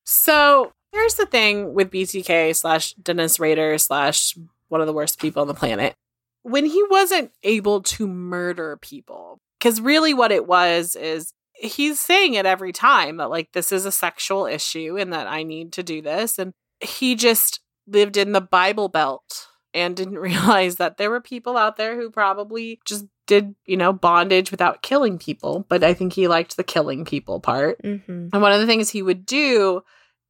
So 0.03 0.73
here's 0.91 1.15
the 1.15 1.27
thing 1.27 1.75
with 1.75 1.91
BTK 1.91 2.56
slash 2.56 2.93
Dennis 2.95 3.39
Rader 3.39 3.77
slash 3.77 4.36
one 4.67 4.82
of 4.82 4.88
the 4.88 4.93
worst 4.93 5.19
people 5.19 5.41
on 5.43 5.47
the 5.47 5.53
planet. 5.53 5.93
When 6.41 6.65
he 6.65 6.84
wasn't 6.89 7.32
able 7.43 7.84
to 7.84 8.08
murder 8.08 8.77
people, 8.82 9.38
because 9.60 9.79
really 9.79 10.13
what 10.13 10.32
it 10.32 10.47
was 10.47 10.95
is 10.95 11.32
he's 11.53 11.99
saying 11.99 12.34
it 12.34 12.47
every 12.47 12.73
time 12.73 13.17
that 13.17 13.29
like 13.29 13.51
this 13.53 13.71
is 13.71 13.86
a 13.86 13.91
sexual 13.91 14.47
issue 14.47 14.97
and 14.97 15.13
that 15.13 15.27
I 15.27 15.43
need 15.43 15.71
to 15.73 15.84
do 15.84 16.01
this. 16.01 16.39
And 16.39 16.51
he 16.82 17.15
just 17.15 17.62
lived 17.88 18.17
in 18.17 18.32
the 18.32 18.41
Bible 18.41 18.89
Belt 18.89 19.47
and 19.73 19.95
didn't 19.95 20.17
realize 20.19 20.77
that 20.77 20.97
there 20.97 21.12
were 21.12 21.21
people 21.21 21.58
out 21.58 21.77
there 21.77 21.95
who 21.95 22.10
probably 22.10 22.79
just 22.86 23.06
did, 23.25 23.55
you 23.65 23.77
know, 23.77 23.93
bondage 23.93 24.51
without 24.51 24.81
killing 24.81 25.17
people. 25.17 25.65
But 25.69 25.83
I 25.83 25.93
think 25.93 26.13
he 26.13 26.27
liked 26.27 26.57
the 26.57 26.63
killing 26.63 27.05
people 27.05 27.39
part. 27.39 27.81
Mm-hmm. 27.81 28.29
And 28.33 28.41
one 28.41 28.51
of 28.51 28.59
the 28.59 28.67
things 28.67 28.89
he 28.89 29.01
would 29.01 29.25
do 29.25 29.81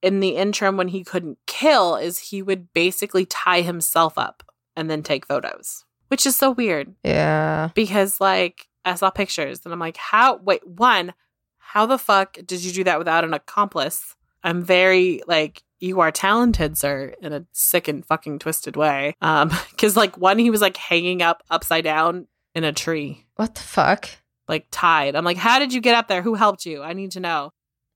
in 0.01 0.19
the 0.19 0.35
interim 0.35 0.77
when 0.77 0.89
he 0.89 1.03
couldn't 1.03 1.37
kill 1.47 1.95
is 1.95 2.19
he 2.19 2.41
would 2.41 2.73
basically 2.73 3.25
tie 3.25 3.61
himself 3.61 4.17
up 4.17 4.43
and 4.75 4.89
then 4.89 5.01
take 5.03 5.25
photos, 5.25 5.85
which 6.09 6.25
is 6.25 6.35
so 6.35 6.51
weird 6.51 6.93
Yeah. 7.03 7.69
because, 7.73 8.19
like, 8.19 8.67
I 8.85 8.95
saw 8.95 9.09
pictures 9.09 9.61
and 9.63 9.73
I'm 9.73 9.79
like, 9.79 9.97
how? 9.97 10.37
Wait, 10.37 10.65
one, 10.67 11.13
how 11.57 11.85
the 11.85 11.97
fuck 11.97 12.37
did 12.45 12.63
you 12.63 12.71
do 12.73 12.83
that 12.83 12.99
without 12.99 13.23
an 13.23 13.33
accomplice? 13.33 14.15
I'm 14.43 14.61
very, 14.61 15.21
like, 15.25 15.63
you 15.79 16.01
are 16.01 16.11
talented, 16.11 16.77
sir, 16.77 17.13
in 17.21 17.31
a 17.31 17.45
sick 17.53 17.87
and 17.87 18.05
fucking 18.05 18.39
twisted 18.39 18.75
way. 18.75 19.15
Um, 19.21 19.49
because, 19.71 19.95
like, 19.95 20.17
one, 20.17 20.37
he 20.37 20.49
was 20.49 20.59
like 20.61 20.75
hanging 20.75 21.21
up 21.21 21.43
upside 21.49 21.85
down 21.85 22.27
in 22.55 22.63
a 22.63 22.71
tree 22.71 23.25
What 23.35 23.55
the 23.55 23.61
fuck? 23.61 24.09
like 24.47 24.67
tied. 24.71 25.15
I'm 25.15 25.23
like, 25.23 25.37
how 25.37 25.57
did 25.59 25.73
you 25.73 25.79
get 25.81 25.95
up 25.95 26.07
there? 26.09 26.21
Who 26.21 26.35
helped 26.35 26.65
you? 26.65 26.83
I 26.83 26.91
need 26.93 27.11
to 27.11 27.19
know. 27.21 27.51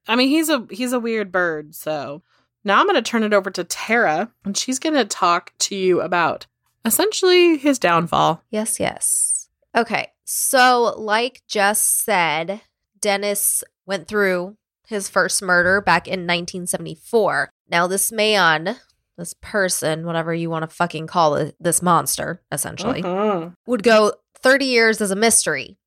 I 0.08 0.16
mean, 0.16 0.30
he's 0.30 0.50
a 0.50 0.66
he's 0.72 0.94
a 0.94 1.00
weird 1.00 1.32
bird. 1.32 1.76
So 1.76 2.24
now 2.64 2.80
I'm 2.80 2.86
going 2.86 2.96
to 2.96 3.02
turn 3.02 3.24
it 3.24 3.34
over 3.34 3.52
to 3.52 3.64
Tara, 3.64 4.32
and 4.46 4.58
she's 4.58 4.80
going 4.80 4.96
to 4.96 5.06
talk 5.06 5.52
to 5.60 5.76
you 5.76 6.02
about 6.02 6.48
essentially 6.86 7.58
his 7.58 7.80
downfall. 7.80 8.44
Yes, 8.50 8.80
yes. 8.80 9.50
Okay. 9.76 10.08
So, 10.24 10.94
like 10.98 11.42
Jess 11.48 11.82
said, 11.82 12.62
Dennis 13.00 13.64
went 13.86 14.08
through 14.08 14.58
his 14.88 15.10
first 15.10 15.42
murder 15.42 15.82
back 15.82 16.08
in 16.08 16.22
1974. 16.22 17.50
Now, 17.70 17.88
this 17.88 18.12
man, 18.12 18.78
this 19.18 19.34
person, 19.42 20.06
whatever 20.06 20.34
you 20.34 20.50
want 20.50 20.64
to 20.70 20.76
fucking 20.76 21.08
call 21.08 21.36
it, 21.36 21.56
this 21.60 21.82
monster, 21.82 22.42
essentially, 22.52 23.02
Mhm. 23.02 23.54
would 23.66 23.84
go 23.84 24.14
30 24.42 24.66
years 24.66 25.02
as 25.02 25.12
a 25.12 25.16
mystery. 25.16 25.78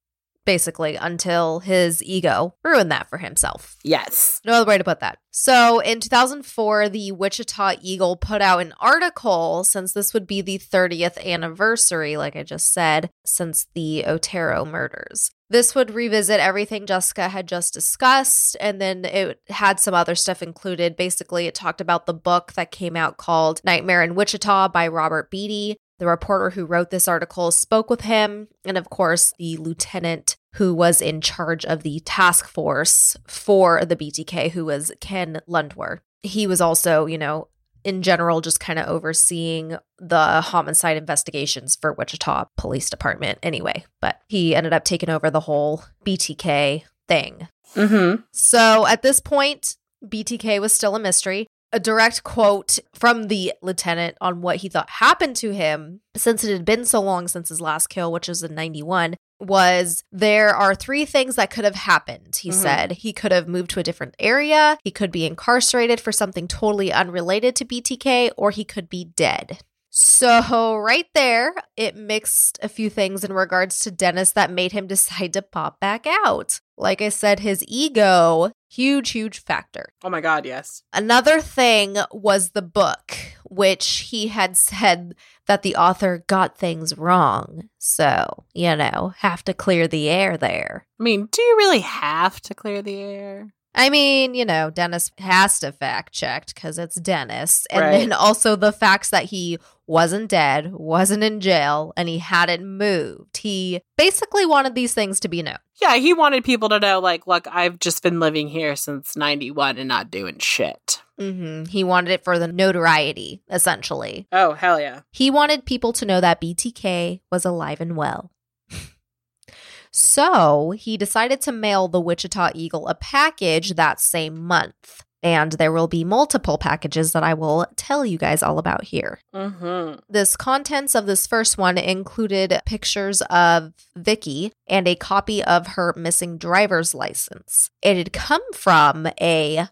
basically, 0.47 0.97
until 0.97 1.61
his 1.61 2.03
ego 2.03 2.55
ruined 2.65 2.91
that 2.91 3.09
for 3.11 3.19
himself. 3.19 3.77
Yes. 3.85 4.41
No 4.45 4.55
other 4.55 4.67
way 4.67 4.79
to 4.79 4.83
put 4.83 4.99
that. 5.01 5.19
So 5.31 5.81
in 5.81 6.01
2004, 6.01 6.89
the 6.89 7.13
Wichita 7.13 7.75
Eagle 7.83 8.17
put 8.17 8.41
out 8.41 8.61
an 8.61 8.73
article 8.81 9.63
since 9.65 9.93
this 9.93 10.15
would 10.15 10.27
be 10.27 10.41
the 10.41 10.57
30th 10.59 11.19
anniversary, 11.19 12.17
like 12.17 12.37
I 12.37 12.43
just 12.43 12.73
said, 12.73 13.11
since 13.25 13.67
the 13.75 14.07
Otero 14.07 14.65
murders. 14.65 15.31
This 15.51 15.75
would 15.75 15.91
revisit 15.91 16.39
everything 16.39 16.87
Jessica 16.87 17.29
had 17.29 17.49
just 17.49 17.75
discussed, 17.75 18.57
and 18.61 18.81
then 18.81 19.05
it 19.05 19.41
had 19.49 19.81
some 19.81 19.95
other 19.95 20.15
stuff 20.15 20.45
included. 20.45 20.97
Basically, 20.97 21.49
it 21.49 21.57
talked 21.57 21.81
about 21.81 22.07
the 22.07 22.15
book 22.15 22.53
that 22.53 22.71
came 22.71 22.95
out 22.95 23.17
called 23.17 23.61
Nightmare 23.65 24.05
in 24.05 24.15
Wichita 24.15 24.69
by 24.69 24.87
Robert 24.87 25.29
Beattie. 25.29 25.77
The 25.99 26.07
reporter 26.07 26.51
who 26.51 26.65
wrote 26.65 26.91
this 26.91 27.09
article 27.09 27.51
spoke 27.51 27.91
with 27.91 28.03
him, 28.03 28.47
and 28.65 28.79
of 28.79 28.91
course, 28.91 29.35
the 29.41 29.57
lieutenant 29.57 30.37
who 30.55 30.73
was 30.73 31.03
in 31.03 31.21
charge 31.21 31.65
of 31.65 31.83
the 31.83 32.01
task 32.01 32.47
force 32.47 33.17
for 33.27 33.85
the 33.85 33.97
BTK, 33.97 34.53
who 34.53 34.65
was 34.65 34.93
Ken 35.01 35.41
Lundwer. 35.49 35.99
He 36.23 36.47
was 36.47 36.61
also, 36.61 37.07
you 37.07 37.19
know, 37.19 37.49
in 37.85 38.03
general, 38.03 38.41
just 38.41 38.61
kind 38.61 38.79
of 38.79 38.87
overseeing 38.87 39.77
the 39.99 40.41
homicide 40.41 40.97
investigations 40.97 41.77
for 41.81 41.93
Wichita 41.93 42.47
Police 42.57 42.91
Department 42.91 43.39
anyway. 43.43 43.85
But 44.01 44.21
he 44.29 44.55
ended 44.55 44.73
up 44.73 44.85
taking 44.85 45.11
over 45.11 45.31
the 45.31 45.41
whole 45.41 45.85
BTK 46.05 46.85
thing. 47.09 47.49
Mm-hmm. 47.75 48.23
So 48.33 48.87
at 48.87 49.03
this 49.03 49.21
point, 49.21 49.77
BTK 50.05 50.61
was 50.61 50.73
still 50.73 50.97
a 50.97 51.01
mystery. 51.01 51.47
A 51.73 51.79
direct 51.79 52.25
quote 52.25 52.81
from 52.93 53.29
the 53.29 53.53
lieutenant 53.63 54.17
on 54.21 54.41
what 54.43 54.57
he 54.57 54.69
thought 54.69 54.91
happened 54.91 55.37
to 55.37 55.53
him, 55.53 56.01
since 56.17 56.43
it 56.43 56.53
had 56.53 56.65
been 56.65 56.85
so 56.85 57.01
long 57.01 57.29
since 57.29 57.49
his 57.49 57.61
last 57.61 57.87
kill, 57.87 58.11
which 58.11 58.27
was 58.27 58.43
in 58.43 58.57
91, 58.57 59.15
was 59.41 60.05
there 60.13 60.55
are 60.55 60.75
three 60.75 61.05
things 61.05 61.37
that 61.37 61.51
could 61.51 61.65
have 61.65 61.75
happened. 61.75 62.37
He 62.41 62.51
Mhm. 62.51 62.55
said 62.63 62.93
he 62.93 63.13
could 63.13 63.33
have 63.33 63.49
moved 63.49 63.71
to 63.71 63.81
a 63.81 63.83
different 63.83 64.15
area, 64.19 64.79
he 64.85 64.91
could 64.91 65.11
be 65.11 65.27
incarcerated 65.27 66.01
for 66.01 66.13
something 66.13 66.47
totally 66.47 66.93
unrelated 66.93 67.57
to 67.57 67.65
BTK, 67.65 68.31
or 68.37 68.51
he 68.51 68.65
could 68.65 68.89
be 68.89 69.05
dead. 69.05 69.59
So, 69.93 70.77
right 70.77 71.09
there, 71.15 71.53
it 71.77 71.97
mixed 71.97 72.61
a 72.63 72.69
few 72.69 72.89
things 72.89 73.25
in 73.25 73.33
regards 73.33 73.81
to 73.81 73.91
Dennis 73.91 74.31
that 74.33 74.51
made 74.51 74.71
him 74.71 74.87
decide 74.87 75.33
to 75.33 75.43
pop 75.43 75.81
back 75.81 76.07
out. 76.07 76.61
Like 76.77 77.03
I 77.03 77.09
said, 77.09 77.41
his 77.41 77.65
ego, 77.67 78.53
huge, 78.69 79.11
huge 79.11 79.43
factor. 79.43 79.93
Oh 80.05 80.09
my 80.09 80.21
God, 80.21 80.47
yes. 80.47 80.83
Another 80.93 81.41
thing 81.41 81.97
was 82.13 82.51
the 82.51 82.63
book, 82.63 83.17
which 83.45 84.07
he 84.11 84.29
had 84.29 84.57
said 84.57 85.15
that 85.51 85.63
the 85.63 85.75
author 85.75 86.23
got 86.29 86.57
things 86.57 86.97
wrong. 86.97 87.69
So, 87.77 88.45
you 88.55 88.77
know, 88.77 89.15
have 89.19 89.43
to 89.47 89.53
clear 89.53 89.89
the 89.89 90.09
air 90.09 90.37
there. 90.37 90.87
I 91.01 91.03
mean, 91.03 91.27
do 91.29 91.43
you 91.43 91.57
really 91.57 91.81
have 91.81 92.41
to 92.43 92.55
clear 92.55 92.83
the 92.83 92.95
air? 92.95 93.53
I 93.75 93.91
mean, 93.91 94.37
you 94.37 94.45
know, 94.45 94.71
Dennis 94.71 95.11
has 95.19 95.59
to 95.61 95.73
fact 95.73 96.13
checked 96.13 96.55
because 96.55 96.79
it's 96.79 97.01
Dennis. 97.01 97.67
And 97.69 97.81
Right. 97.81 97.99
then 97.99 98.13
also 98.13 98.55
the 98.55 98.71
facts 98.71 99.11
that 99.11 99.25
he 99.25 99.59
wasn't 99.89 100.29
dead, 100.31 100.73
wasn't 100.73 101.25
in 101.25 101.41
jail, 101.41 101.93
and 101.97 102.09
he 102.09 102.19
hadn't 102.19 102.65
moved. 102.65 103.39
He 103.39 103.81
basically 103.99 104.47
wanted 104.47 104.77
these 104.77 104.95
things 104.95 105.19
to 105.19 105.29
be 105.29 105.43
known. 105.43 105.59
Yeah, 105.83 105.97
he 105.97 106.15
wanted 106.15 106.45
people 106.45 106.69
to 106.69 106.79
know, 106.79 107.01
like, 107.01 107.27
look, 107.27 107.49
I've 107.51 107.81
just 107.81 108.05
been 108.05 108.21
living 108.21 108.47
here 108.47 108.77
since 108.77 109.17
91 109.17 109.79
and 109.79 109.89
not 109.89 110.13
doing 110.13 110.39
shit. 110.39 111.03
Hmm 111.21 111.65
He 111.67 111.85
wanted 111.85 112.13
it 112.13 112.25
for 112.25 112.39
the 112.39 112.49
notoriety, 112.49 113.43
essentially. 113.51 114.27
Oh, 114.33 114.55
hell 114.55 114.81
yeah. 114.81 115.03
He 115.13 115.31
wanted 115.31 115.67
people 115.67 115.93
to 115.95 116.07
know 116.07 116.21
that 116.21 116.41
BTK 116.41 117.21
was 117.31 117.45
alive 117.45 117.81
and 117.81 117.95
well. 117.95 118.33
so 119.93 120.71
he 120.71 120.97
decided 120.97 121.43
to 121.43 121.53
mail 121.53 121.89
the 121.89 122.01
Wichita 122.01 122.53
Eagle 122.55 122.89
a 122.89 122.95
package 122.95 123.75
that 123.75 124.01
same 124.01 124.43
month. 124.43 125.05
And 125.23 125.53
there 125.53 125.71
will 125.71 125.89
be 125.89 126.03
multiple 126.03 126.57
packages 126.57 127.13
that 127.13 127.23
I 127.23 127.35
will 127.35 127.67
tell 127.77 128.07
you 128.07 128.17
guys 128.17 128.43
all 128.43 128.59
about 128.59 128.85
here. 128.85 129.21
Mm-hmm. 129.35 129.99
This 130.09 130.35
contents 130.35 130.95
of 130.95 131.05
this 131.05 131.27
first 131.27 131.59
one 131.59 131.77
included 131.77 132.59
pictures 132.65 133.21
of 133.29 133.75
Vicki 133.95 134.55
and 134.67 134.89
a 134.89 134.95
copy 134.95 135.45
of 135.45 135.67
her 135.67 135.93
missing 135.95 136.39
driver's 136.39 136.95
license. 136.95 137.71
It 137.83 137.99
had 137.99 138.15
come 138.15 138.41
from 138.55 139.09
a 139.21 139.69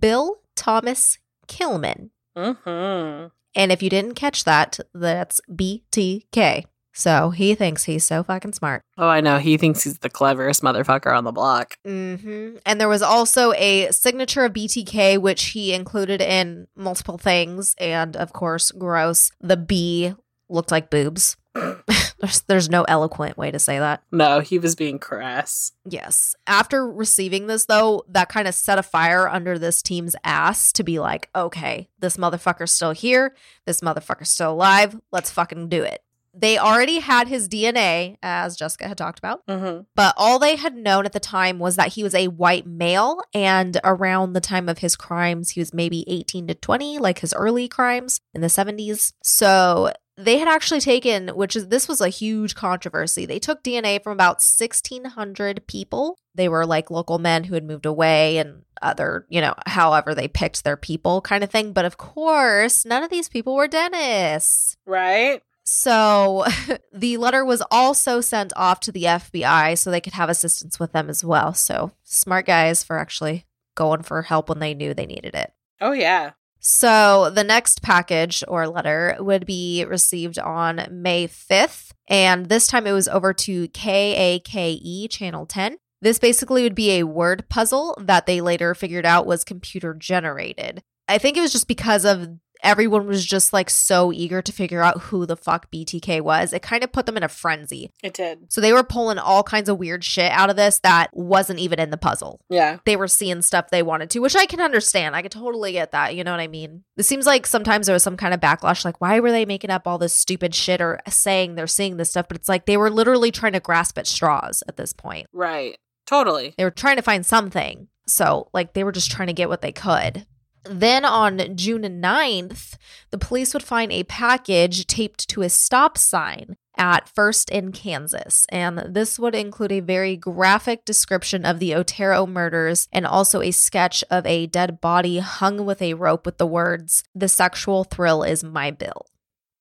Bill 0.00 0.38
Thomas 0.56 1.18
Killman. 1.46 2.10
Mm-hmm. 2.36 3.28
And 3.54 3.72
if 3.72 3.82
you 3.82 3.90
didn't 3.90 4.14
catch 4.14 4.44
that, 4.44 4.78
that's 4.92 5.40
BTK. 5.50 6.64
So 6.92 7.28
he 7.28 7.54
thinks 7.54 7.84
he's 7.84 8.04
so 8.04 8.22
fucking 8.22 8.54
smart. 8.54 8.82
Oh, 8.96 9.06
I 9.06 9.20
know. 9.20 9.36
He 9.36 9.58
thinks 9.58 9.84
he's 9.84 9.98
the 9.98 10.08
cleverest 10.08 10.62
motherfucker 10.62 11.14
on 11.14 11.24
the 11.24 11.32
block. 11.32 11.76
hmm 11.84 12.56
And 12.64 12.80
there 12.80 12.88
was 12.88 13.02
also 13.02 13.52
a 13.52 13.90
signature 13.90 14.46
of 14.46 14.54
BTK, 14.54 15.20
which 15.20 15.48
he 15.48 15.74
included 15.74 16.22
in 16.22 16.68
multiple 16.74 17.18
things. 17.18 17.74
And 17.78 18.16
of 18.16 18.32
course, 18.32 18.70
gross. 18.72 19.30
The 19.40 19.58
B 19.58 20.14
looked 20.48 20.70
like 20.70 20.90
boobs. 20.90 21.36
there's, 22.18 22.40
there's 22.42 22.68
no 22.70 22.84
eloquent 22.84 23.36
way 23.38 23.50
to 23.50 23.58
say 23.58 23.78
that. 23.78 24.02
No, 24.12 24.40
he 24.40 24.58
was 24.58 24.74
being 24.74 24.98
crass. 24.98 25.72
Yes. 25.88 26.34
After 26.46 26.86
receiving 26.90 27.46
this, 27.46 27.66
though, 27.66 28.04
that 28.08 28.28
kind 28.28 28.46
of 28.48 28.54
set 28.54 28.78
a 28.78 28.82
fire 28.82 29.28
under 29.28 29.58
this 29.58 29.82
team's 29.82 30.16
ass 30.24 30.72
to 30.72 30.82
be 30.82 30.98
like, 30.98 31.28
okay, 31.34 31.88
this 31.98 32.16
motherfucker's 32.16 32.72
still 32.72 32.92
here. 32.92 33.34
This 33.64 33.80
motherfucker's 33.80 34.30
still 34.30 34.52
alive. 34.52 34.98
Let's 35.12 35.30
fucking 35.30 35.68
do 35.68 35.82
it. 35.82 36.02
They 36.38 36.58
already 36.58 36.98
had 36.98 37.28
his 37.28 37.48
DNA, 37.48 38.18
as 38.22 38.56
Jessica 38.58 38.86
had 38.88 38.98
talked 38.98 39.18
about, 39.18 39.46
Mm-hmm. 39.46 39.84
but 39.94 40.12
all 40.18 40.38
they 40.38 40.56
had 40.56 40.76
known 40.76 41.06
at 41.06 41.14
the 41.14 41.20
time 41.20 41.58
was 41.58 41.76
that 41.76 41.94
he 41.94 42.02
was 42.02 42.14
a 42.14 42.28
white 42.28 42.66
male. 42.66 43.22
And 43.32 43.80
around 43.82 44.34
the 44.34 44.42
time 44.42 44.68
of 44.68 44.78
his 44.78 44.96
crimes, 44.96 45.50
he 45.50 45.60
was 45.60 45.72
maybe 45.72 46.04
18 46.06 46.48
to 46.48 46.54
20, 46.54 46.98
like 46.98 47.20
his 47.20 47.32
early 47.32 47.68
crimes 47.68 48.20
in 48.34 48.42
the 48.42 48.48
70s. 48.48 49.14
So 49.22 49.94
they 50.16 50.38
had 50.38 50.48
actually 50.48 50.80
taken, 50.80 51.28
which 51.28 51.56
is 51.56 51.68
this 51.68 51.88
was 51.88 52.00
a 52.00 52.08
huge 52.08 52.54
controversy. 52.54 53.26
They 53.26 53.38
took 53.38 53.62
DNA 53.62 54.02
from 54.02 54.12
about 54.12 54.36
1,600 54.36 55.66
people. 55.66 56.18
They 56.34 56.48
were 56.48 56.66
like 56.66 56.90
local 56.90 57.18
men 57.18 57.44
who 57.44 57.54
had 57.54 57.64
moved 57.64 57.86
away 57.86 58.38
and 58.38 58.62
other, 58.82 59.26
you 59.28 59.40
know, 59.40 59.54
however 59.66 60.14
they 60.14 60.28
picked 60.28 60.64
their 60.64 60.76
people 60.76 61.20
kind 61.20 61.44
of 61.44 61.50
thing. 61.50 61.72
But 61.72 61.84
of 61.84 61.98
course, 61.98 62.84
none 62.84 63.02
of 63.02 63.10
these 63.10 63.28
people 63.28 63.54
were 63.54 63.68
Dennis. 63.68 64.76
Right? 64.86 65.42
So 65.64 66.44
the 66.92 67.18
letter 67.18 67.44
was 67.44 67.62
also 67.70 68.20
sent 68.20 68.52
off 68.56 68.80
to 68.80 68.92
the 68.92 69.04
FBI 69.04 69.76
so 69.76 69.90
they 69.90 70.00
could 70.00 70.14
have 70.14 70.30
assistance 70.30 70.80
with 70.80 70.92
them 70.92 71.10
as 71.10 71.24
well. 71.24 71.52
So 71.52 71.92
smart 72.04 72.46
guys 72.46 72.82
for 72.82 72.98
actually 72.98 73.44
going 73.74 74.02
for 74.02 74.22
help 74.22 74.48
when 74.48 74.60
they 74.60 74.72
knew 74.72 74.94
they 74.94 75.06
needed 75.06 75.34
it. 75.34 75.52
Oh, 75.80 75.92
yeah. 75.92 76.32
So 76.68 77.30
the 77.30 77.44
next 77.44 77.80
package 77.80 78.42
or 78.48 78.66
letter 78.66 79.16
would 79.20 79.46
be 79.46 79.84
received 79.84 80.36
on 80.36 80.84
May 80.90 81.28
5th. 81.28 81.92
And 82.08 82.46
this 82.46 82.66
time 82.66 82.88
it 82.88 82.92
was 82.92 83.06
over 83.06 83.32
to 83.32 83.68
KAKE 83.68 84.80
E 84.82 85.06
Channel 85.06 85.46
10. 85.46 85.76
This 86.02 86.18
basically 86.18 86.64
would 86.64 86.74
be 86.74 86.90
a 86.90 87.06
word 87.06 87.48
puzzle 87.48 87.96
that 88.00 88.26
they 88.26 88.40
later 88.40 88.74
figured 88.74 89.06
out 89.06 89.26
was 89.26 89.44
computer 89.44 89.94
generated. 89.94 90.82
I 91.06 91.18
think 91.18 91.36
it 91.36 91.40
was 91.40 91.52
just 91.52 91.68
because 91.68 92.04
of 92.04 92.30
everyone 92.62 93.06
was 93.06 93.24
just 93.24 93.52
like 93.52 93.70
so 93.70 94.12
eager 94.12 94.42
to 94.42 94.52
figure 94.52 94.82
out 94.82 95.00
who 95.02 95.26
the 95.26 95.36
fuck 95.36 95.70
BTK 95.70 96.20
was. 96.20 96.52
It 96.52 96.62
kind 96.62 96.82
of 96.84 96.92
put 96.92 97.06
them 97.06 97.16
in 97.16 97.22
a 97.22 97.28
frenzy. 97.28 97.92
It 98.02 98.14
did. 98.14 98.52
So 98.52 98.60
they 98.60 98.72
were 98.72 98.82
pulling 98.82 99.18
all 99.18 99.42
kinds 99.42 99.68
of 99.68 99.78
weird 99.78 100.04
shit 100.04 100.30
out 100.32 100.50
of 100.50 100.56
this 100.56 100.78
that 100.80 101.08
wasn't 101.12 101.58
even 101.58 101.78
in 101.78 101.90
the 101.90 101.96
puzzle 101.96 102.40
Yeah. 102.48 102.78
they 102.84 102.96
were 102.96 103.08
seeing 103.08 103.42
stuff 103.42 103.70
they 103.70 103.82
wanted 103.82 104.10
to, 104.10 104.20
which 104.20 104.36
I 104.36 104.46
can 104.46 104.60
understand. 104.60 105.16
I 105.16 105.22
could 105.22 105.32
totally 105.32 105.72
get 105.72 105.92
that. 105.92 106.14
You 106.14 106.24
know 106.24 106.30
what 106.32 106.40
I 106.40 106.48
mean? 106.48 106.84
It 106.96 107.04
seems 107.04 107.26
like 107.26 107.46
sometimes 107.46 107.86
there 107.86 107.94
was 107.94 108.02
some 108.02 108.16
kind 108.16 108.32
of 108.34 108.40
backlash, 108.40 108.84
like, 108.84 109.00
why 109.00 109.20
were 109.20 109.30
they 109.30 109.44
making 109.44 109.70
up 109.70 109.86
all 109.86 109.98
this 109.98 110.12
stupid 110.14 110.54
shit 110.54 110.80
or 110.80 111.00
saying 111.08 111.54
they're 111.54 111.66
seeing 111.66 111.96
this 111.96 112.10
stuff? 112.10 112.26
But 112.28 112.36
it's 112.36 112.48
like 112.48 112.66
they 112.66 112.76
were 112.76 112.90
literally 112.90 113.30
trying 113.30 113.52
to 113.52 113.60
grasp 113.60 113.98
at 113.98 114.06
straws 114.06 114.62
at 114.68 114.76
this 114.76 114.92
point. 114.92 115.26
Right. 115.32 115.76
Totally. 116.06 116.54
They 116.56 116.64
were 116.64 116.70
trying 116.70 116.96
to 116.96 117.02
find 117.02 117.26
something. 117.26 117.88
So, 118.06 118.48
like, 118.54 118.72
they 118.72 118.84
were 118.84 118.92
just 118.92 119.10
trying 119.10 119.26
to 119.26 119.32
get 119.34 119.48
what 119.48 119.60
they 119.62 119.72
could. 119.72 120.26
Then 120.68 121.04
on 121.04 121.56
June 121.56 121.82
9th, 121.82 122.76
the 123.10 123.18
police 123.18 123.54
would 123.54 123.62
find 123.62 123.92
a 123.92 124.04
package 124.04 124.86
taped 124.86 125.28
to 125.30 125.42
a 125.42 125.48
stop 125.48 125.96
sign 125.98 126.56
at 126.76 127.08
First 127.08 127.50
in 127.50 127.72
Kansas. 127.72 128.46
And 128.50 128.78
this 128.94 129.18
would 129.18 129.34
include 129.34 129.72
a 129.72 129.80
very 129.80 130.16
graphic 130.16 130.84
description 130.84 131.44
of 131.44 131.58
the 131.58 131.74
Otero 131.74 132.26
murders 132.26 132.88
and 132.92 133.06
also 133.06 133.40
a 133.40 133.50
sketch 133.50 134.04
of 134.10 134.26
a 134.26 134.46
dead 134.46 134.80
body 134.80 135.18
hung 135.18 135.64
with 135.64 135.80
a 135.80 135.94
rope 135.94 136.26
with 136.26 136.38
the 136.38 136.46
words, 136.46 137.04
The 137.14 137.28
sexual 137.28 137.84
thrill 137.84 138.22
is 138.22 138.44
my 138.44 138.70
bill. 138.70 139.06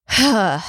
and 0.19 0.61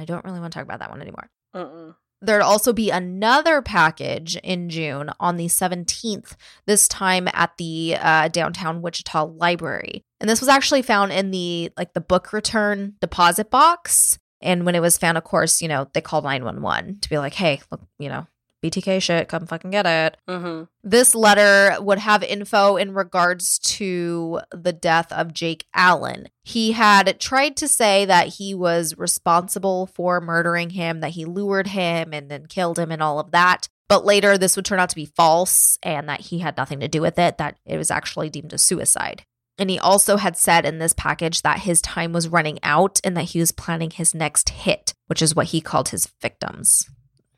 I 0.00 0.04
don't 0.04 0.24
really 0.24 0.40
want 0.40 0.52
to 0.52 0.58
talk 0.58 0.64
about 0.64 0.80
that 0.80 0.90
one 0.90 1.00
anymore. 1.00 1.30
Mm-mm. 1.54 1.94
There'd 2.22 2.42
also 2.42 2.72
be 2.72 2.90
another 2.90 3.62
package 3.62 4.36
in 4.36 4.68
June 4.68 5.10
on 5.18 5.36
the 5.36 5.46
17th, 5.46 6.36
this 6.66 6.86
time 6.86 7.28
at 7.32 7.56
the 7.56 7.96
uh, 7.98 8.28
downtown 8.28 8.82
Wichita 8.82 9.24
Library. 9.24 10.02
And 10.20 10.28
this 10.28 10.40
was 10.40 10.48
actually 10.48 10.82
found 10.82 11.12
in 11.12 11.30
the 11.30 11.70
like 11.78 11.94
the 11.94 12.00
book 12.00 12.32
return 12.32 12.94
deposit 13.00 13.50
box. 13.50 14.18
And 14.42 14.66
when 14.66 14.74
it 14.74 14.80
was 14.80 14.98
found, 14.98 15.16
of 15.18 15.24
course, 15.24 15.62
you 15.62 15.68
know, 15.68 15.88
they 15.92 16.00
called 16.00 16.24
911 16.24 17.00
to 17.00 17.08
be 17.08 17.18
like, 17.18 17.34
hey, 17.34 17.60
look, 17.70 17.80
you 17.98 18.08
know, 18.08 18.26
BTK 18.62 19.00
shit, 19.00 19.28
come 19.28 19.46
fucking 19.46 19.70
get 19.70 19.86
it. 19.86 20.16
Mm-hmm. 20.28 20.64
This 20.82 21.14
letter 21.14 21.76
would 21.80 21.98
have 21.98 22.22
info 22.22 22.76
in 22.76 22.94
regards 22.94 23.58
to 23.58 24.40
the 24.50 24.72
death 24.72 25.10
of 25.12 25.32
Jake 25.32 25.66
Allen. 25.74 26.28
He 26.42 26.72
had 26.72 27.18
tried 27.20 27.56
to 27.56 27.68
say 27.68 28.04
that 28.04 28.28
he 28.28 28.54
was 28.54 28.96
responsible 28.98 29.86
for 29.86 30.20
murdering 30.20 30.70
him, 30.70 31.00
that 31.00 31.10
he 31.10 31.24
lured 31.24 31.68
him 31.68 32.12
and 32.12 32.30
then 32.30 32.46
killed 32.46 32.78
him 32.78 32.90
and 32.90 33.02
all 33.02 33.18
of 33.18 33.30
that. 33.30 33.68
But 33.88 34.04
later, 34.04 34.38
this 34.38 34.54
would 34.56 34.64
turn 34.64 34.78
out 34.78 34.90
to 34.90 34.96
be 34.96 35.06
false 35.06 35.78
and 35.82 36.08
that 36.08 36.20
he 36.20 36.38
had 36.38 36.56
nothing 36.56 36.80
to 36.80 36.88
do 36.88 37.00
with 37.00 37.18
it, 37.18 37.38
that 37.38 37.58
it 37.66 37.76
was 37.76 37.90
actually 37.90 38.30
deemed 38.30 38.52
a 38.52 38.58
suicide. 38.58 39.24
And 39.58 39.68
he 39.68 39.78
also 39.78 40.16
had 40.16 40.38
said 40.38 40.64
in 40.64 40.78
this 40.78 40.94
package 40.94 41.42
that 41.42 41.60
his 41.60 41.82
time 41.82 42.12
was 42.12 42.28
running 42.28 42.58
out 42.62 43.00
and 43.04 43.16
that 43.16 43.24
he 43.24 43.40
was 43.40 43.52
planning 43.52 43.90
his 43.90 44.14
next 44.14 44.48
hit, 44.50 44.94
which 45.06 45.20
is 45.20 45.34
what 45.34 45.48
he 45.48 45.60
called 45.60 45.90
his 45.90 46.08
victims. 46.22 46.88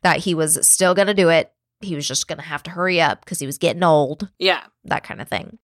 That 0.03 0.19
he 0.19 0.35
was 0.35 0.67
still 0.67 0.93
going 0.93 1.07
to 1.07 1.13
do 1.13 1.29
it. 1.29 1.51
He 1.81 1.95
was 1.95 2.07
just 2.07 2.27
going 2.27 2.37
to 2.37 2.43
have 2.45 2.63
to 2.63 2.71
hurry 2.71 3.01
up 3.01 3.23
because 3.25 3.39
he 3.39 3.45
was 3.45 3.57
getting 3.57 3.83
old, 3.83 4.29
Yeah. 4.39 4.63
that 4.85 5.03
kind 5.03 5.19
of 5.21 5.27
thing. 5.27 5.57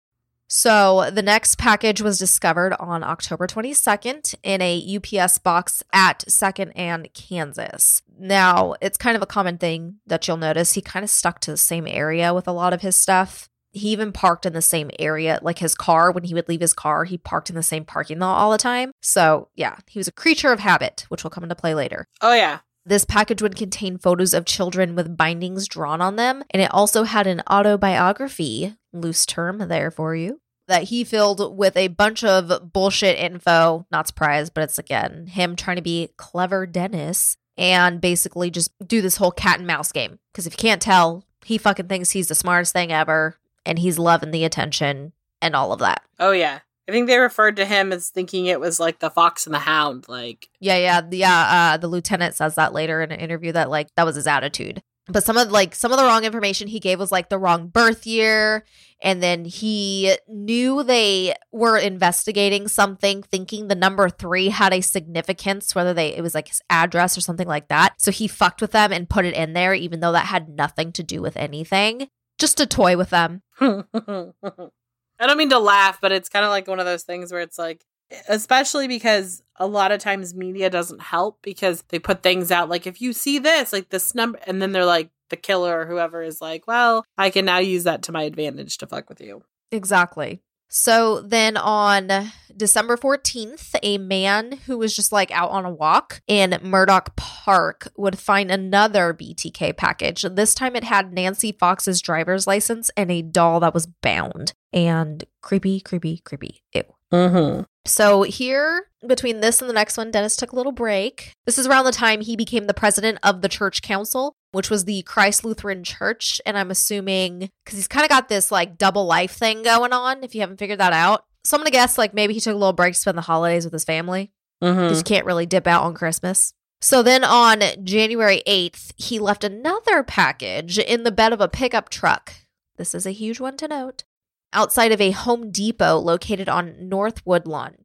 So 0.52 1.12
the 1.12 1.22
next 1.22 1.60
package 1.60 2.02
was 2.02 2.18
discovered 2.18 2.74
on 2.80 3.04
October 3.04 3.46
22nd 3.46 4.34
in 4.42 4.62
a 4.64 4.98
UPS 4.98 5.38
box 5.38 5.84
at 5.94 6.24
2nd 6.28 6.72
and 6.76 7.08
Kansas. 7.14 8.02
Now, 8.18 8.74
it's 8.82 8.98
kind 8.98 9.16
of 9.16 9.22
a 9.22 9.28
common 9.28 9.60
thing 9.60 9.98
that 10.08 10.28
you'll 10.28 10.38
notice. 10.38 10.74
He 10.74 10.82
kind 10.82 11.04
of 11.04 11.12
stuck 11.12 11.40
to 11.42 11.52
the 11.52 11.58
same 11.58 11.86
area 11.88 12.34
with 12.34 12.48
a 12.48 12.52
lot 12.52 12.74
of 12.74 12.82
his 12.82 12.96
stuff 12.96 13.48
he 13.72 13.90
even 13.90 14.12
parked 14.12 14.48
in 14.48 14.54
the 14.54 14.64
same 14.64 14.90
area 14.98 15.38
like 15.44 15.60
his 15.60 15.76
car 15.76 16.12
when 16.12 16.24
he 16.24 16.34
would 16.34 16.50
leave 16.50 16.60
his 16.60 16.74
car 16.74 17.04
he 17.04 17.20
parked 17.20 17.52
in 17.52 17.56
the 17.56 17.62
same 17.62 17.86
parking 17.86 18.18
lot 18.18 18.36
all 18.40 18.50
the 18.52 18.58
time 18.58 18.92
so 19.00 19.48
yeah 19.54 19.76
he 19.88 20.00
was 20.00 20.08
a 20.08 20.12
creature 20.12 20.52
of 20.52 20.60
habit 20.60 21.06
which 21.10 21.22
will 21.24 21.30
come 21.30 21.44
into 21.44 21.54
play 21.54 21.76
later 21.76 22.08
Oh 22.20 22.34
yeah. 22.34 22.62
This 22.90 23.06
package 23.06 23.42
would 23.42 23.56
contain 23.56 23.98
photos 23.98 24.34
of 24.34 24.46
children 24.46 24.96
with 24.96 25.16
bindings 25.16 25.68
drawn 25.68 26.02
on 26.02 26.16
them 26.16 26.44
and 26.52 26.62
it 26.62 26.74
also 26.74 27.04
had 27.04 27.28
an 27.28 27.42
autobiography 27.50 28.76
loose 28.92 29.26
term 29.26 29.60
there 29.68 29.92
for 29.92 30.16
you 30.16 30.42
that 30.68 30.84
he 30.84 31.04
filled 31.04 31.58
with 31.58 31.76
a 31.76 31.88
bunch 31.88 32.24
of 32.24 32.72
bullshit 32.74 33.18
info 33.18 33.86
not 33.92 34.08
surprised 34.08 34.54
but 34.54 34.64
it's 34.64 34.80
again 34.80 35.28
him 35.28 35.56
trying 35.56 35.78
to 35.78 35.82
be 35.82 36.10
clever 36.18 36.66
dennis 36.66 37.38
and 37.58 38.02
basically 38.02 38.50
just 38.50 38.72
do 38.86 39.02
this 39.02 39.18
whole 39.18 39.32
cat 39.32 39.60
and 39.60 39.68
mouse 39.68 39.92
game 39.92 40.20
because 40.32 40.46
if 40.46 40.54
you 40.54 40.58
can't 40.58 40.82
tell 40.82 41.24
he 41.46 41.58
fucking 41.58 41.88
thinks 41.88 42.12
he's 42.12 42.28
the 42.28 42.36
smartest 42.36 42.74
thing 42.74 42.92
ever 42.92 43.36
and 43.66 43.80
he's 43.80 44.00
loving 44.00 44.32
the 44.32 44.44
attention 44.44 45.14
and 45.42 45.56
all 45.56 45.72
of 45.72 45.80
that. 45.80 46.04
Oh 46.20 46.32
yeah. 46.32 46.60
I 46.90 46.92
think 46.92 47.06
they 47.06 47.20
referred 47.20 47.58
to 47.58 47.66
him 47.66 47.94
as 47.94 48.10
thinking 48.10 48.48
it 48.48 48.60
was 48.60 48.80
like 48.80 48.98
the 48.98 49.12
fox 49.12 49.46
and 49.46 49.54
the 49.54 49.60
hound. 49.60 50.08
Like, 50.08 50.50
Yeah, 50.60 50.78
yeah, 50.78 51.02
yeah. 51.12 51.74
Uh, 51.74 51.78
the 51.78 51.88
lieutenant 51.88 52.34
says 52.34 52.56
that 52.56 52.74
later 52.74 53.04
in 53.04 53.12
an 53.12 53.20
interview 53.20 53.52
that 53.52 53.70
like 53.70 53.94
that 53.96 54.08
was 54.08 54.16
his 54.16 54.26
attitude. 54.26 54.82
But 55.08 55.24
some 55.24 55.38
of 55.38 55.52
like 55.52 55.76
some 55.76 55.92
of 55.92 56.00
the 56.00 56.04
wrong 56.04 56.24
information 56.24 56.68
he 56.68 56.80
gave 56.80 56.98
was 56.98 57.12
like 57.12 57.30
the 57.30 57.38
wrong 57.38 57.68
birth 57.68 58.08
year, 58.08 58.66
and 59.04 59.22
then 59.22 59.46
he 59.46 60.16
knew 60.28 60.82
they 60.82 61.36
were 61.52 61.78
investigating 61.78 62.68
something, 62.68 63.22
thinking 63.22 63.68
the 63.68 63.76
number 63.76 64.10
three 64.10 64.50
had 64.50 64.74
a 64.74 64.82
significance, 64.82 65.76
whether 65.76 65.94
they 65.94 66.16
it 66.16 66.22
was 66.22 66.34
like 66.34 66.48
his 66.48 66.62
address 66.72 67.16
or 67.16 67.22
something 67.22 67.48
like 67.48 67.68
that. 67.68 68.02
So 68.02 68.10
he 68.10 68.28
fucked 68.28 68.62
with 68.62 68.72
them 68.72 68.92
and 68.92 69.10
put 69.10 69.26
it 69.26 69.36
in 69.36 69.54
there, 69.54 69.76
even 69.76 70.00
though 70.00 70.12
that 70.12 70.26
had 70.26 70.50
nothing 70.50 70.92
to 70.94 71.04
do 71.04 71.22
with 71.22 71.38
anything, 71.38 72.10
just 72.40 72.58
to 72.58 72.66
toy 72.66 72.98
with 72.98 73.12
them. 73.12 73.44
I 75.20 75.28
don't 75.28 75.38
mean 75.38 75.50
to 75.50 75.60
laugh, 75.60 76.00
but 76.02 76.12
it's 76.12 76.30
kind 76.30 76.46
of 76.46 76.50
like 76.50 76.68
one 76.68 76.80
of 76.80 76.86
those 76.86 77.04
things 77.04 77.32
where 77.32 77.42
it's 77.42 77.60
like, 77.60 77.84
especially 78.28 78.88
because 78.88 79.44
a 79.58 79.68
lot 79.68 79.92
of 79.92 80.00
times 80.00 80.34
media 80.34 80.70
doesn't 80.70 81.02
help 81.02 81.40
because 81.42 81.84
they 81.90 82.00
put 82.00 82.24
things 82.24 82.52
out 82.52 82.70
like, 82.70 82.88
if 82.88 83.02
you 83.02 83.14
see 83.14 83.40
this, 83.40 83.74
like 83.74 83.90
this 83.90 84.16
number, 84.16 84.40
and 84.48 84.62
then 84.62 84.72
they're 84.72 84.86
like, 84.86 85.10
the 85.30 85.38
killer 85.38 85.82
or 85.82 85.86
whoever 85.86 86.24
is 86.24 86.42
like, 86.42 86.66
well, 86.66 87.06
I 87.18 87.30
can 87.30 87.46
now 87.46 87.60
use 87.60 87.84
that 87.84 88.02
to 88.04 88.12
my 88.12 88.24
advantage 88.24 88.78
to 88.80 88.88
fuck 88.88 89.10
with 89.10 89.22
you. 89.22 89.44
Exactly. 89.72 90.42
So 90.70 91.22
then 91.22 91.58
on 91.58 92.32
December 92.56 92.96
14th, 92.96 93.76
a 93.82 93.98
man 93.98 94.60
who 94.68 94.78
was 94.78 94.96
just 94.96 95.12
like 95.12 95.32
out 95.32 95.50
on 95.50 95.66
a 95.66 95.72
walk 95.72 96.22
in 96.28 96.60
Murdock 96.62 97.16
Park 97.16 97.92
would 97.98 98.20
find 98.20 98.52
another 98.52 99.14
BTK 99.14 99.76
package. 99.76 100.22
This 100.22 100.54
time 100.54 100.76
it 100.76 100.84
had 100.84 101.12
Nancy 101.12 101.52
Fox's 101.52 102.02
driver's 102.02 102.46
license 102.46 102.92
and 102.96 103.12
a 103.12 103.24
doll 103.24 103.60
that 103.62 103.74
was 103.74 103.88
bound. 103.88 104.54
And 104.72 105.24
creepy, 105.42 105.80
creepy, 105.80 106.20
creepy. 106.20 106.64
Ew. 106.74 106.84
Mm-hmm. 107.12 107.64
So 107.86 108.24
here, 108.24 108.86
between 109.08 109.42
this 109.42 109.62
and 109.62 109.70
the 109.70 109.74
next 109.74 109.98
one, 109.98 110.12
Dennis 110.12 110.36
took 110.36 110.52
a 110.52 110.56
little 110.56 110.72
break. 110.72 111.34
This 111.46 111.58
is 111.58 111.66
around 111.66 111.86
the 111.86 111.92
time 111.92 112.22
he 112.22 112.36
became 112.36 112.68
the 112.68 112.74
president 112.74 113.18
of 113.24 113.42
the 113.42 113.50
church 113.50 113.82
council, 113.82 114.36
which 114.52 114.70
was 114.70 114.86
the 114.86 115.02
Christ 115.04 115.44
Lutheran 115.44 115.84
Church. 115.84 116.40
And 116.46 116.58
I'm 116.58 116.72
assuming 116.72 117.50
because 117.66 117.78
he's 117.78 117.88
kind 117.88 118.04
of 118.04 118.10
got 118.10 118.30
this 118.30 118.52
like 118.52 118.78
double 118.78 119.06
life 119.06 119.32
thing 119.32 119.64
going 119.64 119.94
on, 119.94 120.24
if 120.24 120.36
you 120.36 120.42
haven't 120.42 120.60
figured 120.60 120.80
that 120.80 120.94
out. 120.94 121.26
So 121.44 121.56
I'm 121.56 121.62
going 121.62 121.68
to 121.68 121.72
guess 121.72 121.98
like 121.98 122.14
maybe 122.14 122.34
he 122.34 122.40
took 122.40 122.54
a 122.54 122.58
little 122.58 122.74
break 122.74 122.94
to 122.94 123.00
spend 123.00 123.18
the 123.18 123.24
holidays 123.24 123.64
with 123.64 123.74
his 123.74 123.86
family. 123.86 124.32
Mm-hmm. 124.62 124.90
Just 124.90 125.06
can't 125.06 125.26
really 125.26 125.46
dip 125.46 125.68
out 125.68 125.84
on 125.84 125.94
Christmas. 125.94 126.54
So 126.82 127.02
then 127.02 127.24
on 127.24 127.62
January 127.84 128.42
8th, 128.48 128.92
he 128.98 129.20
left 129.20 129.44
another 129.44 130.04
package 130.04 130.78
in 130.78 131.04
the 131.04 131.12
bed 131.12 131.34
of 131.34 131.42
a 131.42 131.48
pickup 131.48 131.90
truck. 131.90 132.34
This 132.78 132.96
is 132.96 133.06
a 133.06 133.12
huge 133.12 133.40
one 133.40 133.58
to 133.58 133.68
note. 133.68 134.04
Outside 134.52 134.92
of 134.92 135.00
a 135.02 135.12
Home 135.12 135.52
Depot 135.52 135.98
located 135.98 136.50
on 136.50 136.90
North 136.90 137.26
Woodlawn. 137.26 137.76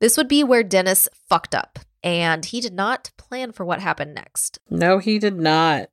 This 0.00 0.16
would 0.16 0.28
be 0.28 0.42
where 0.44 0.62
Dennis 0.62 1.08
fucked 1.28 1.54
up, 1.54 1.78
and 2.02 2.44
he 2.44 2.60
did 2.60 2.72
not 2.74 3.10
plan 3.16 3.52
for 3.52 3.64
what 3.64 3.80
happened 3.80 4.14
next. 4.14 4.58
No, 4.70 4.98
he 4.98 5.18
did 5.18 5.38
not. 5.38 5.88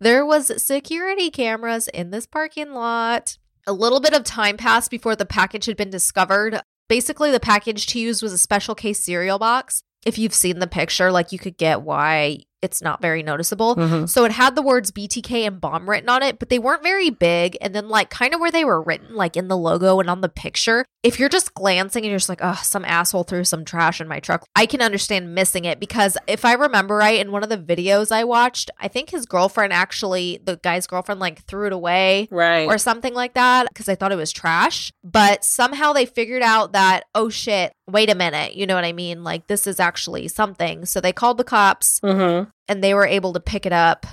there 0.00 0.24
was 0.24 0.62
security 0.62 1.30
cameras 1.30 1.88
in 1.88 2.10
this 2.10 2.26
parking 2.26 2.72
lot. 2.72 3.38
A 3.66 3.72
little 3.72 4.00
bit 4.00 4.14
of 4.14 4.24
time 4.24 4.56
passed 4.56 4.90
before 4.90 5.16
the 5.16 5.24
package 5.24 5.66
had 5.66 5.76
been 5.76 5.90
discovered. 5.90 6.60
Basically, 6.88 7.30
the 7.30 7.40
package 7.40 7.86
to 7.88 8.00
use 8.00 8.22
was 8.22 8.32
a 8.32 8.38
special 8.38 8.74
case 8.74 9.00
cereal 9.00 9.38
box. 9.38 9.82
If 10.04 10.18
you've 10.18 10.34
seen 10.34 10.58
the 10.58 10.66
picture, 10.66 11.12
like 11.12 11.32
you 11.32 11.38
could 11.38 11.56
get 11.56 11.82
why 11.82 12.40
it's 12.62 12.80
not 12.80 13.02
very 13.02 13.22
noticeable. 13.22 13.74
Mhm. 13.76 14.08
So 14.08 14.24
it 14.24 14.32
had 14.32 14.54
the 14.54 14.62
words 14.62 14.90
BTK 14.92 15.44
and 15.46 15.60
bomb 15.60 15.90
written 15.90 16.08
on 16.08 16.22
it, 16.22 16.38
but 16.38 16.48
they 16.48 16.58
weren't 16.58 16.82
very 16.82 17.10
big. 17.10 17.56
And 17.60 17.74
then, 17.74 17.88
like, 17.88 18.08
kind 18.08 18.32
of 18.34 18.40
where 18.40 18.50
they 18.52 18.64
were 18.64 18.80
written, 18.80 19.14
like 19.16 19.36
in 19.36 19.48
the 19.48 19.56
logo 19.56 19.98
and 20.00 20.08
on 20.08 20.20
the 20.20 20.28
picture, 20.28 20.84
if 21.02 21.18
you're 21.18 21.28
just 21.28 21.54
glancing 21.54 22.04
and 22.04 22.10
you're 22.10 22.18
just 22.18 22.28
like, 22.28 22.38
oh, 22.42 22.60
some 22.62 22.84
asshole 22.84 23.24
threw 23.24 23.42
some 23.44 23.64
trash 23.64 24.00
in 24.00 24.06
my 24.08 24.20
truck, 24.20 24.46
I 24.54 24.66
can 24.66 24.80
understand 24.80 25.34
missing 25.34 25.64
it 25.64 25.80
because 25.80 26.16
if 26.28 26.44
I 26.44 26.52
remember 26.54 26.96
right, 26.96 27.18
in 27.18 27.32
one 27.32 27.42
of 27.42 27.48
the 27.48 27.58
videos 27.58 28.12
I 28.12 28.22
watched, 28.24 28.70
I 28.78 28.86
think 28.88 29.10
his 29.10 29.26
girlfriend 29.26 29.72
actually, 29.72 30.40
the 30.44 30.56
guy's 30.62 30.86
girlfriend, 30.86 31.20
like 31.20 31.42
threw 31.46 31.66
it 31.66 31.72
away 31.72 32.28
Right. 32.30 32.66
or 32.66 32.78
something 32.78 33.12
like 33.14 33.34
that 33.34 33.66
because 33.68 33.88
I 33.88 33.96
thought 33.96 34.12
it 34.12 34.16
was 34.16 34.30
trash. 34.30 34.92
But 35.02 35.44
somehow 35.44 35.92
they 35.92 36.06
figured 36.06 36.42
out 36.42 36.72
that, 36.74 37.04
oh 37.14 37.28
shit, 37.28 37.72
wait 37.86 38.10
a 38.10 38.14
minute. 38.14 38.54
You 38.54 38.66
know 38.66 38.74
what 38.74 38.84
I 38.84 38.92
mean? 38.92 39.24
Like, 39.24 39.46
this 39.46 39.66
is 39.66 39.80
actually 39.80 40.28
something. 40.28 40.84
So 40.84 41.00
they 41.00 41.12
called 41.12 41.38
the 41.38 41.44
cops 41.44 42.00
mm-hmm. 42.00 42.48
and 42.68 42.84
they 42.84 42.94
were 42.94 43.06
able 43.06 43.32
to 43.32 43.40
pick 43.40 43.66
it 43.66 43.72
up 43.72 44.06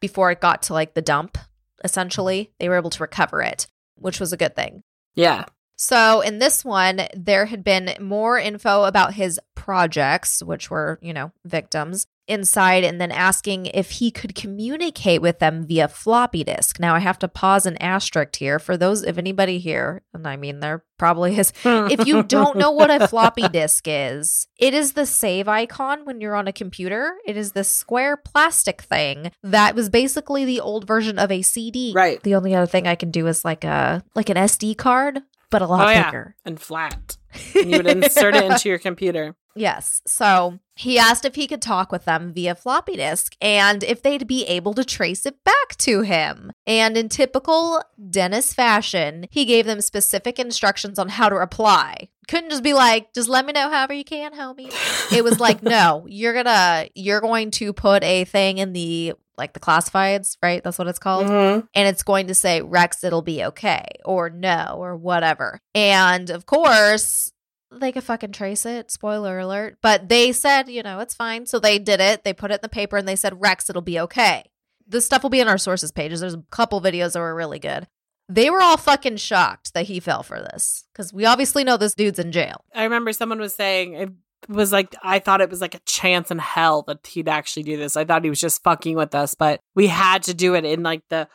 before 0.00 0.30
it 0.30 0.40
got 0.40 0.62
to 0.64 0.72
like 0.72 0.94
the 0.94 1.02
dump, 1.02 1.38
essentially. 1.82 2.52
They 2.58 2.68
were 2.68 2.76
able 2.76 2.90
to 2.90 3.02
recover 3.02 3.42
it, 3.42 3.66
which 3.96 4.20
was 4.20 4.32
a 4.32 4.36
good 4.36 4.54
thing. 4.54 4.82
Yeah. 5.14 5.44
So 5.76 6.20
in 6.20 6.38
this 6.38 6.64
one, 6.64 7.02
there 7.14 7.46
had 7.46 7.64
been 7.64 7.94
more 8.00 8.38
info 8.38 8.84
about 8.84 9.14
his 9.14 9.40
projects, 9.54 10.42
which 10.42 10.70
were, 10.70 10.98
you 11.02 11.12
know, 11.12 11.32
victims 11.44 12.06
inside, 12.26 12.84
and 12.84 13.00
then 13.00 13.10
asking 13.12 13.66
if 13.66 13.90
he 13.92 14.10
could 14.10 14.34
communicate 14.34 15.20
with 15.22 15.38
them 15.38 15.66
via 15.66 15.88
floppy 15.88 16.44
disk. 16.44 16.80
Now 16.80 16.94
I 16.94 16.98
have 17.00 17.18
to 17.20 17.28
pause 17.28 17.66
an 17.66 17.76
asterisk 17.78 18.36
here 18.36 18.58
for 18.58 18.76
those, 18.76 19.02
if 19.02 19.18
anybody 19.18 19.58
here, 19.58 20.02
and 20.12 20.26
I 20.26 20.36
mean, 20.36 20.60
there 20.60 20.84
probably 20.98 21.36
is, 21.38 21.52
if 21.64 22.06
you 22.06 22.22
don't 22.22 22.56
know 22.56 22.70
what 22.70 22.90
a 22.90 23.06
floppy 23.08 23.48
disk 23.52 23.84
is, 23.86 24.46
it 24.58 24.72
is 24.74 24.92
the 24.92 25.06
save 25.06 25.48
icon 25.48 26.04
when 26.04 26.20
you're 26.20 26.34
on 26.36 26.48
a 26.48 26.52
computer. 26.52 27.14
It 27.26 27.36
is 27.36 27.52
this 27.52 27.68
square 27.68 28.16
plastic 28.16 28.82
thing 28.82 29.30
that 29.42 29.74
was 29.74 29.88
basically 29.90 30.44
the 30.44 30.60
old 30.60 30.86
version 30.86 31.18
of 31.18 31.30
a 31.30 31.42
CD. 31.42 31.92
Right. 31.94 32.22
The 32.22 32.34
only 32.36 32.54
other 32.54 32.66
thing 32.66 32.86
I 32.86 32.94
can 32.94 33.10
do 33.10 33.26
is 33.26 33.44
like 33.44 33.64
a 33.64 34.02
like 34.14 34.30
an 34.30 34.36
SD 34.36 34.78
card, 34.78 35.20
but 35.50 35.62
a 35.62 35.66
lot 35.66 35.86
Oh, 35.88 35.90
yeah. 35.90 36.06
bigger. 36.10 36.36
and 36.44 36.58
flat. 36.60 37.16
And 37.54 37.70
you 37.70 37.76
would 37.78 37.86
insert 37.86 38.34
it 38.36 38.44
into 38.44 38.68
your 38.68 38.78
computer. 38.78 39.34
Yes. 39.56 40.02
So 40.04 40.58
he 40.74 40.98
asked 40.98 41.24
if 41.24 41.34
he 41.36 41.46
could 41.46 41.62
talk 41.62 41.92
with 41.92 42.04
them 42.04 42.32
via 42.32 42.54
floppy 42.54 42.96
disk 42.96 43.36
and 43.40 43.82
if 43.84 44.02
they'd 44.02 44.26
be 44.26 44.44
able 44.46 44.74
to 44.74 44.84
trace 44.84 45.24
it 45.26 45.42
back 45.44 45.76
to 45.78 46.00
him. 46.02 46.50
And 46.66 46.96
in 46.96 47.08
typical 47.08 47.82
Dennis 48.10 48.52
fashion, 48.52 49.26
he 49.30 49.44
gave 49.44 49.66
them 49.66 49.80
specific 49.80 50.38
instructions 50.38 50.98
on 50.98 51.10
how 51.10 51.28
to 51.28 51.36
reply. 51.36 52.08
Couldn't 52.26 52.50
just 52.50 52.62
be 52.62 52.72
like, 52.74 53.12
just 53.12 53.28
let 53.28 53.44
me 53.44 53.52
know 53.52 53.68
however 53.70 53.92
you 53.92 54.04
can, 54.04 54.32
homie. 54.32 54.72
It 55.12 55.22
was 55.22 55.38
like, 55.40 55.62
no, 55.62 56.06
you're 56.08 56.32
gonna 56.34 56.88
you're 56.94 57.20
going 57.20 57.50
to 57.52 57.72
put 57.72 58.02
a 58.02 58.24
thing 58.24 58.58
in 58.58 58.72
the 58.72 59.12
like 59.36 59.52
the 59.52 59.60
classifieds, 59.60 60.36
right? 60.42 60.62
That's 60.62 60.78
what 60.78 60.86
it's 60.86 61.00
called 61.00 61.26
Mhm. 61.26 61.66
and 61.74 61.88
it's 61.88 62.04
going 62.04 62.28
to 62.28 62.34
say 62.34 62.62
Rex, 62.62 63.02
it'll 63.04 63.20
be 63.20 63.44
okay, 63.44 63.84
or 64.04 64.30
no, 64.30 64.76
or 64.78 64.96
whatever. 64.96 65.60
And 65.74 66.30
of 66.30 66.46
course, 66.46 67.32
they 67.80 67.92
could 67.92 68.04
fucking 68.04 68.32
trace 68.32 68.66
it. 68.66 68.90
Spoiler 68.90 69.38
alert. 69.38 69.78
But 69.82 70.08
they 70.08 70.32
said, 70.32 70.68
you 70.68 70.82
know, 70.82 71.00
it's 71.00 71.14
fine. 71.14 71.46
So 71.46 71.58
they 71.58 71.78
did 71.78 72.00
it. 72.00 72.24
They 72.24 72.32
put 72.32 72.50
it 72.50 72.54
in 72.54 72.60
the 72.62 72.68
paper 72.68 72.96
and 72.96 73.06
they 73.06 73.16
said, 73.16 73.40
Rex, 73.40 73.68
it'll 73.68 73.82
be 73.82 74.00
okay. 74.00 74.44
This 74.86 75.06
stuff 75.06 75.22
will 75.22 75.30
be 75.30 75.40
in 75.40 75.48
our 75.48 75.58
sources 75.58 75.92
pages. 75.92 76.20
There's 76.20 76.34
a 76.34 76.44
couple 76.50 76.80
videos 76.80 77.12
that 77.12 77.20
were 77.20 77.34
really 77.34 77.58
good. 77.58 77.86
They 78.28 78.50
were 78.50 78.62
all 78.62 78.76
fucking 78.76 79.18
shocked 79.18 79.74
that 79.74 79.86
he 79.86 80.00
fell 80.00 80.22
for 80.22 80.40
this 80.40 80.84
because 80.92 81.12
we 81.12 81.26
obviously 81.26 81.64
know 81.64 81.76
this 81.76 81.94
dude's 81.94 82.18
in 82.18 82.32
jail. 82.32 82.64
I 82.74 82.84
remember 82.84 83.12
someone 83.12 83.38
was 83.38 83.54
saying 83.54 83.94
it 83.94 84.10
was 84.48 84.72
like 84.72 84.94
I 85.02 85.18
thought 85.18 85.40
it 85.40 85.50
was 85.50 85.60
like 85.60 85.74
a 85.74 85.80
chance 85.80 86.30
in 86.30 86.38
hell 86.38 86.82
that 86.82 87.06
he'd 87.06 87.28
actually 87.28 87.64
do 87.64 87.76
this. 87.76 87.96
I 87.96 88.04
thought 88.04 88.24
he 88.24 88.30
was 88.30 88.40
just 88.40 88.62
fucking 88.62 88.96
with 88.96 89.14
us, 89.14 89.34
but 89.34 89.60
we 89.74 89.88
had 89.88 90.22
to 90.24 90.34
do 90.34 90.54
it 90.54 90.64
in 90.64 90.82
like 90.82 91.02
the, 91.10 91.28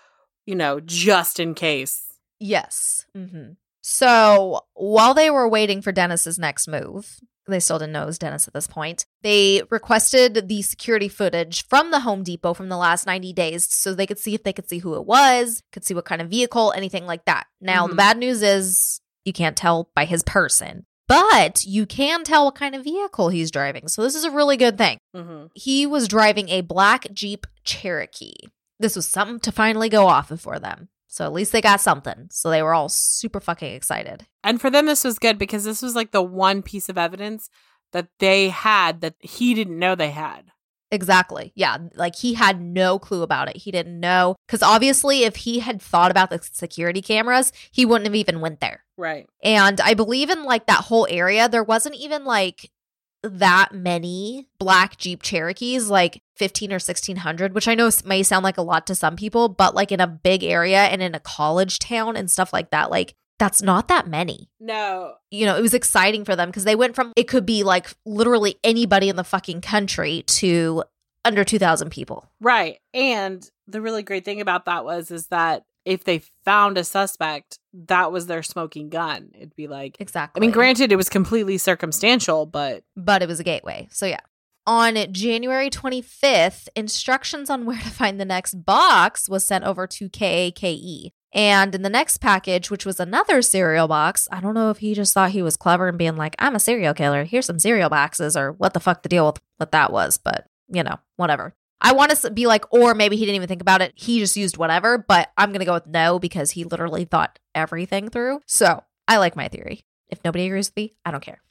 you 0.46 0.56
know, 0.56 0.80
just 0.80 1.40
in 1.40 1.54
case. 1.54 2.06
Yes. 2.40 3.06
hmm 3.14 3.52
So 3.92 4.62
while 4.76 5.16
they 5.16 5.32
were 5.32 5.48
waiting 5.50 5.82
for 5.82 5.92
Dennis's 5.92 6.38
next 6.38 6.68
move, 6.68 7.20
they 7.48 7.60
still 7.60 7.80
didn't 7.80 7.94
know 7.94 8.04
it 8.04 8.06
was 8.06 8.20
Dennis 8.20 8.48
at 8.48 8.54
this 8.54 8.68
point. 8.68 9.08
They 9.24 9.64
requested 9.72 10.48
the 10.48 10.62
security 10.62 11.08
footage 11.10 11.66
from 11.68 11.90
the 11.90 12.02
Home 12.02 12.22
Depot 12.22 12.54
from 12.54 12.70
the 12.70 12.78
last 12.78 13.08
90 13.08 13.34
days 13.34 13.66
so 13.74 13.96
they 13.96 14.06
could 14.06 14.20
see 14.20 14.36
if 14.36 14.44
they 14.44 14.54
could 14.54 14.70
see 14.70 14.78
who 14.78 14.94
it 14.94 15.08
was, 15.08 15.64
could 15.72 15.84
see 15.84 15.96
what 15.96 16.06
kind 16.06 16.22
of 16.22 16.30
vehicle, 16.30 16.72
anything 16.76 17.08
like 17.08 17.26
that. 17.26 17.48
Now, 17.60 17.88
the 17.88 17.96
Mhm. 17.96 17.98
bad 17.98 18.18
news 18.20 18.44
is 18.44 19.02
you 19.26 19.34
can't 19.34 19.58
tell 19.58 19.90
by 19.96 20.06
his 20.06 20.22
person, 20.22 20.86
but 21.08 21.66
you 21.66 21.88
can 21.88 22.24
tell 22.24 22.46
what 22.46 22.54
kind 22.56 22.76
of 22.76 22.84
vehicle 22.84 23.30
he's 23.30 23.50
driving. 23.50 23.88
So 23.88 24.04
this 24.04 24.14
is 24.14 24.24
a 24.24 24.30
really 24.32 24.56
good 24.56 24.78
thing. 24.78 25.00
Mm-hmm. 25.16 25.48
He 25.56 25.88
was 25.88 26.08
driving 26.08 26.50
a 26.50 26.62
black 26.62 27.08
Jeep 27.12 27.48
Cherokee. 27.64 28.36
This 28.80 28.96
was 28.96 29.08
something 29.08 29.40
to 29.40 29.52
finally 29.52 29.90
go 29.90 30.06
off 30.06 30.30
of 30.30 30.40
for 30.42 30.60
them. 30.60 30.90
So 31.12 31.26
at 31.26 31.34
least 31.34 31.52
they 31.52 31.60
got 31.60 31.82
something. 31.82 32.28
So 32.32 32.50
they 32.50 32.62
were 32.62 32.74
all 32.74 32.88
super 32.88 33.40
fucking 33.40 33.74
excited. 33.74 34.28
And 34.44 34.62
for 34.62 34.70
them, 34.70 34.86
this 34.86 35.04
was 35.04 35.18
good 35.18 35.40
because 35.40 35.64
this 35.64 35.82
was 35.82 35.96
like 35.96 36.12
the 36.12 36.22
one 36.22 36.62
piece 36.62 36.88
of 36.88 37.00
evidence 37.00 37.50
that 37.92 38.10
they 38.20 38.50
had 38.50 39.02
that 39.02 39.16
he 39.20 39.56
didn't 39.56 39.80
know 39.80 39.96
they 39.96 40.12
had. 40.12 40.52
Exactly. 40.92 41.52
Yeah. 41.56 41.78
Like 41.96 42.16
he 42.16 42.36
had 42.36 42.62
no 42.62 43.00
clue 43.00 43.24
about 43.24 43.50
it. 43.50 43.58
He 43.58 43.72
didn't 43.72 44.00
know. 44.00 44.36
Because 44.48 44.62
obviously, 44.62 45.24
if 45.24 45.36
he 45.36 45.60
had 45.60 45.82
thought 45.82 46.12
about 46.12 46.30
the 46.30 46.40
security 46.52 47.02
cameras, 47.02 47.52
he 47.72 47.86
wouldn't 47.86 48.08
have 48.08 48.16
even 48.16 48.40
went 48.40 48.60
there. 48.60 48.84
Right. 48.96 49.28
And 49.44 49.82
I 49.82 49.96
believe 49.96 50.30
in 50.30 50.44
like 50.44 50.68
that 50.68 50.86
whole 50.86 51.08
area, 51.10 51.50
there 51.50 51.64
wasn't 51.64 51.96
even 51.96 52.24
like 52.24 52.70
that 53.24 53.74
many 53.74 54.48
black 54.60 54.98
Jeep 54.98 55.22
Cherokees, 55.22 55.90
like 55.90 56.22
15 56.38 56.72
or 56.72 56.76
1600, 56.76 57.54
which 57.54 57.68
I 57.68 57.76
know 57.76 57.90
may 58.06 58.24
sound 58.24 58.44
like 58.44 58.58
a 58.58 58.64
lot 58.64 58.88
to 58.88 58.96
some 58.96 59.16
people, 59.16 59.50
but 59.50 59.76
like 59.76 59.92
in 59.92 60.00
a 60.00 60.08
big 60.08 60.44
area 60.44 60.84
and 60.84 61.02
in 61.02 61.16
a 61.16 61.20
college 61.20 61.80
town 61.80 62.16
and 62.16 62.32
stuff 62.32 62.54
like 62.54 62.72
that, 62.72 62.90
like 62.90 63.16
that's 63.38 63.62
not 63.62 63.88
that 63.88 64.08
many. 64.08 64.50
No. 64.60 65.14
You 65.32 65.46
know, 65.46 65.58
it 65.58 65.62
was 65.62 65.74
exciting 65.74 66.26
for 66.26 66.36
them 66.36 66.50
because 66.50 66.66
they 66.66 66.76
went 66.76 66.96
from 66.96 67.14
it 67.16 67.28
could 67.28 67.46
be 67.46 67.64
like 67.64 67.88
literally 68.06 68.56
anybody 68.64 69.10
in 69.10 69.16
the 69.16 69.24
fucking 69.24 69.62
country 69.62 70.24
to 70.28 70.84
under 71.26 71.44
2,000 71.44 71.90
people. 71.90 72.30
Right. 72.40 72.80
And 72.94 73.50
the 73.68 73.82
really 73.82 74.04
great 74.04 74.26
thing 74.26 74.42
about 74.42 74.66
that 74.66 74.86
was 74.86 75.12
is 75.12 75.28
that 75.28 75.64
if 75.90 76.04
they 76.04 76.22
found 76.46 76.78
a 76.78 76.84
suspect, 76.84 77.58
that 77.74 78.12
was 78.12 78.28
their 78.28 78.44
smoking 78.44 78.90
gun. 78.90 79.32
It'd 79.36 79.56
be 79.56 79.68
like 79.68 79.98
Exactly. 80.00 80.40
I 80.40 80.42
mean, 80.42 80.52
granted, 80.52 80.92
it 80.92 80.96
was 80.96 81.10
completely 81.10 81.58
circumstantial, 81.58 82.46
but 82.46 82.84
but 82.96 83.24
it 83.24 83.28
was 83.28 83.40
a 83.40 83.44
gateway. 83.44 83.88
So 83.92 84.06
yeah. 84.06 84.20
On 84.68 84.96
January 85.12 85.72
25th, 85.72 86.68
instructions 86.76 87.50
on 87.50 87.66
where 87.66 87.78
to 87.84 87.90
find 87.90 88.20
the 88.20 88.26
next 88.26 88.66
box 88.66 89.28
was 89.28 89.46
sent 89.46 89.64
over 89.64 89.88
to 89.88 90.10
KAKE. 90.10 91.12
And 91.34 91.76
in 91.76 91.82
the 91.82 91.90
next 91.90 92.18
package, 92.18 92.72
which 92.72 92.86
was 92.86 93.00
another 93.00 93.42
cereal 93.42 93.88
box, 93.88 94.28
I 94.32 94.42
don't 94.42 94.56
know 94.56 94.70
if 94.70 94.78
he 94.78 94.94
just 94.94 95.14
thought 95.14 95.32
he 95.32 95.44
was 95.44 95.58
clever 95.58 95.88
and 95.88 95.98
being 95.98 96.18
like, 96.18 96.36
I'm 96.40 96.56
a 96.56 96.60
serial 96.60 96.94
killer. 96.94 97.24
Here's 97.24 97.46
some 97.46 97.60
cereal 97.60 97.90
boxes, 97.90 98.36
or 98.38 98.52
what 98.54 98.74
the 98.74 98.80
fuck 98.80 99.04
the 99.04 99.10
deal 99.10 99.28
with 99.28 99.40
what 99.58 99.72
that 99.72 99.92
was, 99.92 100.18
but 100.18 100.46
you 100.68 100.84
know, 100.84 101.00
whatever. 101.18 101.56
I 101.82 101.94
want 101.94 102.12
to 102.12 102.32
be 102.32 102.46
like, 102.46 102.66
or 102.74 102.94
maybe 102.94 103.16
he 103.16 103.26
didn't 103.26 103.36
even 103.36 103.48
think 103.48 103.62
about 103.62 103.82
it. 103.82 103.94
He 103.96 104.20
just 104.20 104.36
used 104.36 104.58
whatever, 104.58 104.98
but 104.98 105.32
I'm 105.38 105.50
going 105.50 105.60
to 105.60 105.66
go 105.66 105.74
with 105.74 105.88
no 105.88 106.20
because 106.20 106.52
he 106.52 106.64
literally 106.64 107.06
thought 107.06 107.40
everything 107.56 108.10
through. 108.10 108.42
So 108.46 108.84
I 109.08 109.18
like 109.18 109.36
my 109.36 109.48
theory. 109.48 109.86
If 110.10 110.24
nobody 110.24 110.46
agrees 110.46 110.70
with 110.70 110.76
me, 110.76 110.96
I 111.06 111.12
don't 111.12 111.24
care. 111.24 111.42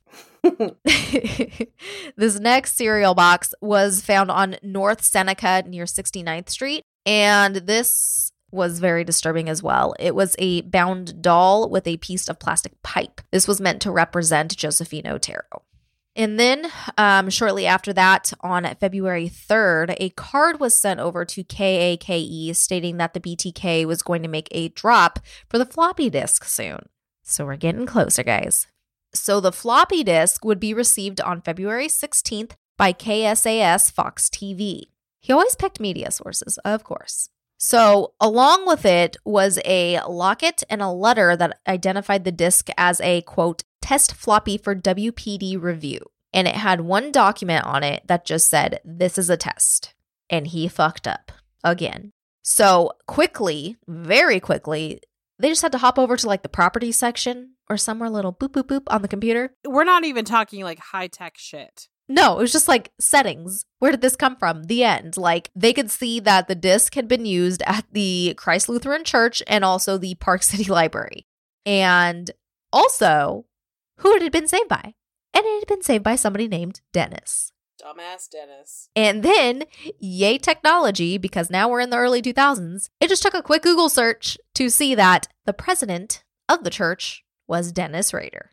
this 2.16 2.38
next 2.40 2.76
cereal 2.76 3.14
box 3.14 3.54
was 3.60 4.00
found 4.00 4.30
on 4.30 4.56
North 4.62 5.02
Seneca 5.02 5.64
near 5.66 5.84
69th 5.84 6.48
Street. 6.48 6.82
And 7.06 7.56
this 7.56 8.32
was 8.50 8.78
very 8.78 9.04
disturbing 9.04 9.48
as 9.48 9.62
well. 9.62 9.94
It 9.98 10.14
was 10.14 10.34
a 10.38 10.62
bound 10.62 11.20
doll 11.22 11.68
with 11.68 11.86
a 11.86 11.98
piece 11.98 12.28
of 12.28 12.38
plastic 12.38 12.80
pipe. 12.82 13.20
This 13.30 13.46
was 13.46 13.60
meant 13.60 13.82
to 13.82 13.90
represent 13.90 14.56
Josephine 14.56 15.06
Otero. 15.06 15.42
And 16.18 16.38
then, 16.38 16.66
um, 16.98 17.30
shortly 17.30 17.64
after 17.64 17.92
that, 17.92 18.32
on 18.40 18.66
February 18.80 19.28
3rd, 19.28 19.94
a 20.00 20.10
card 20.10 20.58
was 20.58 20.74
sent 20.74 20.98
over 20.98 21.24
to 21.24 21.44
KAKE 21.44 22.56
stating 22.56 22.96
that 22.96 23.14
the 23.14 23.20
BTK 23.20 23.86
was 23.86 24.02
going 24.02 24.24
to 24.24 24.28
make 24.28 24.48
a 24.50 24.70
drop 24.70 25.20
for 25.48 25.58
the 25.58 25.64
floppy 25.64 26.10
disk 26.10 26.42
soon. 26.42 26.88
So 27.22 27.46
we're 27.46 27.54
getting 27.56 27.86
closer, 27.86 28.24
guys. 28.24 28.66
So 29.14 29.38
the 29.38 29.52
floppy 29.52 30.02
disk 30.02 30.44
would 30.44 30.58
be 30.58 30.74
received 30.74 31.20
on 31.20 31.40
February 31.40 31.86
16th 31.86 32.52
by 32.76 32.92
KSAS 32.92 33.92
Fox 33.92 34.28
TV. 34.28 34.86
He 35.20 35.32
always 35.32 35.54
picked 35.54 35.78
media 35.78 36.10
sources, 36.10 36.58
of 36.64 36.82
course. 36.82 37.28
So, 37.58 38.14
along 38.20 38.66
with 38.66 38.86
it 38.86 39.16
was 39.24 39.58
a 39.64 40.00
locket 40.08 40.62
and 40.70 40.80
a 40.80 40.90
letter 40.90 41.36
that 41.36 41.58
identified 41.66 42.24
the 42.24 42.32
disk 42.32 42.68
as 42.78 43.00
a 43.00 43.22
quote, 43.22 43.64
test 43.82 44.14
floppy 44.14 44.56
for 44.56 44.76
WPD 44.76 45.60
review. 45.60 46.00
And 46.32 46.46
it 46.46 46.54
had 46.54 46.82
one 46.82 47.10
document 47.10 47.64
on 47.64 47.82
it 47.82 48.06
that 48.06 48.24
just 48.24 48.48
said, 48.48 48.80
This 48.84 49.18
is 49.18 49.28
a 49.28 49.36
test. 49.36 49.94
And 50.30 50.46
he 50.46 50.68
fucked 50.68 51.08
up 51.08 51.32
again. 51.64 52.12
So, 52.42 52.92
quickly, 53.06 53.76
very 53.88 54.38
quickly, 54.38 55.00
they 55.40 55.48
just 55.48 55.62
had 55.62 55.72
to 55.72 55.78
hop 55.78 55.98
over 55.98 56.16
to 56.16 56.26
like 56.26 56.42
the 56.42 56.48
property 56.48 56.92
section 56.92 57.54
or 57.68 57.76
somewhere 57.76 58.08
little 58.08 58.32
boop, 58.32 58.50
boop, 58.50 58.68
boop 58.68 58.84
on 58.86 59.02
the 59.02 59.08
computer. 59.08 59.52
we're 59.66 59.84
not 59.84 60.04
even 60.04 60.24
talking 60.24 60.62
like 60.62 60.78
high 60.78 61.08
tech 61.08 61.34
shit. 61.36 61.88
No, 62.08 62.38
it 62.38 62.42
was 62.42 62.52
just 62.52 62.68
like 62.68 62.92
settings. 62.98 63.66
Where 63.80 63.90
did 63.90 64.00
this 64.00 64.16
come 64.16 64.36
from? 64.36 64.64
The 64.64 64.82
end. 64.82 65.16
Like 65.16 65.50
they 65.54 65.72
could 65.72 65.90
see 65.90 66.20
that 66.20 66.48
the 66.48 66.54
disc 66.54 66.94
had 66.94 67.06
been 67.06 67.26
used 67.26 67.62
at 67.66 67.84
the 67.92 68.34
Christ 68.36 68.68
Lutheran 68.68 69.04
Church 69.04 69.42
and 69.46 69.64
also 69.64 69.98
the 69.98 70.14
Park 70.14 70.42
City 70.44 70.64
Library. 70.64 71.26
And 71.66 72.30
also, 72.72 73.44
who 73.98 74.14
it 74.14 74.22
had 74.22 74.32
been 74.32 74.48
saved 74.48 74.68
by. 74.68 74.94
And 75.34 75.44
it 75.44 75.60
had 75.60 75.68
been 75.68 75.82
saved 75.82 76.02
by 76.02 76.16
somebody 76.16 76.48
named 76.48 76.80
Dennis. 76.92 77.52
Dumbass 77.82 78.28
Dennis. 78.28 78.88
And 78.96 79.22
then, 79.22 79.64
yay 80.00 80.38
technology, 80.38 81.16
because 81.16 81.50
now 81.50 81.68
we're 81.68 81.80
in 81.80 81.90
the 81.90 81.96
early 81.96 82.20
2000s, 82.20 82.88
it 83.00 83.08
just 83.08 83.22
took 83.22 83.34
a 83.34 83.42
quick 83.42 83.62
Google 83.62 83.88
search 83.88 84.36
to 84.54 84.68
see 84.68 84.94
that 84.94 85.28
the 85.44 85.52
president 85.52 86.24
of 86.48 86.64
the 86.64 86.70
church 86.70 87.24
was 87.46 87.70
Dennis 87.70 88.12
Rader. 88.12 88.50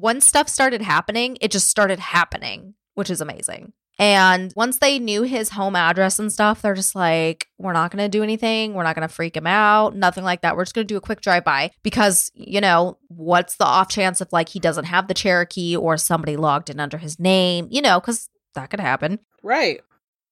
Once 0.00 0.26
stuff 0.26 0.48
started 0.48 0.82
happening, 0.82 1.38
it 1.40 1.50
just 1.50 1.68
started 1.68 1.98
happening, 1.98 2.74
which 2.94 3.10
is 3.10 3.20
amazing. 3.20 3.72
And 3.98 4.52
once 4.54 4.78
they 4.78 4.98
knew 4.98 5.22
his 5.22 5.50
home 5.50 5.74
address 5.74 6.18
and 6.18 6.30
stuff, 6.30 6.60
they're 6.60 6.74
just 6.74 6.94
like, 6.94 7.48
we're 7.56 7.72
not 7.72 7.90
going 7.90 8.04
to 8.04 8.10
do 8.10 8.22
anything. 8.22 8.74
We're 8.74 8.82
not 8.82 8.94
going 8.94 9.08
to 9.08 9.14
freak 9.14 9.34
him 9.34 9.46
out. 9.46 9.96
Nothing 9.96 10.22
like 10.22 10.42
that. 10.42 10.54
We're 10.54 10.64
just 10.64 10.74
going 10.74 10.86
to 10.86 10.92
do 10.92 10.98
a 10.98 11.00
quick 11.00 11.22
drive 11.22 11.44
by 11.44 11.70
because, 11.82 12.30
you 12.34 12.60
know, 12.60 12.98
what's 13.08 13.56
the 13.56 13.64
off 13.64 13.88
chance 13.88 14.20
if 14.20 14.34
like 14.34 14.50
he 14.50 14.60
doesn't 14.60 14.84
have 14.84 15.08
the 15.08 15.14
Cherokee 15.14 15.74
or 15.74 15.96
somebody 15.96 16.36
logged 16.36 16.68
in 16.68 16.78
under 16.78 16.98
his 16.98 17.18
name, 17.18 17.68
you 17.70 17.80
know, 17.80 17.98
because 17.98 18.28
that 18.54 18.68
could 18.68 18.80
happen. 18.80 19.18
Right. 19.42 19.80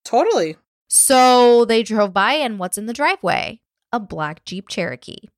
Totally. 0.05 0.57
So 0.89 1.65
they 1.65 1.83
drove 1.83 2.13
by, 2.13 2.35
and 2.35 2.59
what's 2.59 2.77
in 2.77 2.85
the 2.85 2.93
driveway? 2.93 3.61
A 3.93 3.99
black 3.99 4.45
Jeep 4.45 4.69
Cherokee. 4.69 5.29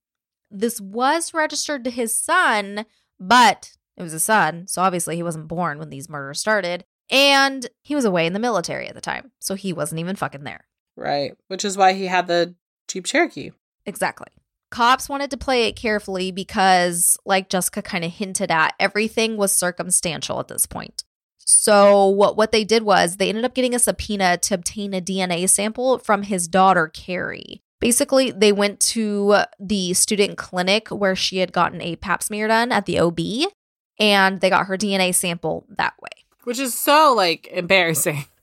This 0.51 0.81
was 0.81 1.33
registered 1.33 1.85
to 1.85 1.91
his 1.91 2.13
son, 2.13 2.87
but 3.21 3.73
it 3.97 4.03
was 4.03 4.13
a 4.13 4.21
son, 4.21 4.67
so 4.67 4.83
obviously 4.83 5.17
he 5.17 5.23
wasn't 5.23 5.49
born 5.49 5.79
when 5.79 5.91
these 5.91 6.09
murders 6.09 6.41
started. 6.41 6.85
And 7.11 7.69
he 7.83 7.95
was 7.95 8.05
away 8.05 8.27
in 8.27 8.33
the 8.33 8.41
military 8.41 8.89
at 8.89 8.95
the 8.95 9.01
time, 9.01 9.31
so 9.39 9.55
he 9.55 9.73
wasn't 9.73 10.01
even 10.01 10.17
fucking 10.17 10.45
there. 10.45 10.67
Right. 10.97 11.37
Which 11.49 11.65
is 11.65 11.77
why 11.77 11.93
he 11.93 12.07
had 12.07 12.27
the 12.27 12.55
Jeep 12.89 13.05
Cherokee. 13.07 13.53
Exactly. 13.85 14.29
Cops 14.71 15.09
wanted 15.09 15.31
to 15.31 15.37
play 15.37 15.69
it 15.69 15.77
carefully 15.77 16.33
because, 16.33 17.17
like 17.25 17.49
Jessica 17.49 17.83
kind 17.83 18.05
of 18.05 18.13
hinted 18.13 18.51
at, 18.51 18.75
everything 18.81 19.37
was 19.37 19.53
circumstantial 19.53 20.41
at 20.41 20.49
this 20.49 20.67
point. 20.67 21.05
So 21.39 22.09
what 22.09 22.37
what 22.37 22.51
they 22.51 22.65
did 22.65 22.83
was 22.83 23.17
they 23.17 23.29
ended 23.29 23.45
up 23.45 23.55
getting 23.55 23.75
a 23.75 23.79
subpoena 23.79 24.37
to 24.39 24.55
obtain 24.55 24.93
a 24.93 25.01
DNA 25.01 25.49
sample 25.49 25.99
from 25.99 26.23
his 26.23 26.49
daughter 26.49 26.91
Kerri. 26.93 27.61
Basically, 27.79 28.33
they 28.33 28.53
went 28.53 28.81
to 28.81 29.43
the 29.61 29.95
student 29.95 30.37
clinic 30.37 30.89
where 30.89 31.15
she 31.15 31.39
had 31.39 31.53
gotten 31.53 31.81
a 31.81 31.97
pap 31.97 32.23
smear 32.23 32.49
done 32.49 32.73
at 32.73 32.87
the 32.87 32.99
OB 32.99 33.21
and 33.99 34.41
they 34.41 34.51
got 34.51 34.67
her 34.67 34.77
DNA 34.77 35.15
sample 35.15 35.65
that 35.77 35.95
way. 36.01 36.25
Which 36.45 36.59
is 36.59 36.75
so 36.75 37.15
like 37.15 37.47
embarrassing. 37.49 38.25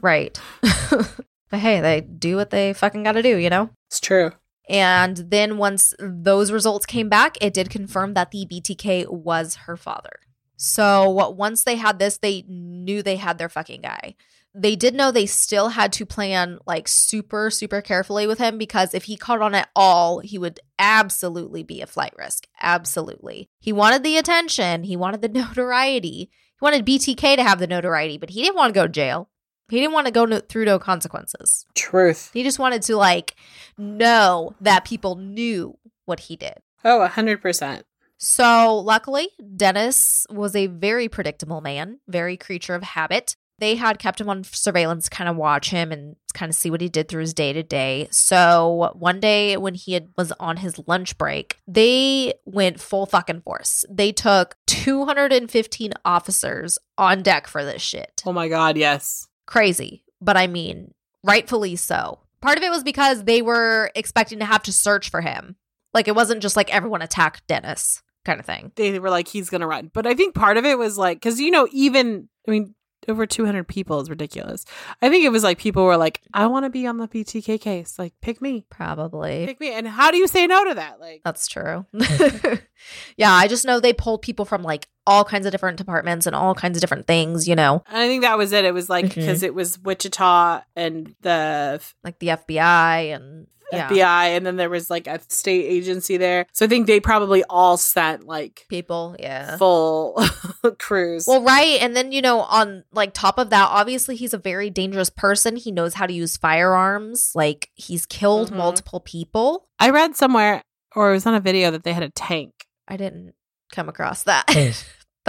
Right. 0.00 0.40
but 0.60 1.58
hey, 1.58 1.80
they 1.80 2.00
do 2.00 2.36
what 2.36 2.50
they 2.50 2.72
fucking 2.72 3.02
got 3.02 3.12
to 3.14 3.22
do, 3.22 3.36
you 3.36 3.50
know? 3.50 3.70
It's 3.88 3.98
true. 3.98 4.30
And 4.68 5.16
then 5.16 5.58
once 5.58 5.94
those 5.98 6.52
results 6.52 6.86
came 6.86 7.08
back, 7.08 7.36
it 7.40 7.52
did 7.52 7.70
confirm 7.70 8.14
that 8.14 8.30
the 8.30 8.46
BTK 8.46 9.10
was 9.10 9.56
her 9.66 9.76
father. 9.76 10.20
So 10.56 11.10
once 11.30 11.64
they 11.64 11.74
had 11.74 11.98
this, 11.98 12.18
they 12.18 12.44
knew 12.46 13.02
they 13.02 13.16
had 13.16 13.38
their 13.38 13.48
fucking 13.48 13.80
guy. 13.80 14.14
They 14.54 14.74
did 14.74 14.94
know 14.94 15.10
they 15.10 15.26
still 15.26 15.70
had 15.70 15.92
to 15.94 16.06
plan 16.06 16.58
like 16.66 16.88
super, 16.88 17.50
super 17.50 17.80
carefully 17.80 18.26
with 18.26 18.38
him 18.38 18.58
because 18.58 18.94
if 18.94 19.04
he 19.04 19.16
caught 19.16 19.40
on 19.40 19.54
at 19.54 19.70
all, 19.76 20.18
he 20.20 20.38
would 20.38 20.58
absolutely 20.78 21.62
be 21.62 21.80
a 21.80 21.86
flight 21.86 22.12
risk. 22.18 22.46
Absolutely. 22.60 23.48
He 23.60 23.72
wanted 23.72 24.02
the 24.02 24.16
attention, 24.16 24.84
he 24.84 24.96
wanted 24.96 25.22
the 25.22 25.28
notoriety. 25.40 26.30
He 26.30 26.64
wanted 26.64 26.84
BTK 26.84 27.36
to 27.36 27.42
have 27.42 27.58
the 27.58 27.66
notoriety, 27.66 28.18
but 28.18 28.30
he 28.30 28.42
didn't 28.42 28.56
want 28.56 28.74
to 28.74 28.78
go 28.78 28.86
to 28.86 28.92
jail. 28.92 29.30
He 29.70 29.78
didn't 29.78 29.92
want 29.92 30.06
to 30.08 30.12
go 30.12 30.24
no- 30.24 30.40
through 30.40 30.64
no 30.64 30.78
consequences. 30.78 31.64
Truth. 31.74 32.30
He 32.34 32.42
just 32.42 32.58
wanted 32.58 32.82
to 32.82 32.96
like 32.96 33.36
know 33.78 34.56
that 34.60 34.84
people 34.84 35.14
knew 35.14 35.78
what 36.06 36.20
he 36.20 36.36
did. 36.36 36.54
Oh, 36.84 37.06
100%. 37.08 37.82
So, 38.22 38.76
luckily, 38.76 39.28
Dennis 39.56 40.26
was 40.28 40.54
a 40.54 40.66
very 40.66 41.08
predictable 41.08 41.62
man, 41.62 42.00
very 42.06 42.36
creature 42.36 42.74
of 42.74 42.82
habit. 42.82 43.36
They 43.60 43.76
had 43.76 43.98
kept 43.98 44.20
him 44.20 44.28
on 44.28 44.42
surveillance, 44.42 45.08
kind 45.08 45.28
of 45.28 45.36
watch 45.36 45.70
him 45.70 45.92
and 45.92 46.16
kind 46.32 46.48
of 46.48 46.56
see 46.56 46.70
what 46.70 46.80
he 46.80 46.88
did 46.88 47.08
through 47.08 47.20
his 47.20 47.34
day 47.34 47.52
to 47.52 47.62
day. 47.62 48.08
So, 48.10 48.92
one 48.94 49.20
day 49.20 49.56
when 49.56 49.74
he 49.74 49.92
had, 49.92 50.08
was 50.16 50.32
on 50.40 50.56
his 50.56 50.80
lunch 50.86 51.18
break, 51.18 51.58
they 51.68 52.34
went 52.46 52.80
full 52.80 53.06
fucking 53.06 53.42
force. 53.42 53.84
They 53.90 54.12
took 54.12 54.56
215 54.66 55.92
officers 56.04 56.78
on 56.96 57.22
deck 57.22 57.46
for 57.46 57.64
this 57.64 57.82
shit. 57.82 58.22
Oh 58.24 58.32
my 58.32 58.48
God, 58.48 58.76
yes. 58.76 59.28
Crazy, 59.46 60.04
but 60.20 60.36
I 60.36 60.46
mean, 60.46 60.94
rightfully 61.22 61.76
so. 61.76 62.20
Part 62.40 62.56
of 62.56 62.64
it 62.64 62.70
was 62.70 62.82
because 62.82 63.24
they 63.24 63.42
were 63.42 63.90
expecting 63.94 64.38
to 64.38 64.46
have 64.46 64.62
to 64.62 64.72
search 64.72 65.10
for 65.10 65.20
him. 65.20 65.56
Like, 65.92 66.08
it 66.08 66.14
wasn't 66.14 66.40
just 66.40 66.56
like 66.56 66.74
everyone 66.74 67.02
attacked 67.02 67.46
Dennis 67.46 68.02
kind 68.24 68.40
of 68.40 68.46
thing. 68.46 68.72
They 68.76 68.98
were 68.98 69.10
like, 69.10 69.28
he's 69.28 69.50
going 69.50 69.60
to 69.60 69.66
run. 69.66 69.90
But 69.92 70.06
I 70.06 70.14
think 70.14 70.34
part 70.34 70.56
of 70.56 70.64
it 70.64 70.78
was 70.78 70.96
like, 70.96 71.18
because, 71.18 71.40
you 71.40 71.50
know, 71.50 71.68
even, 71.72 72.28
I 72.46 72.50
mean, 72.50 72.74
over 73.08 73.26
200 73.26 73.66
people 73.66 74.00
is 74.00 74.10
ridiculous. 74.10 74.64
I 75.00 75.08
think 75.08 75.24
it 75.24 75.30
was 75.30 75.42
like 75.42 75.58
people 75.58 75.84
were 75.84 75.96
like, 75.96 76.20
I 76.34 76.46
want 76.46 76.64
to 76.64 76.70
be 76.70 76.86
on 76.86 76.98
the 76.98 77.08
BTK 77.08 77.60
case. 77.60 77.98
Like, 77.98 78.14
pick 78.20 78.40
me. 78.40 78.64
Probably. 78.70 79.46
Pick 79.46 79.60
me. 79.60 79.72
And 79.72 79.88
how 79.88 80.10
do 80.10 80.16
you 80.16 80.26
say 80.26 80.46
no 80.46 80.64
to 80.64 80.74
that? 80.74 81.00
Like, 81.00 81.22
That's 81.24 81.46
true. 81.48 81.86
yeah, 83.16 83.32
I 83.32 83.48
just 83.48 83.64
know 83.64 83.80
they 83.80 83.92
pulled 83.92 84.22
people 84.22 84.44
from 84.44 84.62
like 84.62 84.88
all 85.06 85.24
kinds 85.24 85.46
of 85.46 85.52
different 85.52 85.76
departments 85.76 86.26
and 86.26 86.36
all 86.36 86.54
kinds 86.54 86.76
of 86.76 86.80
different 86.80 87.06
things, 87.06 87.48
you 87.48 87.56
know, 87.56 87.82
and 87.88 87.96
I 87.96 88.06
think 88.06 88.22
that 88.22 88.38
was 88.38 88.52
it. 88.52 88.64
It 88.64 88.74
was 88.74 88.88
like, 88.88 89.06
mm-hmm. 89.06 89.20
because 89.20 89.42
it 89.42 89.54
was 89.54 89.78
Wichita 89.78 90.62
and 90.76 91.14
the 91.22 91.82
like 92.04 92.18
the 92.18 92.28
FBI 92.28 93.14
and 93.14 93.46
yeah, 93.72 93.88
FBI, 93.88 94.36
and 94.36 94.44
then 94.46 94.56
there 94.56 94.70
was 94.70 94.90
like 94.90 95.06
a 95.06 95.20
state 95.28 95.64
agency 95.66 96.16
there. 96.16 96.46
So 96.52 96.64
I 96.64 96.68
think 96.68 96.86
they 96.86 97.00
probably 97.00 97.44
all 97.48 97.76
sent 97.76 98.24
like 98.26 98.66
people. 98.68 99.16
Yeah. 99.18 99.56
full 99.56 100.20
crews. 100.78 101.24
Well, 101.26 101.42
right. 101.42 101.80
And 101.80 101.94
then, 101.96 102.12
you 102.12 102.22
know, 102.22 102.40
on 102.40 102.84
like 102.92 103.12
top 103.14 103.38
of 103.38 103.50
that, 103.50 103.68
obviously 103.70 104.16
he's 104.16 104.34
a 104.34 104.38
very 104.38 104.70
dangerous 104.70 105.10
person. 105.10 105.56
He 105.56 105.70
knows 105.72 105.94
how 105.94 106.06
to 106.06 106.12
use 106.12 106.36
firearms. 106.36 107.32
Like 107.34 107.70
he's 107.74 108.06
killed 108.06 108.50
Mhm. 108.52 108.56
multiple 108.56 109.00
people. 109.00 109.68
I 109.78 109.90
read 109.90 110.16
somewhere, 110.16 110.62
or 110.94 111.10
it 111.10 111.14
was 111.14 111.26
on 111.26 111.34
a 111.34 111.40
video, 111.40 111.70
that 111.70 111.84
they 111.84 111.92
had 111.92 112.02
a 112.02 112.10
tank. 112.10 112.52
I 112.88 112.96
didn't 112.96 113.34
come 113.72 113.88
across 113.88 114.24
that. 114.24 114.46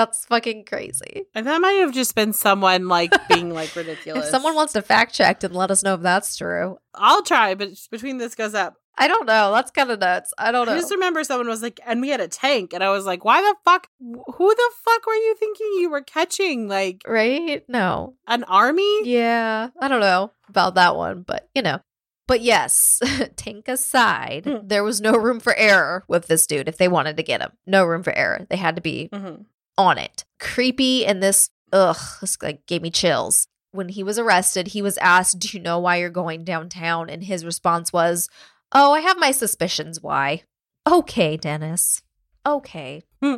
That's 0.05 0.25
fucking 0.25 0.65
crazy. 0.65 1.25
And 1.35 1.45
that 1.47 1.61
might 1.61 1.73
have 1.73 1.93
just 1.93 2.15
been 2.15 2.33
someone 2.33 2.87
like 2.87 3.11
being 3.29 3.51
like 3.53 3.75
ridiculous. 3.75 4.25
If 4.25 4.31
someone 4.31 4.55
wants 4.55 4.73
to 4.73 4.81
fact 4.81 5.13
check 5.13 5.43
and 5.43 5.55
let 5.55 5.69
us 5.71 5.83
know 5.83 5.93
if 5.95 6.01
that's 6.01 6.35
true. 6.37 6.77
I'll 6.95 7.21
try, 7.23 7.53
but 7.55 7.69
between 7.91 8.17
this 8.17 8.35
goes 8.35 8.53
up. 8.53 8.77
I 8.97 9.07
don't 9.07 9.25
know. 9.25 9.51
That's 9.53 9.71
kind 9.71 9.89
of 9.89 9.99
nuts. 9.99 10.33
I 10.37 10.51
don't 10.51 10.65
know. 10.67 10.73
I 10.73 10.77
just 10.79 10.91
remember 10.91 11.23
someone 11.23 11.47
was 11.47 11.61
like, 11.61 11.79
and 11.85 12.01
we 12.01 12.09
had 12.09 12.19
a 12.19 12.27
tank, 12.27 12.73
and 12.73 12.83
I 12.83 12.89
was 12.89 13.05
like, 13.05 13.23
why 13.23 13.41
the 13.41 13.55
fuck? 13.63 13.87
Who 13.99 14.53
the 14.55 14.71
fuck 14.83 15.05
were 15.05 15.13
you 15.13 15.35
thinking 15.39 15.67
you 15.79 15.89
were 15.89 16.01
catching? 16.01 16.67
Like 16.67 17.01
right? 17.07 17.63
No. 17.69 18.15
an 18.27 18.43
army? 18.43 19.07
Yeah, 19.07 19.69
I 19.79 19.87
don't 19.87 20.01
know 20.01 20.31
about 20.49 20.75
that 20.75 20.95
one, 20.97 21.21
but 21.21 21.47
you 21.55 21.61
know. 21.61 21.79
But 22.27 22.41
yes, 22.41 23.01
tank 23.35 23.67
aside, 23.67 24.45
Hmm. 24.45 24.67
there 24.67 24.83
was 24.83 25.01
no 25.01 25.13
room 25.13 25.39
for 25.39 25.53
error 25.55 26.03
with 26.07 26.27
this 26.27 26.45
dude 26.45 26.67
if 26.69 26.77
they 26.77 26.87
wanted 26.87 27.17
to 27.17 27.23
get 27.23 27.41
him. 27.41 27.51
No 27.65 27.83
room 27.85 28.03
for 28.03 28.13
error. 28.13 28.45
They 28.49 28.57
had 28.57 28.75
to 28.75 28.81
be 28.81 29.09
Mm-hmm. 29.11 29.43
On 29.77 29.97
it. 29.97 30.25
Creepy 30.39 31.05
and 31.05 31.21
this 31.21 31.49
ugh, 31.73 31.97
this 32.21 32.37
like 32.41 32.65
gave 32.65 32.81
me 32.81 32.89
chills. 32.89 33.47
When 33.71 33.89
he 33.89 34.03
was 34.03 34.19
arrested, 34.19 34.69
he 34.69 34.81
was 34.81 34.97
asked, 34.97 35.39
"Do 35.39 35.49
you 35.53 35.63
know 35.63 35.79
why 35.79 35.97
you're 35.97 36.09
going 36.09 36.43
downtown?" 36.43 37.09
and 37.09 37.23
his 37.23 37.45
response 37.45 37.93
was, 37.93 38.27
"Oh, 38.71 38.93
I 38.93 38.99
have 39.01 39.17
my 39.17 39.31
suspicions 39.31 40.01
why." 40.01 40.43
Okay, 40.87 41.37
Dennis. 41.37 42.01
Okay. 42.45 43.03
Hmm. 43.21 43.35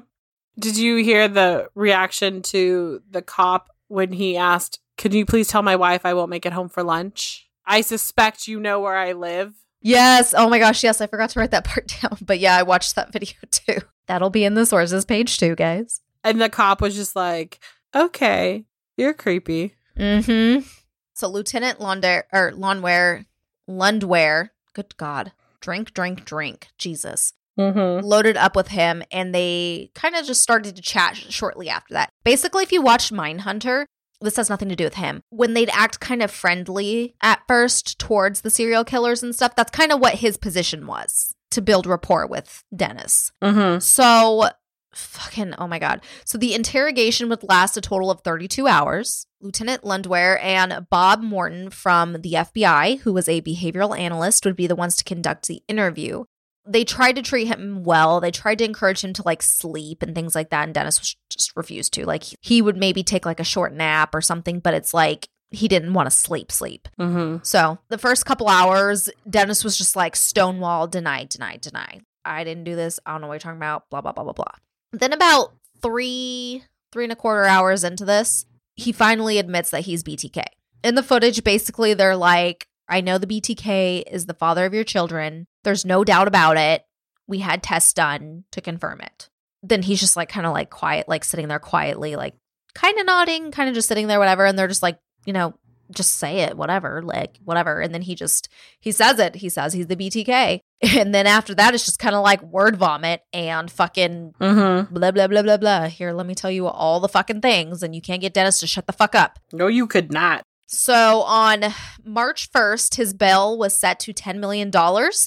Did 0.58 0.78
you 0.78 0.98
hear 0.98 1.28
the 1.28 1.70
reaction 1.76 2.42
to 2.44 3.02
the 3.10 3.22
cop 3.22 3.70
when 3.88 4.14
he 4.14 4.38
asked, 4.38 4.80
"Can 4.98 5.12
you 5.12 5.26
please 5.26 5.48
tell 5.48 5.62
my 5.62 5.76
wife 5.76 6.06
I 6.06 6.14
won't 6.14 6.30
make 6.30 6.46
it 6.46 6.54
home 6.54 6.70
for 6.70 6.84
lunch? 6.84 7.48
I 7.66 7.82
suspect 7.82 8.48
you 8.48 8.60
know 8.60 8.80
where 8.80 8.98
I 8.98 9.14
live." 9.14 9.54
Yes. 9.82 10.34
Oh 10.36 10.50
my 10.50 10.60
gosh. 10.60 10.84
Yes. 10.84 11.02
I 11.02 11.08
forgot 11.08 11.30
to 11.32 11.40
write 11.40 11.52
that 11.52 11.66
part 11.66 11.94
down. 12.02 12.18
But 12.22 12.40
yeah, 12.40 12.56
I 12.58 12.64
watched 12.64 12.96
that 12.96 13.12
video 13.12 13.36
too. 13.52 13.80
That'll 14.08 14.30
be 14.30 14.46
in 14.46 14.54
the 14.56 14.66
sources 14.66 15.06
page 15.06 15.38
too, 15.38 15.56
guys. 15.56 16.02
And 16.24 16.42
the 16.42 16.50
cop 16.50 16.82
was 16.82 16.96
just 16.96 17.16
like, 17.16 17.60
"Okay, 17.96 18.66
you're 18.98 19.14
creepy." 19.14 19.76
Mm 19.98 20.26
hmm. 20.62 20.68
So 21.14 21.28
Lieutenant 21.28 21.80
Londare 21.80 22.24
or 22.32 22.52
Londware, 22.52 23.26
Lundware, 23.70 24.50
good 24.74 24.98
God, 24.98 25.32
drink, 25.62 25.94
drink, 25.94 26.26
drink, 26.26 26.68
Jesus, 26.78 27.34
Mm-hmm. 27.60 28.04
loaded 28.04 28.36
up 28.36 28.56
with 28.56 28.70
him, 28.70 29.04
and 29.12 29.34
they 29.34 29.92
kind 29.94 30.16
of 30.16 30.26
just 30.26 30.42
started 30.42 30.76
to 30.76 30.82
chat 30.82 31.16
sh- 31.16 31.30
shortly 31.30 31.70
after 31.70 31.94
that. 31.94 32.10
Basically, 32.24 32.64
if 32.64 32.72
you 32.72 32.82
watched 32.82 33.14
Mindhunter, 33.14 33.86
this 34.22 34.38
has 34.38 34.50
nothing 34.50 34.70
to 34.70 34.76
do 34.76 34.86
with 34.86 34.96
him. 34.96 35.22
When 35.30 35.54
they'd 35.54 35.70
act 35.72 36.00
kind 36.00 36.24
of 36.24 36.32
friendly 36.32 37.14
at 37.22 37.42
first 37.48 38.00
towards 38.00 38.42
the 38.42 38.50
serial 38.50 38.84
killers 38.84 39.22
and 39.22 39.36
stuff, 39.36 39.56
that's 39.56 39.70
kind 39.70 39.92
of 39.92 40.00
what 40.00 40.16
his 40.16 40.36
position 40.36 40.88
was 40.88 41.36
to 41.52 41.62
build 41.62 41.86
rapport 41.86 42.26
with 42.26 42.64
Dennis. 42.76 43.32
Mm-hmm. 43.44 43.80
So, 43.82 44.50
fucking, 44.96 45.56
oh 45.58 45.68
my 45.68 45.80
God. 45.80 46.02
So, 46.26 46.38
the 46.38 46.54
interrogation 46.54 47.30
would 47.30 47.44
last 47.44 47.78
a 47.78 47.82
total 47.82 48.12
of 48.12 48.22
32 48.22 48.68
hours. 48.68 49.28
Lieutenant 49.42 49.84
Lundware 49.84 50.42
and 50.42 50.88
Bob 50.90 51.22
Morton 51.22 51.70
from 51.70 52.14
the 52.14 52.34
FBI, 52.34 53.00
who 53.00 53.14
was 53.14 53.28
a 53.28 53.42
behavioral 53.42 53.98
analyst, 53.98 54.46
would 54.46 54.56
be 54.56 54.68
the 54.68 54.76
ones 54.76 54.96
to 54.98 55.04
conduct 55.04 55.48
the 55.48 55.62
interview. 55.68 56.24
They 56.66 56.86
tried 56.86 57.18
to 57.18 57.22
treat 57.22 57.48
him 57.48 57.84
well. 57.84 58.22
They 58.22 58.32
tried 58.32 58.60
to 58.60 58.64
encourage 58.64 59.04
him 59.04 59.12
to 59.14 59.24
like 59.26 59.44
sleep 59.44 60.02
and 60.02 60.16
things 60.16 60.34
like 60.34 60.50
that. 60.52 60.64
And 60.64 60.74
Dennis 60.74 61.00
was 61.00 61.16
just 61.30 61.56
refused 61.58 61.94
to. 61.96 62.06
Like, 62.06 62.24
he 62.42 62.62
would 62.62 62.78
maybe 62.78 63.04
take 63.04 63.26
like 63.26 63.42
a 63.42 63.46
short 63.46 63.74
nap 63.74 64.16
or 64.16 64.22
something, 64.22 64.60
but 64.60 64.74
it's 64.74 64.94
like 64.94 65.28
he 65.54 65.68
didn't 65.68 65.94
want 65.94 66.10
to 66.10 66.16
sleep, 66.16 66.52
sleep. 66.52 66.88
Mm-hmm. 67.00 67.38
So 67.44 67.78
the 67.90 67.98
first 67.98 68.26
couple 68.26 68.48
hours, 68.48 69.10
Dennis 69.30 69.64
was 69.64 69.78
just 69.78 69.96
like 69.96 70.16
stonewall, 70.16 70.88
deny, 70.88 71.26
deny, 71.26 71.58
deny. 71.58 72.02
I 72.26 72.44
didn't 72.44 72.64
do 72.64 72.76
this. 72.76 73.00
I 73.06 73.12
don't 73.12 73.22
know 73.22 73.28
what 73.28 73.34
you're 73.34 73.40
talking 73.40 73.58
about. 73.58 73.90
Blah 73.90 74.02
blah 74.02 74.12
blah 74.12 74.24
blah 74.24 74.34
blah. 74.34 74.56
Then 74.94 75.12
about 75.12 75.54
three, 75.82 76.64
three 76.92 77.04
and 77.04 77.12
a 77.12 77.18
quarter 77.18 77.46
hours 77.46 77.84
into 77.84 78.06
this, 78.06 78.46
he 78.76 78.92
finally 78.92 79.40
admits 79.40 79.72
that 79.72 79.82
he's 79.82 80.04
BTK. 80.04 80.44
In 80.84 80.96
the 80.96 81.04
footage, 81.04 81.44
basically, 81.44 81.94
they're 81.94 82.16
like, 82.16 82.68
"I 82.88 83.02
know 83.02 83.18
the 83.18 83.28
BTK 83.28 84.04
is 84.10 84.28
the 84.28 84.34
father 84.34 84.66
of 84.66 84.74
your 84.74 84.84
children. 84.84 85.48
There's 85.64 85.86
no 85.86 86.04
doubt 86.04 86.28
about 86.28 86.58
it. 86.58 86.86
We 87.28 87.40
had 87.40 87.64
tests 87.64 87.94
done 87.94 88.46
to 88.52 88.62
confirm 88.62 89.02
it." 89.02 89.30
Then 89.64 89.82
he's 89.82 90.00
just 90.00 90.16
like 90.16 90.30
kind 90.30 90.46
of 90.46 90.54
like 90.54 90.70
quiet, 90.70 91.08
like 91.10 91.24
sitting 91.24 91.48
there 91.48 91.60
quietly, 91.60 92.16
like 92.16 92.36
kind 92.76 93.00
of 93.00 93.06
nodding, 93.06 93.52
kind 93.52 93.70
of 93.70 93.76
just 93.76 93.88
sitting 93.88 94.08
there, 94.08 94.20
whatever. 94.20 94.46
And 94.46 94.58
they're 94.60 94.68
just 94.68 94.84
like, 94.84 95.00
you 95.26 95.34
know, 95.34 95.54
just 95.94 96.16
say 96.18 96.40
it, 96.42 96.58
whatever, 96.58 97.02
like 97.02 97.38
whatever. 97.44 97.80
And 97.82 97.94
then 97.94 98.02
he 98.02 98.16
just 98.16 98.50
he 98.80 98.92
says 98.92 99.20
it. 99.20 99.36
He 99.36 99.50
says 99.50 99.74
he's 99.74 99.88
the 99.88 99.96
BTK. 99.96 100.60
And 100.98 101.16
then 101.16 101.28
after 101.28 101.56
that, 101.56 101.74
it's 101.74 101.86
just 101.86 101.98
kind 102.00 102.14
of 102.14 102.24
like 102.24 102.42
word 102.44 102.76
vomit 102.76 103.22
and 103.32 103.72
fucking 103.72 104.34
Mm-hmm. 104.40 104.94
blah 104.94 105.12
blah 105.12 105.28
blah 105.28 105.42
blah 105.42 105.58
blah. 105.58 105.88
Here, 105.88 106.12
let 106.12 106.26
me 106.26 106.36
tell 106.36 106.52
you 106.52 106.68
all 106.68 107.00
the 107.00 107.08
fucking 107.08 107.40
things, 107.40 107.84
and 107.84 107.96
you 107.96 108.02
can't 108.02 108.20
get 108.20 108.34
Dennis 108.34 108.60
to 108.60 108.68
shut 108.68 108.86
the 108.86 108.92
fuck 108.94 109.16
up. 109.16 109.40
No, 109.54 109.68
you 109.68 109.88
could 109.88 110.12
not. 110.12 110.44
So 110.68 111.22
on 111.22 111.66
March 112.04 112.52
1st, 112.52 112.96
his 112.96 113.14
bail 113.14 113.58
was 113.58 113.78
set 113.78 114.00
to 114.02 114.14
$10 114.14 114.40
million 114.40 114.72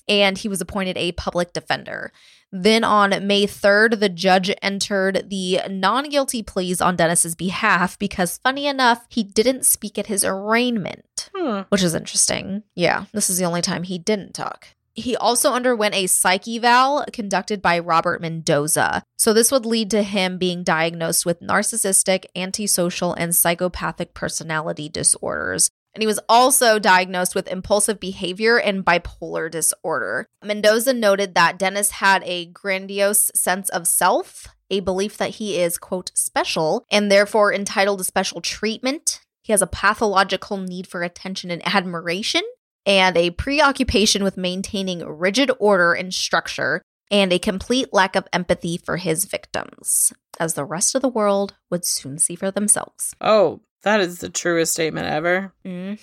and 0.08 0.36
he 0.38 0.48
was 0.48 0.60
appointed 0.60 0.96
a 0.98 1.12
public 1.12 1.52
defender. 1.52 2.10
Then 2.52 2.84
on 2.84 3.26
May 3.26 3.46
3rd, 3.46 3.98
the 4.00 4.08
judge 4.08 4.52
entered 4.62 5.28
the 5.28 5.60
non 5.68 6.08
guilty 6.08 6.42
pleas 6.42 6.80
on 6.80 6.96
Dennis's 6.96 7.34
behalf 7.34 7.98
because, 7.98 8.38
funny 8.42 8.66
enough, 8.66 9.04
he 9.08 9.22
didn't 9.22 9.66
speak 9.66 9.98
at 9.98 10.06
his 10.06 10.24
arraignment, 10.24 11.28
Hmm. 11.36 11.62
which 11.68 11.82
is 11.82 11.94
interesting. 11.94 12.62
Yeah, 12.74 13.06
this 13.12 13.28
is 13.30 13.38
the 13.38 13.44
only 13.44 13.62
time 13.62 13.82
he 13.82 13.98
didn't 13.98 14.32
talk. 14.34 14.68
He 14.94 15.14
also 15.14 15.52
underwent 15.52 15.94
a 15.94 16.06
psych 16.06 16.48
eval 16.48 17.04
conducted 17.12 17.60
by 17.60 17.78
Robert 17.78 18.22
Mendoza. 18.22 19.02
So, 19.18 19.34
this 19.34 19.52
would 19.52 19.66
lead 19.66 19.90
to 19.90 20.02
him 20.02 20.38
being 20.38 20.62
diagnosed 20.62 21.26
with 21.26 21.40
narcissistic, 21.42 22.24
antisocial, 22.34 23.12
and 23.12 23.34
psychopathic 23.34 24.14
personality 24.14 24.88
disorders. 24.88 25.68
And 25.96 26.02
he 26.02 26.06
was 26.06 26.20
also 26.28 26.78
diagnosed 26.78 27.34
with 27.34 27.48
impulsive 27.48 27.98
behavior 27.98 28.58
and 28.58 28.84
bipolar 28.84 29.50
disorder. 29.50 30.26
Mendoza 30.44 30.92
noted 30.92 31.34
that 31.34 31.58
Dennis 31.58 31.92
had 31.92 32.22
a 32.26 32.44
grandiose 32.44 33.30
sense 33.34 33.70
of 33.70 33.88
self 33.88 34.46
a 34.70 34.80
belief 34.80 35.16
that 35.16 35.36
he 35.36 35.58
is, 35.58 35.78
quote, 35.78 36.10
special 36.14 36.84
and 36.90 37.10
therefore 37.10 37.54
entitled 37.54 37.98
to 37.98 38.04
special 38.04 38.42
treatment. 38.42 39.20
He 39.42 39.52
has 39.52 39.62
a 39.62 39.66
pathological 39.66 40.58
need 40.58 40.86
for 40.86 41.02
attention 41.02 41.50
and 41.50 41.66
admiration, 41.66 42.42
and 42.84 43.16
a 43.16 43.30
preoccupation 43.30 44.22
with 44.22 44.36
maintaining 44.36 45.06
rigid 45.06 45.50
order 45.58 45.94
and 45.94 46.12
structure, 46.12 46.82
and 47.10 47.32
a 47.32 47.38
complete 47.38 47.94
lack 47.94 48.16
of 48.16 48.26
empathy 48.34 48.76
for 48.76 48.96
his 48.98 49.24
victims, 49.24 50.12
as 50.38 50.54
the 50.54 50.64
rest 50.64 50.94
of 50.94 51.00
the 51.00 51.08
world 51.08 51.54
would 51.70 51.86
soon 51.86 52.18
see 52.18 52.34
for 52.34 52.50
themselves. 52.50 53.14
Oh, 53.20 53.60
that 53.86 54.00
is 54.00 54.18
the 54.18 54.28
truest 54.28 54.72
statement 54.72 55.06
ever. 55.06 55.52
hmm 55.64 55.94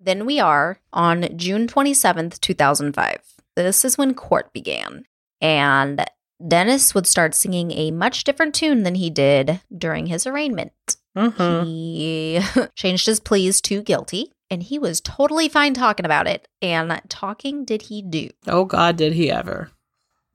Then 0.00 0.26
we 0.26 0.40
are 0.40 0.80
on 0.92 1.36
June 1.36 1.66
27th, 1.66 2.40
2005. 2.40 3.20
This 3.56 3.84
is 3.84 3.96
when 3.96 4.14
court 4.14 4.52
began. 4.52 5.04
And 5.40 6.04
Dennis 6.46 6.94
would 6.94 7.06
start 7.06 7.34
singing 7.34 7.70
a 7.70 7.92
much 7.92 8.24
different 8.24 8.54
tune 8.54 8.82
than 8.82 8.96
he 8.96 9.10
did 9.10 9.60
during 9.76 10.06
his 10.06 10.26
arraignment. 10.26 10.96
Mm-hmm. 11.16 11.64
He 11.64 12.40
changed 12.76 13.06
his 13.06 13.20
pleas 13.20 13.60
to 13.62 13.80
guilty, 13.82 14.32
and 14.50 14.62
he 14.62 14.78
was 14.78 15.00
totally 15.00 15.48
fine 15.48 15.74
talking 15.74 16.04
about 16.04 16.26
it. 16.26 16.48
And 16.60 17.00
talking 17.08 17.64
did 17.64 17.82
he 17.82 18.02
do. 18.02 18.30
Oh, 18.46 18.64
God, 18.64 18.96
did 18.96 19.12
he 19.12 19.30
ever. 19.30 19.70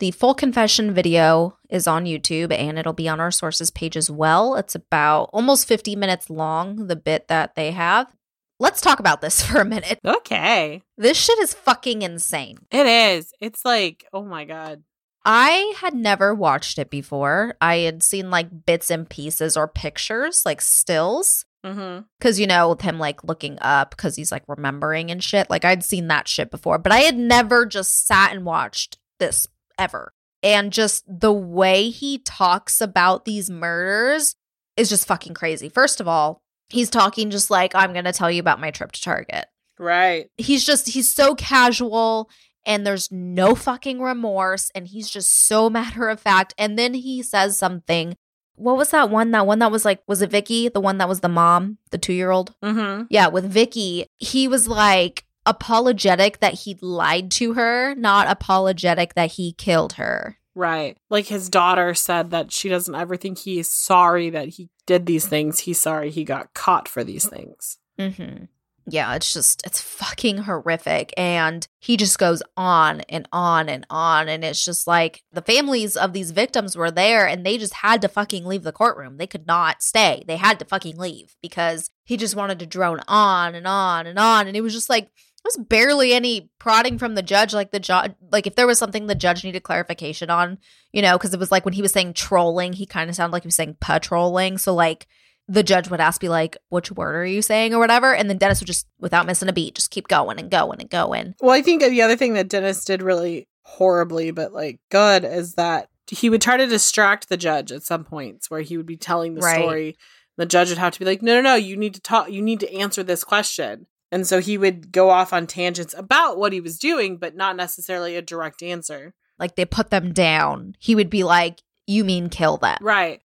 The 0.03 0.11
full 0.11 0.33
confession 0.33 0.93
video 0.93 1.57
is 1.69 1.87
on 1.87 2.03
YouTube 2.03 2.51
and 2.51 2.77
it'll 2.77 2.91
be 2.91 3.07
on 3.07 3.21
our 3.21 3.31
sources 3.31 3.71
page 3.71 3.95
as 3.95 4.11
well. 4.11 4.55
It's 4.55 4.75
about 4.75 5.29
almost 5.31 5.65
50 5.65 5.95
minutes 5.95 6.29
long, 6.29 6.87
the 6.87 6.97
bit 6.97 7.29
that 7.29 7.55
they 7.55 7.71
have. 7.71 8.13
Let's 8.59 8.81
talk 8.81 8.99
about 8.99 9.21
this 9.21 9.41
for 9.45 9.61
a 9.61 9.65
minute. 9.65 9.99
Okay. 10.05 10.83
This 10.97 11.15
shit 11.15 11.39
is 11.39 11.53
fucking 11.53 12.01
insane. 12.01 12.57
It 12.69 12.85
is. 12.85 13.31
It's 13.39 13.63
like, 13.63 14.05
oh 14.11 14.25
my 14.25 14.43
God. 14.43 14.83
I 15.23 15.73
had 15.77 15.93
never 15.93 16.35
watched 16.35 16.79
it 16.79 16.89
before. 16.89 17.55
I 17.61 17.77
had 17.77 18.03
seen 18.03 18.29
like 18.29 18.65
bits 18.65 18.91
and 18.91 19.09
pieces 19.09 19.55
or 19.55 19.69
pictures, 19.69 20.45
like 20.45 20.59
stills. 20.59 21.45
Mm-hmm. 21.65 22.01
Cause 22.19 22.39
you 22.39 22.47
know, 22.47 22.67
with 22.67 22.81
him 22.81 22.99
like 22.99 23.23
looking 23.23 23.57
up 23.61 23.91
because 23.91 24.17
he's 24.17 24.33
like 24.33 24.43
remembering 24.49 25.11
and 25.11 25.23
shit. 25.23 25.49
Like 25.49 25.63
I'd 25.63 25.81
seen 25.81 26.09
that 26.09 26.27
shit 26.27 26.51
before, 26.51 26.77
but 26.77 26.91
I 26.91 26.97
had 26.97 27.17
never 27.17 27.65
just 27.65 28.05
sat 28.05 28.33
and 28.33 28.43
watched 28.43 28.97
this 29.19 29.47
ever. 29.83 30.13
And 30.41 30.73
just 30.73 31.03
the 31.07 31.31
way 31.31 31.89
he 31.89 32.17
talks 32.19 32.81
about 32.81 33.25
these 33.25 33.49
murders 33.49 34.35
is 34.75 34.89
just 34.89 35.07
fucking 35.07 35.33
crazy. 35.33 35.69
First 35.69 36.01
of 36.01 36.07
all, 36.07 36.41
he's 36.69 36.89
talking 36.89 37.29
just 37.29 37.51
like, 37.51 37.75
I'm 37.75 37.93
going 37.93 38.05
to 38.05 38.11
tell 38.11 38.31
you 38.31 38.39
about 38.39 38.59
my 38.59 38.71
trip 38.71 38.91
to 38.93 39.01
Target. 39.01 39.45
Right. 39.77 40.29
He's 40.37 40.65
just, 40.65 40.89
he's 40.89 41.09
so 41.09 41.35
casual 41.35 42.29
and 42.65 42.85
there's 42.85 43.11
no 43.11 43.55
fucking 43.55 44.01
remorse 44.01 44.71
and 44.75 44.87
he's 44.87 45.09
just 45.09 45.31
so 45.31 45.69
matter 45.79 46.09
of 46.09 46.19
fact. 46.19 46.53
And 46.57 46.77
then 46.77 46.93
he 46.93 47.23
says 47.23 47.57
something. 47.57 48.15
What 48.55 48.77
was 48.77 48.91
that 48.91 49.09
one? 49.09 49.31
That 49.31 49.47
one 49.47 49.59
that 49.59 49.71
was 49.71 49.83
like, 49.83 50.03
was 50.07 50.21
it 50.21 50.29
Vicki? 50.29 50.69
The 50.69 50.81
one 50.81 50.99
that 50.99 51.09
was 51.09 51.21
the 51.21 51.29
mom, 51.29 51.79
the 51.89 51.97
two 51.97 52.13
year 52.13 52.29
old? 52.29 52.53
Mm-hmm. 52.61 53.05
Yeah, 53.09 53.27
with 53.27 53.45
Vicki, 53.49 54.05
he 54.19 54.47
was 54.47 54.67
like 54.67 55.25
apologetic 55.45 56.39
that 56.39 56.53
he 56.53 56.77
lied 56.81 57.31
to 57.31 57.53
her, 57.53 57.95
not 57.95 58.27
apologetic 58.29 59.13
that 59.15 59.33
he 59.33 59.53
killed 59.53 59.93
her. 59.93 60.37
Right. 60.55 60.97
Like 61.09 61.27
his 61.27 61.49
daughter 61.49 61.93
said 61.93 62.31
that 62.31 62.51
she 62.51 62.69
doesn't 62.69 62.93
ever 62.93 63.17
think 63.17 63.39
he's 63.39 63.69
sorry 63.69 64.29
that 64.29 64.49
he 64.49 64.69
did 64.85 65.05
these 65.05 65.25
things. 65.25 65.59
He's 65.59 65.81
sorry 65.81 66.11
he 66.11 66.23
got 66.23 66.53
caught 66.53 66.87
for 66.87 67.03
these 67.03 67.27
things. 67.27 67.79
Mm-hmm. 67.97 68.45
Yeah, 68.85 69.15
it's 69.15 69.33
just, 69.33 69.65
it's 69.65 69.79
fucking 69.79 70.39
horrific. 70.39 71.13
And 71.15 71.65
he 71.79 71.95
just 71.95 72.19
goes 72.19 72.43
on 72.57 72.99
and 73.01 73.27
on 73.31 73.69
and 73.69 73.85
on. 73.89 74.27
And 74.27 74.43
it's 74.43 74.63
just 74.63 74.87
like 74.87 75.23
the 75.31 75.41
families 75.41 75.95
of 75.95 76.11
these 76.11 76.31
victims 76.31 76.75
were 76.75 76.91
there 76.91 77.25
and 77.25 77.45
they 77.45 77.57
just 77.57 77.75
had 77.75 78.01
to 78.01 78.09
fucking 78.09 78.45
leave 78.45 78.63
the 78.63 78.73
courtroom. 78.73 79.17
They 79.17 79.27
could 79.27 79.47
not 79.47 79.81
stay. 79.81 80.23
They 80.27 80.35
had 80.35 80.59
to 80.59 80.65
fucking 80.65 80.97
leave 80.97 81.35
because 81.41 81.91
he 82.03 82.17
just 82.17 82.35
wanted 82.35 82.59
to 82.59 82.65
drone 82.65 82.99
on 83.07 83.55
and 83.55 83.65
on 83.65 84.05
and 84.05 84.19
on. 84.19 84.47
And 84.47 84.57
it 84.57 84.61
was 84.61 84.73
just 84.73 84.89
like, 84.89 85.09
was 85.43 85.57
barely 85.57 86.13
any 86.13 86.49
prodding 86.59 86.97
from 86.97 87.15
the 87.15 87.21
judge. 87.21 87.53
Like 87.53 87.71
the 87.71 87.79
judge, 87.79 88.13
like 88.31 88.47
if 88.47 88.55
there 88.55 88.67
was 88.67 88.79
something 88.79 89.07
the 89.07 89.15
judge 89.15 89.43
needed 89.43 89.63
clarification 89.63 90.29
on, 90.29 90.57
you 90.91 91.01
know, 91.01 91.17
because 91.17 91.33
it 91.33 91.39
was 91.39 91.51
like 91.51 91.65
when 91.65 91.73
he 91.73 91.81
was 91.81 91.91
saying 91.91 92.13
trolling, 92.13 92.73
he 92.73 92.85
kind 92.85 93.09
of 93.09 93.15
sounded 93.15 93.33
like 93.33 93.43
he 93.43 93.47
was 93.47 93.55
saying 93.55 93.77
patrolling. 93.79 94.57
So 94.57 94.73
like 94.73 95.07
the 95.47 95.63
judge 95.63 95.89
would 95.89 95.99
ask, 95.99 96.21
be 96.21 96.29
like, 96.29 96.55
which 96.69 96.91
word 96.91 97.15
are 97.15 97.25
you 97.25 97.41
saying 97.41 97.73
or 97.73 97.79
whatever, 97.79 98.15
and 98.15 98.29
then 98.29 98.37
Dennis 98.37 98.61
would 98.61 98.67
just, 98.67 98.87
without 98.99 99.25
missing 99.25 99.49
a 99.49 99.53
beat, 99.53 99.75
just 99.75 99.91
keep 99.91 100.07
going 100.07 100.39
and 100.39 100.49
going 100.49 100.79
and 100.79 100.89
going. 100.89 101.35
Well, 101.41 101.51
I 101.51 101.61
think 101.61 101.81
the 101.81 102.01
other 102.01 102.15
thing 102.15 102.35
that 102.35 102.47
Dennis 102.47 102.85
did 102.85 103.01
really 103.01 103.49
horribly, 103.63 104.31
but 104.31 104.53
like 104.53 104.79
good, 104.89 105.25
is 105.25 105.55
that 105.55 105.89
he 106.09 106.29
would 106.29 106.41
try 106.41 106.55
to 106.55 106.67
distract 106.67 107.27
the 107.27 107.37
judge 107.37 107.71
at 107.71 107.83
some 107.83 108.05
points 108.05 108.49
where 108.49 108.61
he 108.61 108.77
would 108.77 108.85
be 108.85 108.97
telling 108.97 109.35
the 109.35 109.41
Right. 109.41 109.55
story. 109.55 109.97
The 110.37 110.45
judge 110.45 110.69
would 110.69 110.77
have 110.77 110.93
to 110.93 110.99
be 110.99 111.05
like, 111.05 111.21
no, 111.21 111.35
no, 111.35 111.41
no, 111.41 111.55
you 111.55 111.75
need 111.75 111.93
to 111.95 112.01
talk, 112.01 112.31
you 112.31 112.41
need 112.41 112.61
to 112.61 112.73
answer 112.73 113.03
this 113.03 113.23
question. 113.23 113.85
And 114.13 114.27
so 114.27 114.39
he 114.39 114.59
would 114.59 114.91
go 114.91 115.09
off 115.09 115.33
on 115.33 115.47
tangents 115.47 115.95
about 115.97 116.37
what 116.37 116.53
he 116.53 116.61
was 116.61 116.77
doing, 116.77 117.17
but 117.17 117.35
not 117.35 117.55
necessarily 117.55 118.15
a 118.15 118.21
direct 118.21 118.61
answer. 118.61 119.15
Like 119.39 119.55
they 119.55 119.65
put 119.65 119.89
them 119.89 120.13
down. 120.13 120.75
He 120.79 120.93
would 120.93 121.09
be 121.09 121.23
like, 121.23 121.61
you 121.87 122.03
mean 122.03 122.29
kill 122.29 122.57
them. 122.57 122.77
Right. 122.79 123.21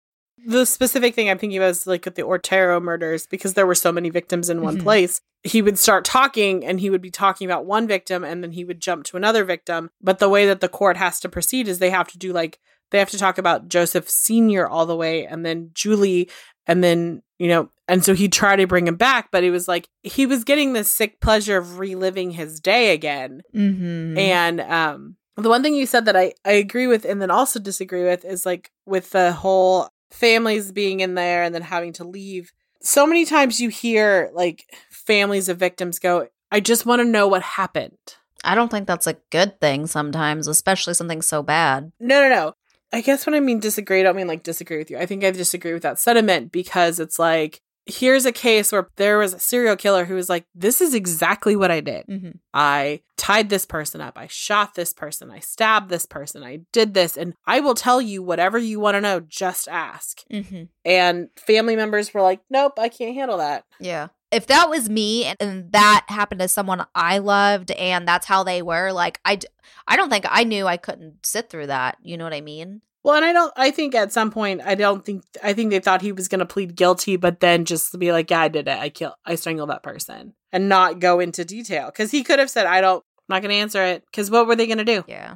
The 0.45 0.65
specific 0.65 1.13
thing 1.13 1.29
I'm 1.29 1.37
thinking 1.37 1.57
about 1.57 1.71
is 1.71 1.87
like 1.87 2.05
with 2.05 2.15
the 2.15 2.23
Otero 2.25 2.79
murders, 2.79 3.27
because 3.27 3.53
there 3.53 3.67
were 3.67 3.75
so 3.75 3.91
many 3.91 4.09
victims 4.09 4.49
in 4.49 4.61
one 4.61 4.77
Mhm. 4.77 4.83
place. 4.83 5.19
He 5.43 5.61
would 5.61 5.77
start 5.77 6.05
talking 6.05 6.65
and 6.65 6.79
he 6.79 6.89
would 6.89 7.01
be 7.01 7.11
talking 7.11 7.45
about 7.45 7.65
one 7.65 7.85
victim 7.85 8.23
and 8.23 8.41
then 8.41 8.51
he 8.51 8.63
would 8.63 8.79
jump 8.79 9.03
to 9.05 9.17
another 9.17 9.43
victim. 9.43 9.89
But 10.01 10.19
the 10.19 10.29
way 10.29 10.45
that 10.47 10.61
the 10.61 10.69
court 10.69 10.95
has 10.95 11.19
to 11.19 11.29
proceed 11.29 11.67
is 11.67 11.79
they 11.79 11.89
have 11.89 12.07
to 12.09 12.17
do 12.17 12.31
like, 12.31 12.59
they 12.91 12.99
have 12.99 13.09
to 13.09 13.17
talk 13.17 13.37
about 13.37 13.67
Joseph 13.67 14.09
Sr. 14.09 14.65
all 14.65 14.85
the 14.85 14.95
way 14.95 15.25
and 15.25 15.45
then 15.45 15.71
Julie 15.73 16.29
and 16.67 16.83
then, 16.83 17.23
you 17.39 17.47
know, 17.47 17.69
and 17.87 18.03
so 18.03 18.13
he 18.13 18.27
tried 18.27 18.57
to 18.57 18.67
bring 18.67 18.87
him 18.87 18.95
back, 18.95 19.29
but 19.31 19.43
it 19.43 19.51
was 19.51 19.67
like 19.67 19.87
he 20.03 20.25
was 20.25 20.43
getting 20.43 20.73
the 20.73 20.83
sick 20.83 21.19
pleasure 21.21 21.57
of 21.57 21.79
reliving 21.79 22.31
his 22.31 22.59
day 22.59 22.93
again. 22.93 23.41
Mm-hmm. 23.55 24.17
And 24.17 24.61
um 24.61 25.15
the 25.37 25.49
one 25.49 25.63
thing 25.63 25.75
you 25.75 25.85
said 25.85 26.05
that 26.05 26.15
I 26.15 26.33
I 26.45 26.53
agree 26.53 26.87
with 26.87 27.05
and 27.05 27.21
then 27.21 27.31
also 27.31 27.59
disagree 27.59 28.03
with 28.03 28.25
is 28.25 28.45
like 28.45 28.71
with 28.85 29.11
the 29.11 29.31
whole 29.31 29.89
families 30.11 30.71
being 30.71 30.99
in 30.99 31.15
there 31.15 31.43
and 31.43 31.53
then 31.53 31.61
having 31.61 31.93
to 31.93 32.03
leave. 32.03 32.51
So 32.81 33.07
many 33.07 33.25
times 33.25 33.59
you 33.59 33.69
hear 33.69 34.29
like 34.33 34.65
families 34.89 35.49
of 35.49 35.57
victims 35.57 35.99
go, 35.99 36.27
"I 36.51 36.59
just 36.59 36.85
want 36.85 37.01
to 37.01 37.05
know 37.05 37.27
what 37.27 37.41
happened." 37.41 37.97
I 38.43 38.55
don't 38.55 38.69
think 38.69 38.87
that's 38.87 39.07
a 39.07 39.17
good 39.31 39.59
thing 39.59 39.87
sometimes, 39.87 40.47
especially 40.47 40.93
something 40.93 41.21
so 41.21 41.43
bad. 41.43 41.91
No, 41.99 42.21
no, 42.21 42.29
no. 42.29 42.53
I 42.91 43.01
guess 43.01 43.25
when 43.25 43.35
I 43.35 43.39
mean 43.39 43.59
disagree, 43.59 43.99
I 43.99 44.03
don't 44.03 44.15
mean 44.15 44.27
like 44.27 44.43
disagree 44.43 44.77
with 44.77 44.89
you. 44.89 44.97
I 44.97 45.05
think 45.05 45.23
I 45.23 45.31
disagree 45.31 45.73
with 45.73 45.83
that 45.83 45.99
sentiment 45.99 46.51
because 46.51 46.99
it's 46.99 47.19
like 47.19 47.61
here's 47.85 48.25
a 48.25 48.31
case 48.31 48.71
where 48.71 48.89
there 48.97 49.17
was 49.17 49.33
a 49.33 49.39
serial 49.39 49.75
killer 49.75 50.05
who 50.05 50.15
was 50.15 50.29
like, 50.29 50.45
"This 50.53 50.81
is 50.81 50.93
exactly 50.93 51.55
what 51.55 51.71
I 51.71 51.81
did." 51.81 52.05
Mm-hmm. 52.07 52.31
I 52.53 53.01
tied 53.17 53.49
this 53.49 53.65
person 53.65 53.99
up. 53.99 54.17
I 54.17 54.27
shot 54.27 54.75
this 54.75 54.93
person. 54.93 55.31
I 55.31 55.39
stabbed 55.39 55.89
this 55.89 56.05
person. 56.05 56.43
I 56.43 56.61
did 56.71 56.93
this. 56.93 57.17
And 57.17 57.33
I 57.45 57.59
will 57.59 57.75
tell 57.75 57.99
you 57.99 58.21
whatever 58.21 58.57
you 58.57 58.79
want 58.79 58.95
to 58.95 59.01
know. 59.01 59.19
Just 59.19 59.67
ask. 59.67 60.21
Mm-hmm. 60.31 60.63
And 60.85 61.29
family 61.35 61.75
members 61.75 62.13
were 62.13 62.21
like, 62.21 62.41
nope, 62.49 62.73
I 62.77 62.89
can't 62.89 63.15
handle 63.15 63.39
that. 63.39 63.65
Yeah. 63.79 64.09
If 64.31 64.47
that 64.47 64.69
was 64.69 64.89
me 64.89 65.25
and, 65.25 65.37
and 65.39 65.71
that 65.71 66.05
happened 66.09 66.41
to 66.41 66.47
someone 66.47 66.85
I 66.93 67.19
loved 67.19 67.71
and 67.71 68.07
that's 68.07 68.25
how 68.25 68.43
they 68.43 68.61
were, 68.61 68.91
like 68.91 69.19
I 69.23 69.39
I 69.87 69.95
don't 69.95 70.09
think 70.09 70.25
I 70.27 70.43
knew 70.43 70.67
I 70.67 70.77
couldn't 70.77 71.25
sit 71.25 71.49
through 71.49 71.67
that. 71.67 71.97
You 72.01 72.17
know 72.17 72.25
what 72.25 72.33
I 72.33 72.41
mean? 72.41 72.81
Well, 73.07 73.15
and 73.15 73.23
I 73.23 73.31
don't, 73.31 73.53
I 73.55 73.71
think 73.71 73.95
at 73.95 74.11
some 74.11 74.31
point, 74.31 74.59
I 74.65 74.75
don't 74.75 75.05
think, 75.05 75.23
I 75.41 75.53
think 75.53 75.69
they 75.69 75.79
thought 75.79 76.01
he 76.01 76.11
was 76.11 76.27
going 76.27 76.39
to 76.39 76.45
plead 76.45 76.75
guilty, 76.75 77.15
but 77.15 77.39
then 77.39 77.63
just 77.63 77.97
be 77.97 78.11
like, 78.11 78.29
yeah, 78.29 78.41
I 78.41 78.47
did 78.49 78.67
it. 78.67 78.77
I 78.77 78.89
killed, 78.89 79.13
I 79.25 79.35
strangled 79.35 79.69
that 79.69 79.81
person 79.81 80.33
and 80.51 80.67
not 80.67 80.99
go 80.99 81.21
into 81.21 81.45
detail. 81.45 81.89
Cause 81.89 82.11
he 82.11 82.21
could 82.21 82.39
have 82.39 82.49
said, 82.49 82.65
I 82.65 82.81
don't, 82.81 83.05
I'm 83.29 83.35
not 83.35 83.41
going 83.41 83.51
to 83.53 83.61
answer 83.61 83.81
it. 83.81 84.03
Cause 84.11 84.29
what 84.29 84.45
were 84.45 84.57
they 84.57 84.67
going 84.67 84.79
to 84.79 84.83
do? 84.83 85.05
Yeah. 85.07 85.35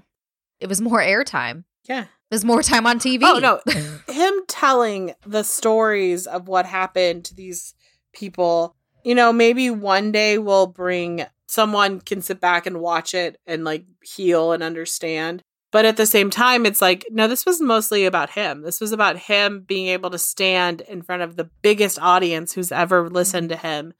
It 0.59 0.67
was 0.67 0.81
more 0.81 0.99
airtime. 0.99 1.63
Yeah. 1.85 2.01
It 2.01 2.35
was 2.35 2.43
more 2.43 2.61
time 2.61 2.85
on 2.85 2.99
TV. 2.99 3.21
Oh, 3.23 3.39
no. 3.39 3.61
him 4.13 4.33
telling 4.49 5.13
the 5.25 5.43
stories 5.43 6.27
of 6.27 6.49
what 6.49 6.65
happened 6.65 7.23
to 7.25 7.35
these 7.35 7.73
people, 8.13 8.75
you 9.03 9.15
know, 9.15 9.33
maybe 9.33 9.69
one 9.69 10.11
day 10.11 10.37
we'll 10.37 10.67
bring 10.67 11.25
someone 11.47 11.99
can 11.99 12.21
sit 12.21 12.39
back 12.39 12.65
and 12.65 12.79
watch 12.79 13.13
it 13.13 13.37
and 13.45 13.63
like 13.63 13.85
heal 14.03 14.53
and 14.53 14.63
understand. 14.63 15.43
But 15.71 15.85
at 15.85 15.97
the 15.97 16.05
same 16.05 16.29
time, 16.29 16.65
it's 16.65 16.81
like, 16.81 17.05
no, 17.11 17.27
this 17.27 17.45
was 17.45 17.61
mostly 17.61 18.05
about 18.05 18.31
him. 18.31 18.61
This 18.61 18.81
was 18.81 18.91
about 18.91 19.17
him 19.17 19.61
being 19.61 19.87
able 19.87 20.09
to 20.09 20.17
stand 20.17 20.81
in 20.81 21.01
front 21.01 21.21
of 21.21 21.37
the 21.37 21.49
biggest 21.61 21.97
audience 21.99 22.53
who's 22.53 22.71
ever 22.71 23.09
listened 23.09 23.49
to 23.49 23.55
him 23.55 23.93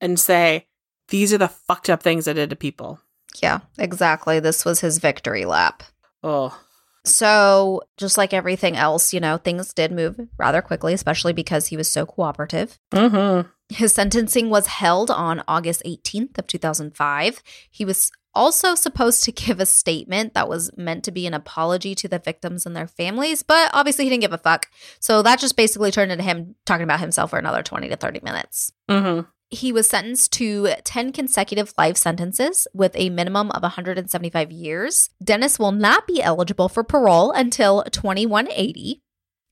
and 0.00 0.18
say, 0.20 0.66
these 1.08 1.32
are 1.32 1.38
the 1.38 1.48
fucked 1.48 1.90
up 1.90 2.02
things 2.02 2.28
I 2.28 2.32
did 2.32 2.50
to 2.50 2.56
people. 2.56 3.00
yeah, 3.42 3.60
exactly. 3.78 4.38
This 4.38 4.64
was 4.64 4.80
his 4.80 4.98
victory 4.98 5.44
lap. 5.44 5.82
Oh, 6.22 6.56
So, 7.04 7.82
just 7.96 8.16
like 8.18 8.32
everything 8.32 8.76
else, 8.76 9.12
you 9.12 9.20
know, 9.20 9.36
things 9.36 9.72
did 9.72 9.90
move 9.90 10.20
rather 10.38 10.62
quickly, 10.62 10.92
especially 10.92 11.32
because 11.32 11.68
he 11.68 11.76
was 11.76 11.90
so 11.90 12.06
cooperative. 12.06 12.78
mm-hmm. 12.92 13.48
His 13.70 13.94
sentencing 13.94 14.50
was 14.50 14.66
held 14.66 15.10
on 15.10 15.42
August 15.46 15.82
18th 15.86 16.38
of 16.38 16.46
2005. 16.46 17.42
He 17.70 17.84
was 17.84 18.10
also 18.34 18.74
supposed 18.74 19.24
to 19.24 19.32
give 19.32 19.60
a 19.60 19.66
statement 19.66 20.34
that 20.34 20.48
was 20.48 20.70
meant 20.76 21.04
to 21.04 21.10
be 21.10 21.26
an 21.26 21.34
apology 21.34 21.94
to 21.96 22.08
the 22.08 22.18
victims 22.18 22.66
and 22.66 22.76
their 22.76 22.86
families, 22.86 23.42
but 23.42 23.70
obviously 23.72 24.04
he 24.04 24.10
didn't 24.10 24.22
give 24.22 24.32
a 24.32 24.38
fuck. 24.38 24.68
So 24.98 25.22
that 25.22 25.40
just 25.40 25.56
basically 25.56 25.90
turned 25.90 26.12
into 26.12 26.24
him 26.24 26.54
talking 26.66 26.84
about 26.84 27.00
himself 27.00 27.30
for 27.30 27.38
another 27.38 27.62
20 27.62 27.88
to 27.88 27.96
30 27.96 28.20
minutes. 28.22 28.72
Mm-hmm. 28.88 29.28
He 29.52 29.72
was 29.72 29.88
sentenced 29.88 30.32
to 30.34 30.68
10 30.84 31.12
consecutive 31.12 31.74
life 31.76 31.96
sentences 31.96 32.68
with 32.72 32.92
a 32.94 33.10
minimum 33.10 33.50
of 33.50 33.62
175 33.62 34.52
years. 34.52 35.10
Dennis 35.22 35.58
will 35.58 35.72
not 35.72 36.06
be 36.06 36.22
eligible 36.22 36.68
for 36.68 36.84
parole 36.84 37.32
until 37.32 37.82
2180. 37.82 39.02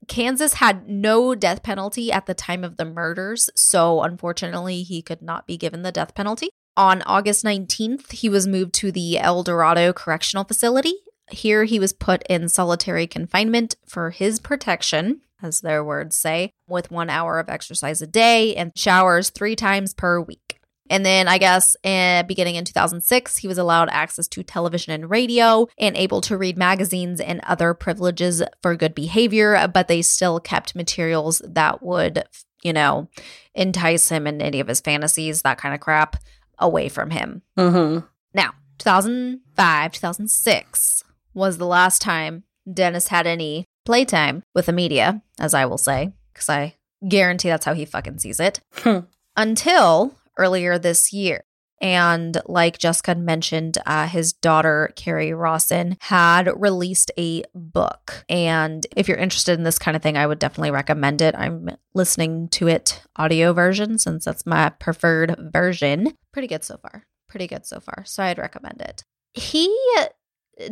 Kansas 0.09 0.55
had 0.55 0.89
no 0.89 1.35
death 1.35 1.63
penalty 1.63 2.11
at 2.11 2.27
the 2.27 2.35
time 2.35 2.65
of 2.65 2.77
the 2.77 2.85
murders, 2.85 3.51
so 3.55 4.03
unfortunately, 4.03 4.83
he 4.83 5.03
could 5.03 5.23
not 5.23 5.47
be 5.47 5.57
given 5.57 5.83
the 5.83 5.93
death 5.93 6.15
penalty. 6.15 6.51
On 6.77 7.03
August 7.03 7.45
19th, 7.45 8.13
he 8.13 8.29
was 8.29 8.47
moved 8.47 8.73
to 8.75 8.91
the 8.91 9.19
El 9.19 9.43
Dorado 9.43 9.93
Correctional 9.93 10.45
Facility. 10.45 10.95
Here, 11.31 11.65
he 11.65 11.79
was 11.79 11.93
put 11.93 12.23
in 12.29 12.49
solitary 12.49 13.07
confinement 13.07 13.77
for 13.87 14.11
his 14.11 14.41
protection, 14.41 15.21
as 15.43 15.61
their 15.61 15.85
words 15.85 16.17
say, 16.17 16.53
with 16.67 16.91
one 16.91 17.11
hour 17.11 17.39
of 17.39 17.49
exercise 17.49 18.01
a 18.01 18.07
day 18.07 18.57
and 18.57 18.73
showers 18.77 19.31
three 19.31 19.57
times 19.57 19.93
per 19.93 20.21
week. 20.21 20.58
And 20.91 21.05
then 21.05 21.28
I 21.28 21.39
guess 21.39 21.76
uh, 21.84 22.22
beginning 22.24 22.57
in 22.57 22.64
2006, 22.64 23.36
he 23.39 23.49
was 23.49 23.59
allowed 23.59 23.89
access 23.91 24.28
to 24.28 24.43
television 24.43 24.93
and 24.93 25.11
radio 25.11 25.68
and 25.78 25.97
able 25.97 26.20
to 26.22 26.36
read 26.36 26.57
magazines 26.57 27.20
and 27.20 27.41
other 27.45 27.74
privileges 27.74 28.43
for 28.62 28.76
good 28.76 28.95
behavior, 28.95 29.68
but 29.72 29.89
they 29.89 30.03
still 30.03 30.41
kept 30.41 30.74
materials 30.74 31.43
that 31.45 31.82
would, 31.82 32.24
you 32.62 32.72
know, 32.72 33.09
entice 33.55 34.09
him 34.09 34.26
in 34.26 34.41
any 34.41 34.61
of 34.61 34.68
his 34.68 34.80
fantasies, 34.80 35.43
that 35.43 35.59
kind 35.59 35.74
of 35.74 35.80
crap, 35.80 36.16
away 36.59 36.89
from 36.89 37.11
him. 37.11 37.43
Mm-hmm. 37.57 38.07
Now, 38.34 38.53
2005, 38.78 39.93
2006 39.93 41.05
was 41.34 41.59
the 41.59 41.66
last 41.66 42.03
time 42.03 42.45
Dennis 42.72 43.09
had 43.09 43.26
any 43.26 43.64
playtime 43.84 44.43
with 44.55 44.66
the 44.66 44.72
media, 44.72 45.22
as 45.39 45.55
I 45.55 45.66
will 45.66 45.78
say, 45.78 46.12
because 46.32 46.49
I 46.49 46.74
guarantee 47.07 47.49
that's 47.49 47.64
how 47.64 47.74
he 47.74 47.84
fucking 47.84 48.18
sees 48.18 48.41
it. 48.41 48.61
Hmm. 48.74 49.01
Until 49.36 50.14
earlier 50.39 50.78
this 50.78 51.12
year. 51.12 51.45
And 51.80 52.41
like 52.47 52.78
Jessica 52.78 53.14
mentioned, 53.14 53.78
uh, 53.86 54.09
his 54.09 54.32
daughter, 54.32 54.91
Kerri 54.97 55.36
Rawson, 55.36 55.97
had 56.01 56.51
released 56.61 57.12
a 57.16 57.45
book. 57.55 58.24
And 58.28 58.84
if 58.97 59.07
you're 59.07 59.16
interested 59.16 59.57
in 59.59 59.64
this 59.64 59.78
kind 59.78 59.97
of 59.97 60.03
thing, 60.03 60.16
I 60.16 60.26
would 60.26 60.41
definitely 60.41 60.72
recommend 60.72 61.22
it. 61.22 61.36
I'm 61.36 61.76
listening 61.95 62.49
to 62.49 62.66
it 62.68 63.03
audio 63.16 63.53
version 63.53 63.99
since 63.99 64.24
that's 64.24 64.45
my 64.45 64.70
preferred 64.70 65.36
version. 65.53 66.14
Pretty 66.32 66.49
good 66.49 66.64
so 66.64 66.78
far. 66.78 67.05
Pretty 67.28 67.47
good 67.47 67.64
so 67.64 67.78
far. 67.78 68.05
So 68.07 68.22
I'd 68.22 68.39
recommend 68.39 68.80
it. 68.80 69.05
He 69.34 69.72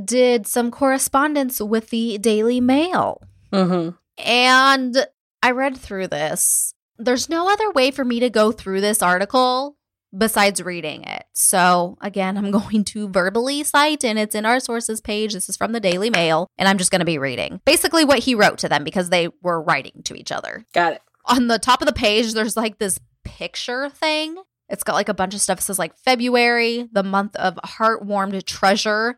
did 0.04 0.46
some 0.46 0.70
correspondence 0.72 1.60
with 1.60 1.90
the 1.90 2.18
Daily 2.18 2.60
Mail. 2.60 3.22
Mm-hmm. 3.52 3.90
And 4.18 5.06
I 5.42 5.50
read 5.52 5.76
through 5.76 6.08
this. 6.08 6.74
There's 6.98 7.28
no 7.28 7.50
other 7.50 7.70
way 7.70 7.90
for 7.90 8.04
me 8.04 8.20
to 8.20 8.30
go 8.30 8.52
through 8.52 8.80
this 8.80 9.02
article 9.02 9.76
besides 10.16 10.62
reading 10.62 11.04
it. 11.04 11.24
So, 11.32 11.98
again, 12.00 12.36
I'm 12.36 12.50
going 12.50 12.84
to 12.84 13.08
verbally 13.08 13.64
cite, 13.64 14.04
and 14.04 14.18
it's 14.18 14.34
in 14.34 14.46
our 14.46 14.60
sources 14.60 15.00
page. 15.00 15.34
This 15.34 15.48
is 15.48 15.56
from 15.56 15.72
the 15.72 15.80
Daily 15.80 16.10
Mail, 16.10 16.48
and 16.58 16.68
I'm 16.68 16.78
just 16.78 16.90
going 16.90 17.00
to 17.00 17.04
be 17.04 17.18
reading 17.18 17.60
basically 17.64 18.04
what 18.04 18.20
he 18.20 18.34
wrote 18.34 18.58
to 18.58 18.68
them 18.68 18.84
because 18.84 19.10
they 19.10 19.28
were 19.42 19.60
writing 19.60 20.02
to 20.04 20.14
each 20.14 20.32
other. 20.32 20.64
Got 20.72 20.94
it. 20.94 21.02
On 21.26 21.48
the 21.48 21.58
top 21.58 21.82
of 21.82 21.86
the 21.86 21.92
page, 21.92 22.32
there's 22.32 22.56
like 22.56 22.78
this 22.78 22.98
picture 23.24 23.90
thing. 23.90 24.36
It's 24.68 24.84
got 24.84 24.94
like 24.94 25.08
a 25.08 25.14
bunch 25.14 25.34
of 25.34 25.40
stuff. 25.40 25.58
It 25.58 25.62
says 25.62 25.78
like 25.78 25.96
February, 25.96 26.88
the 26.92 27.02
month 27.02 27.36
of 27.36 27.58
heart-warmed 27.62 28.46
treasure, 28.46 29.16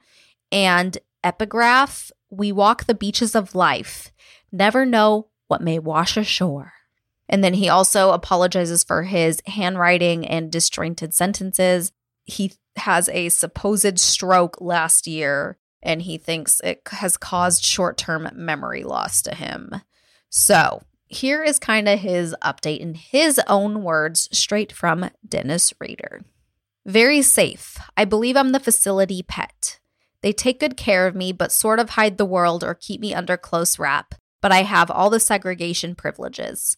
and 0.51 0.97
epigraph. 1.22 2.11
We 2.31 2.53
walk 2.53 2.85
the 2.85 2.95
beaches 2.95 3.35
of 3.35 3.55
life, 3.55 4.12
never 4.53 4.85
know 4.85 5.29
what 5.47 5.62
may 5.62 5.79
wash 5.79 6.16
ashore. 6.16 6.72
And 7.29 7.45
then 7.45 7.55
he 7.55 7.68
also 7.68 8.11
apologizes 8.11 8.85
for 8.85 9.03
his 9.03 9.43
handwriting 9.47 10.26
and 10.26 10.51
disjointed 10.51 11.12
sentences. 11.12 11.93
He 12.24 12.55
has 12.76 13.09
a 13.11 13.29
supposed 13.29 13.99
stroke 13.99 14.61
last 14.61 15.07
year 15.07 15.59
and 15.83 16.03
he 16.03 16.18
thinks 16.18 16.61
it 16.61 16.83
has 16.91 17.16
caused 17.16 17.64
short 17.64 17.97
term 17.97 18.29
memory 18.35 18.83
loss 18.83 19.22
to 19.22 19.35
him. 19.35 19.83
So 20.31 20.83
here 21.07 21.43
is 21.43 21.59
kind 21.59 21.89
of 21.89 22.01
his 22.01 22.35
update 22.43 22.81
in 22.81 22.95
his 22.95 23.41
own 23.47 23.83
words, 23.83 24.29
straight 24.33 24.72
from 24.72 25.11
Dennis 25.26 25.72
Rader. 25.81 26.22
Very 26.85 27.22
safe. 27.22 27.79
I 27.97 28.05
believe 28.05 28.37
I'm 28.37 28.53
the 28.53 28.61
facility 28.61 29.22
pet. 29.22 29.79
They 30.22 30.33
take 30.33 30.61
good 30.61 30.76
care 30.76 31.07
of 31.07 31.14
me, 31.14 31.33
but 31.33 31.53
sort 31.53 31.79
of 31.79 31.91
hide 31.91 32.18
the 32.18 32.24
world 32.24 32.64
or 32.64 32.74
keep 32.74 33.01
me 33.01 33.14
under 33.14 33.37
close 33.37 33.79
wrap. 33.79 34.14
But 34.41 34.53
I 34.53 34.62
have 34.62 34.91
all 34.91 35.11
the 35.11 35.20
segregation 35.20 35.95
privileges 35.95 36.76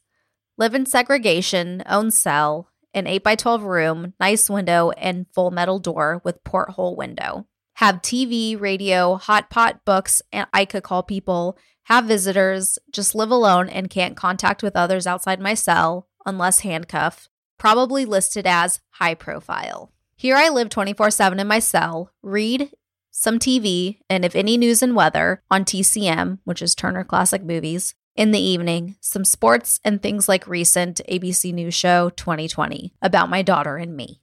live 0.61 0.75
in 0.75 0.85
segregation, 0.85 1.83
own 1.89 2.11
cell, 2.11 2.69
an 2.93 3.07
8x12 3.07 3.63
room, 3.63 4.13
nice 4.21 4.51
window, 4.51 4.91
and 4.91 5.25
full 5.33 5.51
metal 5.51 5.79
door 5.79 6.21
with 6.23 6.45
porthole 6.45 6.95
window. 6.95 7.47
Have 7.77 8.03
TV, 8.03 8.61
radio, 8.61 9.15
hot 9.15 9.49
pot 9.49 9.87
books, 9.87 10.21
and 10.31 10.47
I 10.53 10.67
could 10.67 10.83
call 10.83 11.03
people, 11.03 11.57
have 11.85 12.05
visitors, 12.05 12.79
just 12.93 13.15
live 13.15 13.31
alone 13.31 13.71
and 13.71 13.89
can't 13.89 14.19
contact 14.19 14.63
with 14.63 14.77
others 14.77 15.07
outside 15.07 15.41
my 15.41 15.55
cell 15.55 16.09
unless 16.27 16.61
handcuffed, 16.61 17.31
probably 17.57 18.05
listed 18.05 18.47
as 18.47 18.81
high 18.91 19.15
profile. 19.15 19.91
Here 20.15 20.37
I 20.37 20.51
live 20.51 20.69
24 20.69 21.11
7 21.11 21.41
in 21.41 21.47
my 21.47 21.59
cell, 21.59 22.13
read 22.23 22.71
some 23.11 23.39
TV, 23.39 24.01
and 24.11 24.27
if 24.27 24.37
any 24.37 24.59
news 24.59 24.83
and 24.83 24.95
weather 24.95 25.43
on 25.51 25.65
TCM, 25.65 26.41
which 26.45 26.61
is 26.61 26.75
Turner 26.75 27.03
Classic 27.03 27.43
Movies, 27.43 27.95
in 28.21 28.33
the 28.33 28.39
evening, 28.39 28.97
some 29.01 29.25
sports 29.25 29.81
and 29.83 30.03
things 30.03 30.29
like 30.29 30.47
recent 30.47 31.01
ABC 31.09 31.55
News 31.55 31.73
Show 31.73 32.11
2020 32.11 32.93
about 33.01 33.31
my 33.31 33.41
daughter 33.41 33.79
and 33.79 33.97
me. 33.97 34.21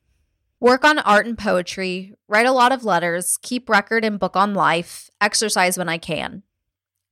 Work 0.60 0.86
on 0.86 1.00
art 1.00 1.26
and 1.26 1.36
poetry, 1.36 2.14
write 2.28 2.46
a 2.46 2.52
lot 2.52 2.72
of 2.72 2.86
letters, 2.86 3.40
keep 3.42 3.68
record 3.68 4.06
and 4.06 4.20
book 4.20 4.36
on 4.36 4.54
life, 4.54 5.10
exercise 5.20 5.80
when 5.80 5.90
I 5.90 5.98
can. 5.98 6.44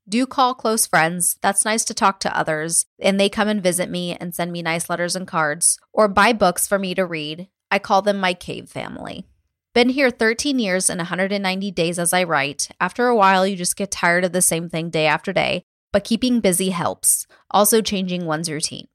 Do 0.08 0.28
call 0.28 0.54
close 0.54 0.86
friends. 0.86 1.40
That's 1.42 1.66
nice 1.66 1.84
to 1.86 1.96
talk 1.96 2.20
to 2.20 2.38
others, 2.38 2.86
and 3.00 3.20
they 3.20 3.30
come 3.30 3.48
and 3.48 3.64
visit 3.64 3.90
me 3.90 4.16
and 4.16 4.36
send 4.36 4.52
me 4.52 4.62
nice 4.62 4.88
letters 4.88 5.16
and 5.16 5.28
cards, 5.28 5.80
or 5.92 6.08
buy 6.08 6.34
books 6.34 6.68
for 6.68 6.78
me 6.78 6.94
to 6.94 7.04
read. 7.04 7.48
I 7.72 7.80
call 7.80 8.04
them 8.04 8.20
my 8.20 8.36
cave 8.36 8.70
family. 8.70 9.26
Been 9.74 9.90
here 9.90 10.12
13 10.12 10.60
years 10.60 10.92
and 10.92 11.00
190 11.00 11.72
days 11.72 11.98
as 11.98 12.14
I 12.14 12.24
write. 12.26 12.70
After 12.80 13.08
a 13.08 13.16
while, 13.16 13.48
you 13.48 13.56
just 13.56 13.76
get 13.76 13.90
tired 13.90 14.24
of 14.24 14.34
the 14.34 14.42
same 14.44 14.70
thing 14.70 14.92
day 14.92 15.08
after 15.08 15.34
day, 15.34 15.66
but 15.96 16.04
keeping 16.04 16.42
busy 16.42 16.72
helps, 16.72 17.26
also 17.52 17.82
changing 17.82 18.26
one's 18.26 18.52
routine. 18.52 18.90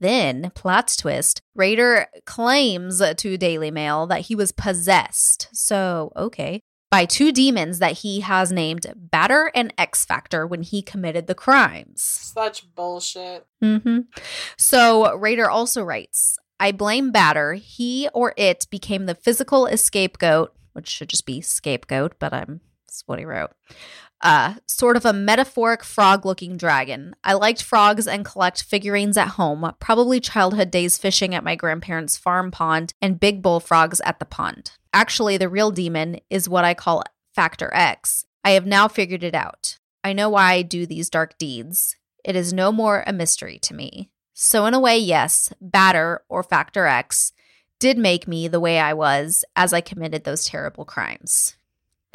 Then, 0.00 0.52
plot 0.54 0.90
twist, 0.96 1.42
Rader 1.54 2.06
claims 2.24 3.02
to 3.14 3.36
Daily 3.36 3.70
Mail 3.70 4.06
that 4.06 4.22
he 4.22 4.34
was 4.34 4.52
possessed. 4.52 5.50
So, 5.52 6.12
okay. 6.16 6.62
By 6.90 7.04
two 7.04 7.30
demons 7.30 7.78
that 7.80 7.98
he 7.98 8.20
has 8.20 8.52
named 8.52 8.86
Batter 8.96 9.52
and 9.54 9.74
X 9.76 10.06
Factor 10.06 10.46
when 10.46 10.62
he 10.62 10.80
committed 10.80 11.26
the 11.26 11.34
crimes. 11.34 12.00
Such 12.00 12.74
bullshit. 12.74 13.44
hmm 13.60 13.98
So, 14.56 15.14
Rader 15.14 15.50
also 15.50 15.82
writes 15.82 16.38
I 16.58 16.72
blame 16.72 17.10
Batter. 17.10 17.52
He 17.52 18.08
or 18.14 18.32
it 18.38 18.66
became 18.70 19.04
the 19.04 19.14
physical 19.14 19.68
scapegoat, 19.76 20.54
which 20.72 20.88
should 20.88 21.10
just 21.10 21.26
be 21.26 21.42
scapegoat, 21.42 22.14
but 22.18 22.32
I'm, 22.32 22.62
that's 22.86 23.02
what 23.04 23.18
he 23.18 23.26
wrote 23.26 23.50
uh, 24.22 24.54
sort 24.66 24.96
of 24.96 25.04
a 25.04 25.12
metaphoric 25.12 25.84
frog 25.84 26.24
looking 26.24 26.56
dragon. 26.56 27.14
I 27.22 27.34
liked 27.34 27.62
frogs 27.62 28.06
and 28.06 28.24
collect 28.24 28.62
figurines 28.62 29.16
at 29.16 29.28
home, 29.28 29.72
probably 29.78 30.20
childhood 30.20 30.70
days 30.70 30.98
fishing 30.98 31.34
at 31.34 31.44
my 31.44 31.54
grandparents' 31.54 32.16
farm 32.16 32.50
pond 32.50 32.92
and 33.00 33.20
big 33.20 33.42
bullfrogs 33.42 34.00
at 34.00 34.18
the 34.18 34.24
pond. 34.24 34.72
Actually, 34.92 35.36
the 35.36 35.48
real 35.48 35.70
demon 35.70 36.20
is 36.30 36.48
what 36.48 36.64
I 36.64 36.74
call 36.74 37.02
Factor 37.34 37.70
X. 37.74 38.24
I 38.44 38.50
have 38.50 38.66
now 38.66 38.88
figured 38.88 39.24
it 39.24 39.34
out. 39.34 39.78
I 40.02 40.12
know 40.12 40.30
why 40.30 40.52
I 40.52 40.62
do 40.62 40.86
these 40.86 41.10
dark 41.10 41.36
deeds. 41.36 41.96
It 42.24 42.36
is 42.36 42.52
no 42.52 42.72
more 42.72 43.04
a 43.06 43.12
mystery 43.12 43.58
to 43.60 43.74
me. 43.74 44.10
So, 44.32 44.66
in 44.66 44.74
a 44.74 44.80
way, 44.80 44.98
yes, 44.98 45.52
Batter 45.60 46.22
or 46.28 46.42
Factor 46.42 46.86
X 46.86 47.32
did 47.78 47.98
make 47.98 48.26
me 48.26 48.48
the 48.48 48.60
way 48.60 48.78
I 48.78 48.94
was 48.94 49.44
as 49.54 49.72
I 49.72 49.80
committed 49.80 50.24
those 50.24 50.44
terrible 50.44 50.84
crimes. 50.84 51.55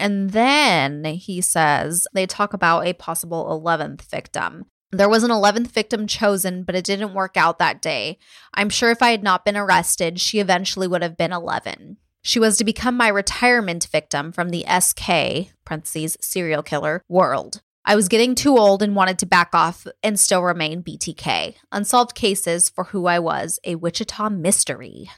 And 0.01 0.31
then 0.31 1.05
he 1.05 1.41
says 1.41 2.07
they 2.11 2.25
talk 2.25 2.53
about 2.53 2.87
a 2.87 2.93
possible 2.93 3.45
11th 3.63 4.01
victim. 4.01 4.65
There 4.91 5.07
was 5.07 5.23
an 5.23 5.29
11th 5.29 5.67
victim 5.67 6.07
chosen, 6.07 6.63
but 6.63 6.73
it 6.73 6.83
didn't 6.83 7.13
work 7.13 7.37
out 7.37 7.59
that 7.59 7.83
day. 7.83 8.17
I'm 8.55 8.71
sure 8.71 8.89
if 8.89 9.03
I 9.03 9.11
had 9.11 9.21
not 9.21 9.45
been 9.45 9.55
arrested, 9.55 10.19
she 10.19 10.39
eventually 10.39 10.87
would 10.87 11.03
have 11.03 11.15
been 11.15 11.31
11. 11.31 11.97
She 12.23 12.39
was 12.39 12.57
to 12.57 12.63
become 12.63 12.97
my 12.97 13.09
retirement 13.09 13.87
victim 13.91 14.31
from 14.31 14.49
the 14.49 14.65
SK, 14.67 15.53
parentheses, 15.65 16.17
serial 16.19 16.63
killer, 16.63 17.03
world. 17.07 17.61
I 17.85 17.95
was 17.95 18.09
getting 18.09 18.33
too 18.33 18.57
old 18.57 18.81
and 18.81 18.95
wanted 18.95 19.19
to 19.19 19.27
back 19.27 19.51
off 19.53 19.85
and 20.01 20.19
still 20.19 20.41
remain 20.41 20.81
BTK. 20.81 21.55
Unsolved 21.71 22.15
cases 22.15 22.69
for 22.69 22.85
who 22.85 23.05
I 23.05 23.19
was, 23.19 23.59
a 23.63 23.75
Wichita 23.75 24.29
mystery. 24.31 25.11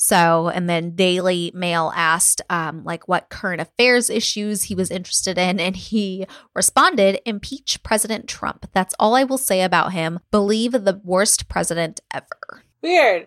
So, 0.00 0.48
and 0.48 0.70
then 0.70 0.94
Daily 0.94 1.50
Mail 1.52 1.92
asked, 1.92 2.40
um, 2.48 2.84
like, 2.84 3.08
what 3.08 3.30
current 3.30 3.60
affairs 3.60 4.08
issues 4.08 4.62
he 4.62 4.74
was 4.76 4.92
interested 4.92 5.36
in, 5.36 5.58
and 5.58 5.74
he 5.74 6.24
responded, 6.54 7.20
impeach 7.26 7.82
President 7.82 8.28
Trump. 8.28 8.70
That's 8.72 8.94
all 9.00 9.16
I 9.16 9.24
will 9.24 9.38
say 9.38 9.60
about 9.60 9.92
him. 9.92 10.20
Believe 10.30 10.70
the 10.70 11.00
worst 11.02 11.48
president 11.48 11.98
ever. 12.14 12.62
Weird 12.80 13.26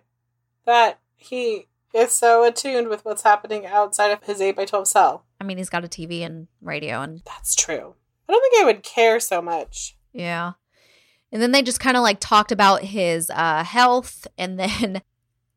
that 0.65 0.99
he 1.17 1.67
is 1.93 2.13
so 2.13 2.45
attuned 2.45 2.87
with 2.87 3.03
what's 3.03 3.23
happening 3.23 3.65
outside 3.65 4.11
of 4.11 4.23
his 4.23 4.39
8 4.39 4.55
by 4.55 4.63
12 4.63 4.87
cell. 4.87 5.25
I 5.41 5.43
mean, 5.43 5.57
he's 5.57 5.69
got 5.69 5.83
a 5.83 5.89
TV 5.89 6.21
and 6.21 6.47
radio, 6.61 7.01
and 7.01 7.21
That's 7.25 7.53
true. 7.53 7.95
I 8.29 8.31
don't 8.31 8.41
think 8.41 8.63
I 8.63 8.65
would 8.65 8.81
care 8.83 9.19
so 9.19 9.41
much. 9.41 9.97
yeah. 10.13 10.53
And 11.33 11.41
then 11.41 11.51
they 11.51 11.63
just 11.63 11.79
kind 11.81 11.97
of 11.97 12.03
like 12.03 12.19
talked 12.21 12.51
about 12.53 12.81
his 12.81 13.29
uh, 13.29 13.63
health, 13.65 14.25
and 14.37 14.57
then 14.57 15.01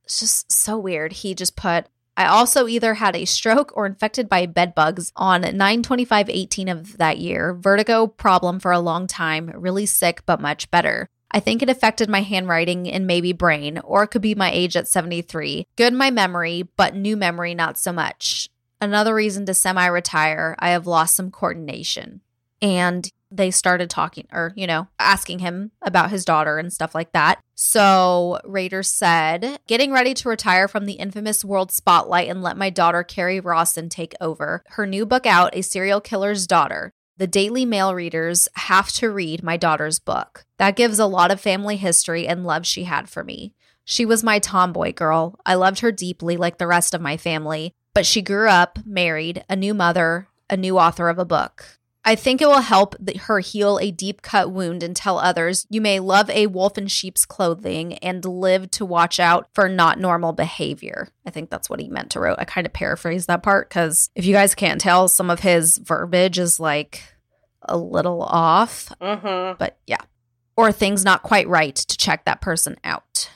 it's 0.04 0.20
just 0.20 0.52
so 0.52 0.78
weird. 0.78 1.12
He 1.12 1.34
just 1.34 1.56
put, 1.56 1.86
I 2.16 2.26
also 2.26 2.66
either 2.68 2.94
had 2.94 3.16
a 3.16 3.24
stroke 3.24 3.72
or 3.76 3.86
infected 3.86 4.28
by 4.28 4.46
bed 4.46 4.74
bugs 4.74 5.12
on 5.16 5.40
92518 5.42 6.68
of 6.68 6.98
that 6.98 7.18
year. 7.18 7.54
Vertigo 7.54 8.06
problem 8.06 8.60
for 8.60 8.72
a 8.72 8.78
long 8.78 9.06
time, 9.06 9.50
really 9.54 9.86
sick, 9.86 10.22
but 10.26 10.40
much 10.40 10.70
better. 10.70 11.08
I 11.30 11.40
think 11.40 11.62
it 11.62 11.68
affected 11.68 12.08
my 12.08 12.22
handwriting 12.22 12.88
and 12.88 13.08
maybe 13.08 13.32
brain, 13.32 13.78
or 13.78 14.04
it 14.04 14.08
could 14.08 14.22
be 14.22 14.36
my 14.36 14.52
age 14.52 14.76
at 14.76 14.86
73. 14.86 15.66
Good 15.74 15.92
my 15.92 16.12
memory, 16.12 16.68
but 16.76 16.94
new 16.94 17.16
memory 17.16 17.54
not 17.54 17.76
so 17.76 17.92
much. 17.92 18.48
Another 18.80 19.14
reason 19.14 19.44
to 19.46 19.54
semi 19.54 19.86
retire, 19.86 20.54
I 20.60 20.70
have 20.70 20.86
lost 20.86 21.16
some 21.16 21.32
coordination. 21.32 22.20
And 22.62 23.10
they 23.36 23.50
started 23.50 23.90
talking 23.90 24.26
or, 24.32 24.52
you 24.56 24.66
know, 24.66 24.88
asking 24.98 25.40
him 25.40 25.72
about 25.82 26.10
his 26.10 26.24
daughter 26.24 26.58
and 26.58 26.72
stuff 26.72 26.94
like 26.94 27.12
that. 27.12 27.40
So 27.54 28.40
Rader 28.44 28.82
said, 28.82 29.58
getting 29.66 29.92
ready 29.92 30.14
to 30.14 30.28
retire 30.28 30.68
from 30.68 30.86
the 30.86 30.94
infamous 30.94 31.44
world 31.44 31.72
spotlight 31.72 32.28
and 32.28 32.42
let 32.42 32.56
my 32.56 32.70
daughter 32.70 33.04
Kerri 33.04 33.44
Rawson 33.44 33.88
take 33.88 34.14
over. 34.20 34.62
Her 34.68 34.86
new 34.86 35.04
book 35.04 35.26
out, 35.26 35.54
A 35.54 35.62
Serial 35.62 36.00
Killer's 36.00 36.46
Daughter. 36.46 36.92
The 37.16 37.26
Daily 37.26 37.64
Mail 37.64 37.94
readers 37.94 38.48
have 38.54 38.90
to 38.92 39.10
read 39.10 39.42
my 39.42 39.56
daughter's 39.56 40.00
book. 40.00 40.44
That 40.58 40.76
gives 40.76 40.98
a 40.98 41.06
lot 41.06 41.30
of 41.30 41.40
family 41.40 41.76
history 41.76 42.26
and 42.26 42.44
love 42.44 42.66
she 42.66 42.84
had 42.84 43.08
for 43.08 43.22
me. 43.22 43.54
She 43.84 44.04
was 44.04 44.24
my 44.24 44.38
tomboy 44.38 44.94
girl. 44.94 45.38
I 45.44 45.54
loved 45.54 45.80
her 45.80 45.92
deeply, 45.92 46.36
like 46.36 46.58
the 46.58 46.66
rest 46.66 46.94
of 46.94 47.00
my 47.00 47.16
family, 47.16 47.72
but 47.92 48.06
she 48.06 48.22
grew 48.22 48.48
up, 48.48 48.78
married, 48.84 49.44
a 49.48 49.54
new 49.54 49.74
mother, 49.74 50.26
a 50.50 50.56
new 50.56 50.78
author 50.78 51.08
of 51.08 51.18
a 51.18 51.24
book. 51.24 51.78
I 52.06 52.16
think 52.16 52.42
it 52.42 52.46
will 52.48 52.60
help 52.60 52.94
her 53.20 53.40
heal 53.40 53.78
a 53.78 53.90
deep 53.90 54.20
cut 54.20 54.50
wound 54.52 54.82
and 54.82 54.94
tell 54.94 55.18
others 55.18 55.66
you 55.70 55.80
may 55.80 56.00
love 56.00 56.28
a 56.28 56.46
wolf 56.48 56.76
in 56.76 56.86
sheep's 56.86 57.24
clothing 57.24 57.94
and 57.98 58.22
live 58.26 58.70
to 58.72 58.84
watch 58.84 59.18
out 59.18 59.48
for 59.54 59.70
not 59.70 59.98
normal 59.98 60.32
behavior. 60.34 61.08
I 61.26 61.30
think 61.30 61.48
that's 61.48 61.70
what 61.70 61.80
he 61.80 61.88
meant 61.88 62.10
to 62.10 62.20
wrote. 62.20 62.36
I 62.38 62.44
kind 62.44 62.66
of 62.66 62.74
paraphrased 62.74 63.26
that 63.28 63.42
part 63.42 63.70
because 63.70 64.10
if 64.14 64.26
you 64.26 64.34
guys 64.34 64.54
can't 64.54 64.80
tell, 64.80 65.08
some 65.08 65.30
of 65.30 65.40
his 65.40 65.78
verbiage 65.78 66.38
is 66.38 66.60
like 66.60 67.02
a 67.62 67.78
little 67.78 68.22
off, 68.22 68.92
Mm-hmm. 69.00 69.56
but 69.58 69.78
yeah. 69.86 70.02
Or 70.56 70.70
things 70.72 71.04
not 71.04 71.22
quite 71.22 71.48
right 71.48 71.74
to 71.74 71.96
check 71.96 72.26
that 72.26 72.40
person 72.42 72.76
out. 72.84 73.30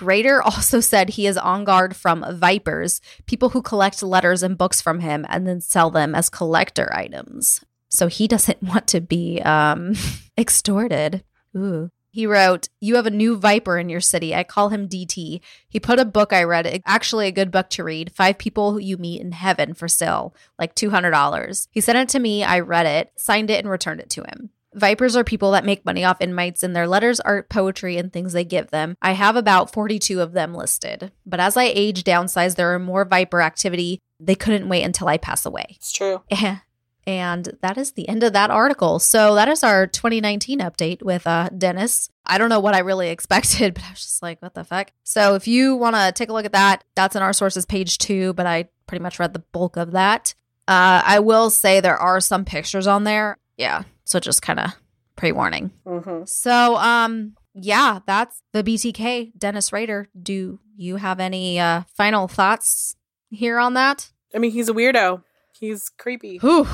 Rader 0.00 0.42
also 0.44 0.80
said 0.80 1.10
he 1.10 1.26
is 1.28 1.38
on 1.38 1.62
guard 1.64 1.94
from 1.94 2.24
vipers, 2.28 3.00
people 3.26 3.50
who 3.50 3.62
collect 3.62 4.02
letters 4.02 4.42
and 4.42 4.58
books 4.58 4.80
from 4.80 4.98
him 4.98 5.24
and 5.28 5.46
then 5.46 5.60
sell 5.60 5.90
them 5.90 6.14
as 6.14 6.28
collector 6.28 6.92
items. 6.92 7.64
So 7.90 8.06
he 8.06 8.26
doesn't 8.26 8.62
want 8.62 8.86
to 8.88 9.00
be 9.00 9.40
um, 9.42 9.94
extorted. 10.38 11.22
Ooh. 11.56 11.90
He 12.12 12.26
wrote, 12.26 12.68
You 12.80 12.96
have 12.96 13.06
a 13.06 13.10
new 13.10 13.36
viper 13.36 13.78
in 13.78 13.88
your 13.88 14.00
city. 14.00 14.34
I 14.34 14.42
call 14.42 14.70
him 14.70 14.88
DT. 14.88 15.40
He 15.68 15.80
put 15.80 16.00
a 16.00 16.04
book 16.04 16.32
I 16.32 16.42
read, 16.42 16.82
actually 16.84 17.28
a 17.28 17.32
good 17.32 17.52
book 17.52 17.70
to 17.70 17.84
read, 17.84 18.12
Five 18.12 18.38
People 18.38 18.80
You 18.80 18.96
Meet 18.96 19.20
in 19.20 19.32
Heaven 19.32 19.74
for 19.74 19.86
sale, 19.86 20.34
like 20.58 20.74
$200. 20.74 21.68
He 21.70 21.80
sent 21.80 21.98
it 21.98 22.08
to 22.10 22.18
me. 22.18 22.42
I 22.42 22.60
read 22.60 22.86
it, 22.86 23.12
signed 23.16 23.50
it, 23.50 23.60
and 23.60 23.70
returned 23.70 24.00
it 24.00 24.10
to 24.10 24.22
him. 24.22 24.50
Vipers 24.74 25.16
are 25.16 25.24
people 25.24 25.50
that 25.52 25.64
make 25.64 25.84
money 25.84 26.04
off 26.04 26.20
inmates 26.20 26.62
and 26.62 26.74
their 26.74 26.86
letters, 26.86 27.18
art, 27.20 27.48
poetry, 27.48 27.96
and 27.96 28.12
things 28.12 28.32
they 28.32 28.44
give 28.44 28.70
them. 28.70 28.96
I 29.02 29.12
have 29.12 29.34
about 29.34 29.72
42 29.72 30.20
of 30.20 30.32
them 30.32 30.54
listed. 30.54 31.10
But 31.26 31.40
as 31.40 31.56
I 31.56 31.64
age, 31.64 32.04
downsize, 32.04 32.54
there 32.54 32.72
are 32.72 32.78
more 32.78 33.04
Viper 33.04 33.40
activity. 33.40 33.98
They 34.20 34.36
couldn't 34.36 34.68
wait 34.68 34.84
until 34.84 35.08
I 35.08 35.16
pass 35.16 35.44
away. 35.44 35.66
It's 35.70 35.92
true. 35.92 36.22
And 37.06 37.56
that 37.62 37.78
is 37.78 37.92
the 37.92 38.08
end 38.08 38.22
of 38.22 38.32
that 38.34 38.50
article. 38.50 38.98
So 38.98 39.34
that 39.34 39.48
is 39.48 39.64
our 39.64 39.86
2019 39.86 40.60
update 40.60 41.02
with 41.02 41.26
uh, 41.26 41.48
Dennis. 41.56 42.10
I 42.26 42.38
don't 42.38 42.48
know 42.48 42.60
what 42.60 42.74
I 42.74 42.80
really 42.80 43.08
expected, 43.10 43.74
but 43.74 43.84
I 43.84 43.90
was 43.90 44.00
just 44.00 44.22
like, 44.22 44.40
what 44.42 44.54
the 44.54 44.64
fuck? 44.64 44.92
So 45.02 45.34
if 45.34 45.48
you 45.48 45.76
want 45.76 45.96
to 45.96 46.12
take 46.12 46.28
a 46.28 46.32
look 46.32 46.44
at 46.44 46.52
that, 46.52 46.84
that's 46.94 47.16
in 47.16 47.22
our 47.22 47.32
sources 47.32 47.66
page 47.66 47.98
too, 47.98 48.32
but 48.34 48.46
I 48.46 48.68
pretty 48.86 49.02
much 49.02 49.18
read 49.18 49.32
the 49.32 49.44
bulk 49.52 49.76
of 49.76 49.92
that. 49.92 50.34
Uh, 50.68 51.02
I 51.04 51.18
will 51.20 51.50
say 51.50 51.80
there 51.80 51.96
are 51.96 52.20
some 52.20 52.44
pictures 52.44 52.86
on 52.86 53.04
there. 53.04 53.38
Yeah. 53.56 53.82
So 54.04 54.20
just 54.20 54.42
kind 54.42 54.60
of 54.60 54.70
pre 55.16 55.32
warning. 55.32 55.70
Mm-hmm. 55.86 56.24
So, 56.26 56.76
um, 56.76 57.34
yeah, 57.54 58.00
that's 58.06 58.42
the 58.52 58.62
BTK 58.62 59.32
Dennis 59.36 59.72
Rader. 59.72 60.08
Do 60.20 60.60
you 60.76 60.96
have 60.96 61.20
any 61.20 61.58
uh, 61.58 61.82
final 61.94 62.28
thoughts 62.28 62.96
here 63.30 63.58
on 63.58 63.74
that? 63.74 64.10
I 64.34 64.38
mean, 64.38 64.52
he's 64.52 64.68
a 64.68 64.72
weirdo. 64.72 65.22
He's 65.60 65.90
creepy. 65.90 66.38
Whew, 66.38 66.66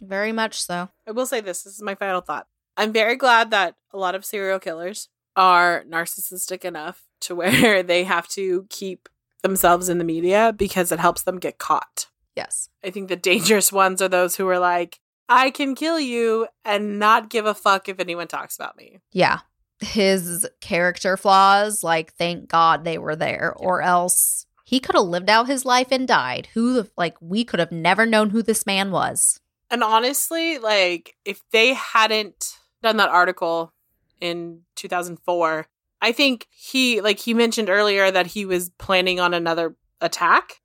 very 0.00 0.32
much 0.32 0.60
so. 0.60 0.88
I 1.06 1.12
will 1.12 1.26
say 1.26 1.40
this. 1.40 1.62
This 1.62 1.74
is 1.74 1.82
my 1.82 1.94
final 1.94 2.20
thought. 2.20 2.48
I'm 2.76 2.92
very 2.92 3.16
glad 3.16 3.50
that 3.52 3.76
a 3.92 3.98
lot 3.98 4.14
of 4.14 4.24
serial 4.24 4.58
killers 4.58 5.08
are 5.36 5.84
narcissistic 5.88 6.64
enough 6.64 7.04
to 7.22 7.34
where 7.36 7.82
they 7.82 8.04
have 8.04 8.28
to 8.28 8.66
keep 8.68 9.08
themselves 9.42 9.88
in 9.88 9.98
the 9.98 10.04
media 10.04 10.52
because 10.56 10.90
it 10.90 10.98
helps 10.98 11.22
them 11.22 11.38
get 11.38 11.58
caught. 11.58 12.06
Yes. 12.34 12.68
I 12.84 12.90
think 12.90 13.08
the 13.08 13.16
dangerous 13.16 13.72
ones 13.72 14.02
are 14.02 14.08
those 14.08 14.36
who 14.36 14.48
are 14.48 14.58
like, 14.58 15.00
I 15.28 15.50
can 15.50 15.74
kill 15.74 15.98
you 15.98 16.48
and 16.64 16.98
not 16.98 17.30
give 17.30 17.46
a 17.46 17.54
fuck 17.54 17.88
if 17.88 17.98
anyone 17.98 18.28
talks 18.28 18.56
about 18.56 18.76
me. 18.76 18.98
Yeah. 19.12 19.40
His 19.80 20.48
character 20.60 21.16
flaws, 21.16 21.82
like, 21.82 22.14
thank 22.14 22.48
God 22.48 22.84
they 22.84 22.98
were 22.98 23.16
there, 23.16 23.52
or 23.56 23.82
else 23.82 24.45
he 24.66 24.80
could 24.80 24.96
have 24.96 25.04
lived 25.04 25.30
out 25.30 25.46
his 25.46 25.64
life 25.64 25.92
and 25.92 26.08
died. 26.08 26.48
Who, 26.54 26.88
like, 26.96 27.16
we 27.20 27.44
could 27.44 27.60
have 27.60 27.70
never 27.70 28.04
known 28.04 28.30
who 28.30 28.42
this 28.42 28.66
man 28.66 28.90
was. 28.90 29.38
And 29.70 29.84
honestly, 29.84 30.58
like, 30.58 31.14
if 31.24 31.40
they 31.52 31.72
hadn't 31.72 32.56
done 32.82 32.96
that 32.96 33.08
article 33.08 33.72
in 34.20 34.62
2004, 34.74 35.68
I 36.02 36.10
think 36.10 36.48
he, 36.50 37.00
like, 37.00 37.20
he 37.20 37.32
mentioned 37.32 37.70
earlier 37.70 38.10
that 38.10 38.26
he 38.26 38.44
was 38.44 38.70
planning 38.70 39.20
on 39.20 39.34
another 39.34 39.76
attack. 40.00 40.60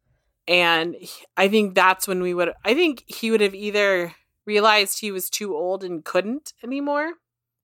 And 0.48 0.96
I 1.38 1.48
think 1.48 1.76
that's 1.76 2.08
when 2.08 2.24
we 2.24 2.34
would, 2.34 2.54
I 2.66 2.74
think 2.74 3.04
he 3.06 3.30
would 3.30 3.42
have 3.42 3.54
either 3.54 4.16
realized 4.48 5.00
he 5.00 5.12
was 5.12 5.30
too 5.30 5.56
old 5.56 5.84
and 5.84 6.04
couldn't 6.04 6.54
anymore, 6.64 7.14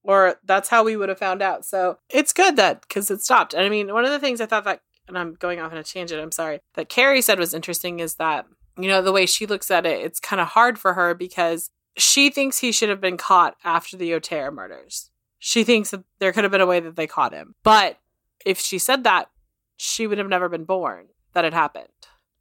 or 0.03 0.35
that's 0.45 0.69
how 0.69 0.83
we 0.83 0.95
would 0.95 1.09
have 1.09 1.17
found 1.17 1.41
out. 1.41 1.65
So 1.65 1.97
it's 2.11 2.31
good 2.31 2.57
that, 2.57 2.81
because 2.81 3.09
it 3.09 3.23
stopped. 3.23 3.55
And 3.55 3.65
I 3.65 3.69
mean, 3.69 3.91
one 3.91 4.05
of 4.05 4.11
the 4.11 4.19
things 4.19 4.39
I 4.39 4.45
thought 4.45 4.65
that, 4.65 4.81
and 5.07 5.17
I'm 5.17 5.33
going 5.35 5.59
off 5.59 5.71
on 5.71 5.77
a 5.77 5.83
tangent, 5.83 6.21
I'm 6.21 6.31
sorry, 6.31 6.59
that 6.75 6.89
Kerri 6.89 7.21
said 7.23 7.39
was 7.39 7.53
interesting 7.53 7.99
is 7.99 8.15
that, 8.15 8.45
you 8.77 8.87
know, 8.87 9.01
the 9.01 9.11
way 9.11 9.25
she 9.25 9.45
looks 9.45 9.71
at 9.71 9.85
it, 9.85 10.01
it's 10.05 10.19
kind 10.19 10.39
of 10.41 10.49
hard 10.49 10.77
for 10.77 10.93
her 10.93 11.13
because 11.13 11.69
she 11.97 12.29
thinks 12.29 12.59
he 12.59 12.71
should 12.71 12.89
have 12.89 13.01
been 13.01 13.17
caught 13.17 13.55
after 13.63 13.97
the 13.97 14.13
Otero 14.13 14.51
murders. 14.51 15.09
She 15.39 15.63
thinks 15.63 15.91
that 15.91 16.03
there 16.19 16.31
could 16.31 16.43
have 16.43 16.51
been 16.51 16.61
a 16.61 16.65
way 16.67 16.79
that 16.79 16.95
they 16.95 17.07
caught 17.07 17.33
him. 17.33 17.55
But 17.63 17.97
if 18.45 18.59
she 18.59 18.77
said 18.79 19.03
that, 19.03 19.29
she 19.77 20.07
would 20.07 20.17
have 20.17 20.27
never 20.29 20.49
been 20.49 20.63
born 20.65 21.07
that 21.33 21.45
it 21.45 21.53
happened. 21.53 21.87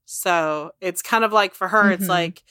So 0.05 0.73
it's 0.81 1.03
kind 1.03 1.25
of 1.25 1.33
like 1.33 1.55
for 1.55 1.69
her, 1.69 1.91
it's 1.91 2.05
Mhm. 2.05 2.09
like 2.09 2.43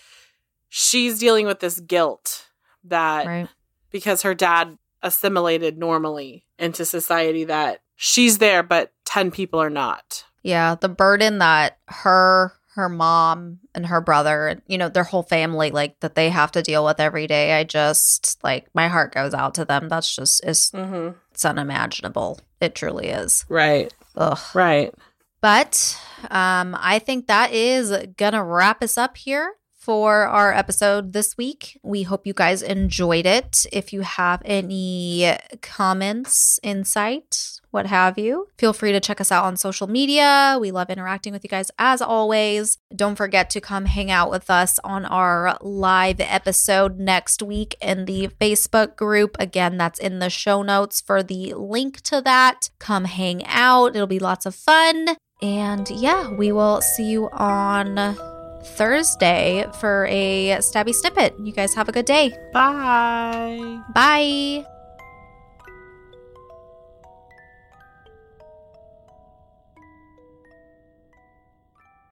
she's 0.69 1.19
dealing 1.19 1.45
with 1.45 1.59
this 1.59 1.79
guilt 1.79 2.47
that 2.83 3.25
Right. 3.25 3.47
because 3.91 4.21
her 4.23 4.33
dad 4.35 4.77
assimilated 5.01 5.77
normally 5.77 6.45
into 6.57 6.85
society 6.85 7.43
that 7.45 7.81
she's 7.95 8.37
there, 8.39 8.63
but 8.63 8.91
10 9.05 9.31
people 9.31 9.61
are 9.61 9.69
not. 9.69 10.25
Yeah. 10.43 10.75
The 10.75 10.89
burden 10.89 11.39
that 11.39 11.77
her, 11.87 12.53
her 12.75 12.89
mom, 12.89 13.59
and 13.73 13.85
her 13.87 14.01
brother, 14.01 14.61
you 14.67 14.77
know, 14.77 14.89
their 14.89 15.03
whole 15.03 15.23
family, 15.23 15.71
like, 15.71 15.99
that 16.01 16.15
they 16.15 16.29
have 16.29 16.51
to 16.51 16.61
deal 16.61 16.83
with 16.85 16.99
every 16.99 17.25
day. 17.27 17.53
I 17.53 17.63
just, 17.63 18.43
like, 18.43 18.67
my 18.73 18.87
heart 18.87 19.13
goes 19.13 19.33
out 19.33 19.55
to 19.55 19.65
them. 19.65 19.87
That's 19.89 20.13
just, 20.15 20.43
it's, 20.43 20.71
Mm-hmm. 20.71 21.17
it's 21.31 21.45
unimaginable. 21.45 22.39
It 22.61 22.75
truly 22.75 23.07
is. 23.07 23.45
Right. 23.49 23.93
Ugh. 24.15 24.39
Right. 24.53 24.93
But 25.41 25.99
um, 26.31 26.75
I 26.79 26.99
think 26.99 27.27
that 27.27 27.53
is 27.53 27.93
gonna 28.17 28.43
wrap 28.43 28.81
us 28.81 28.97
up 28.97 29.15
here 29.17 29.53
for 29.77 30.23
our 30.25 30.51
episode 30.51 31.13
this 31.13 31.37
week. 31.37 31.79
We 31.83 32.01
hope 32.03 32.25
you 32.25 32.33
guys 32.33 32.63
enjoyed 32.63 33.27
it. 33.27 33.67
If 33.71 33.93
you 33.93 34.01
have 34.01 34.41
any 34.43 35.35
comments, 35.61 36.59
insight, 36.63 37.59
what 37.75 37.85
have 37.85 38.17
you. 38.17 38.47
Feel 38.57 38.73
free 38.73 38.91
to 38.91 38.99
check 38.99 39.21
us 39.21 39.31
out 39.31 39.43
on 39.43 39.57
social 39.57 39.85
media. 39.85 40.57
We 40.59 40.71
love 40.71 40.89
interacting 40.89 41.33
with 41.33 41.43
you 41.43 41.49
guys 41.49 41.69
as 41.77 42.01
always. 42.01 42.79
Don't 42.95 43.15
forget 43.15 43.49
to 43.51 43.61
come 43.61 43.85
hang 43.85 44.09
out 44.09 44.31
with 44.31 44.49
us 44.49 44.79
on 44.83 45.05
our 45.05 45.57
live 45.61 46.19
episode 46.19 46.97
next 46.97 47.43
week 47.43 47.75
in 47.81 48.05
the 48.05 48.29
Facebook 48.41 48.95
group. 48.95 49.35
Again, 49.39 49.77
that's 49.77 49.99
in 49.99 50.19
the 50.19 50.29
show 50.29 50.63
notes 50.63 51.01
for 51.01 51.21
the 51.21 51.53
link 51.53 52.01
to 52.01 52.21
that. 52.21 52.69
Come 52.79 53.05
hang 53.05 53.45
out. 53.45 53.95
It'll 53.95 54.07
be 54.07 54.19
lots 54.19 54.47
of 54.47 54.55
fun. 54.55 55.17
And 55.41 55.89
yeah, 55.89 56.31
we 56.31 56.51
will 56.51 56.81
see 56.81 57.11
you 57.11 57.29
on 57.31 58.17
Thursday 58.63 59.65
for 59.79 60.07
a 60.09 60.57
stabby 60.59 60.93
snippet. 60.93 61.35
You 61.43 61.51
guys 61.51 61.73
have 61.75 61.89
a 61.89 61.91
good 61.91 62.05
day. 62.05 62.33
Bye. 62.53 63.81
Bye. 63.93 64.65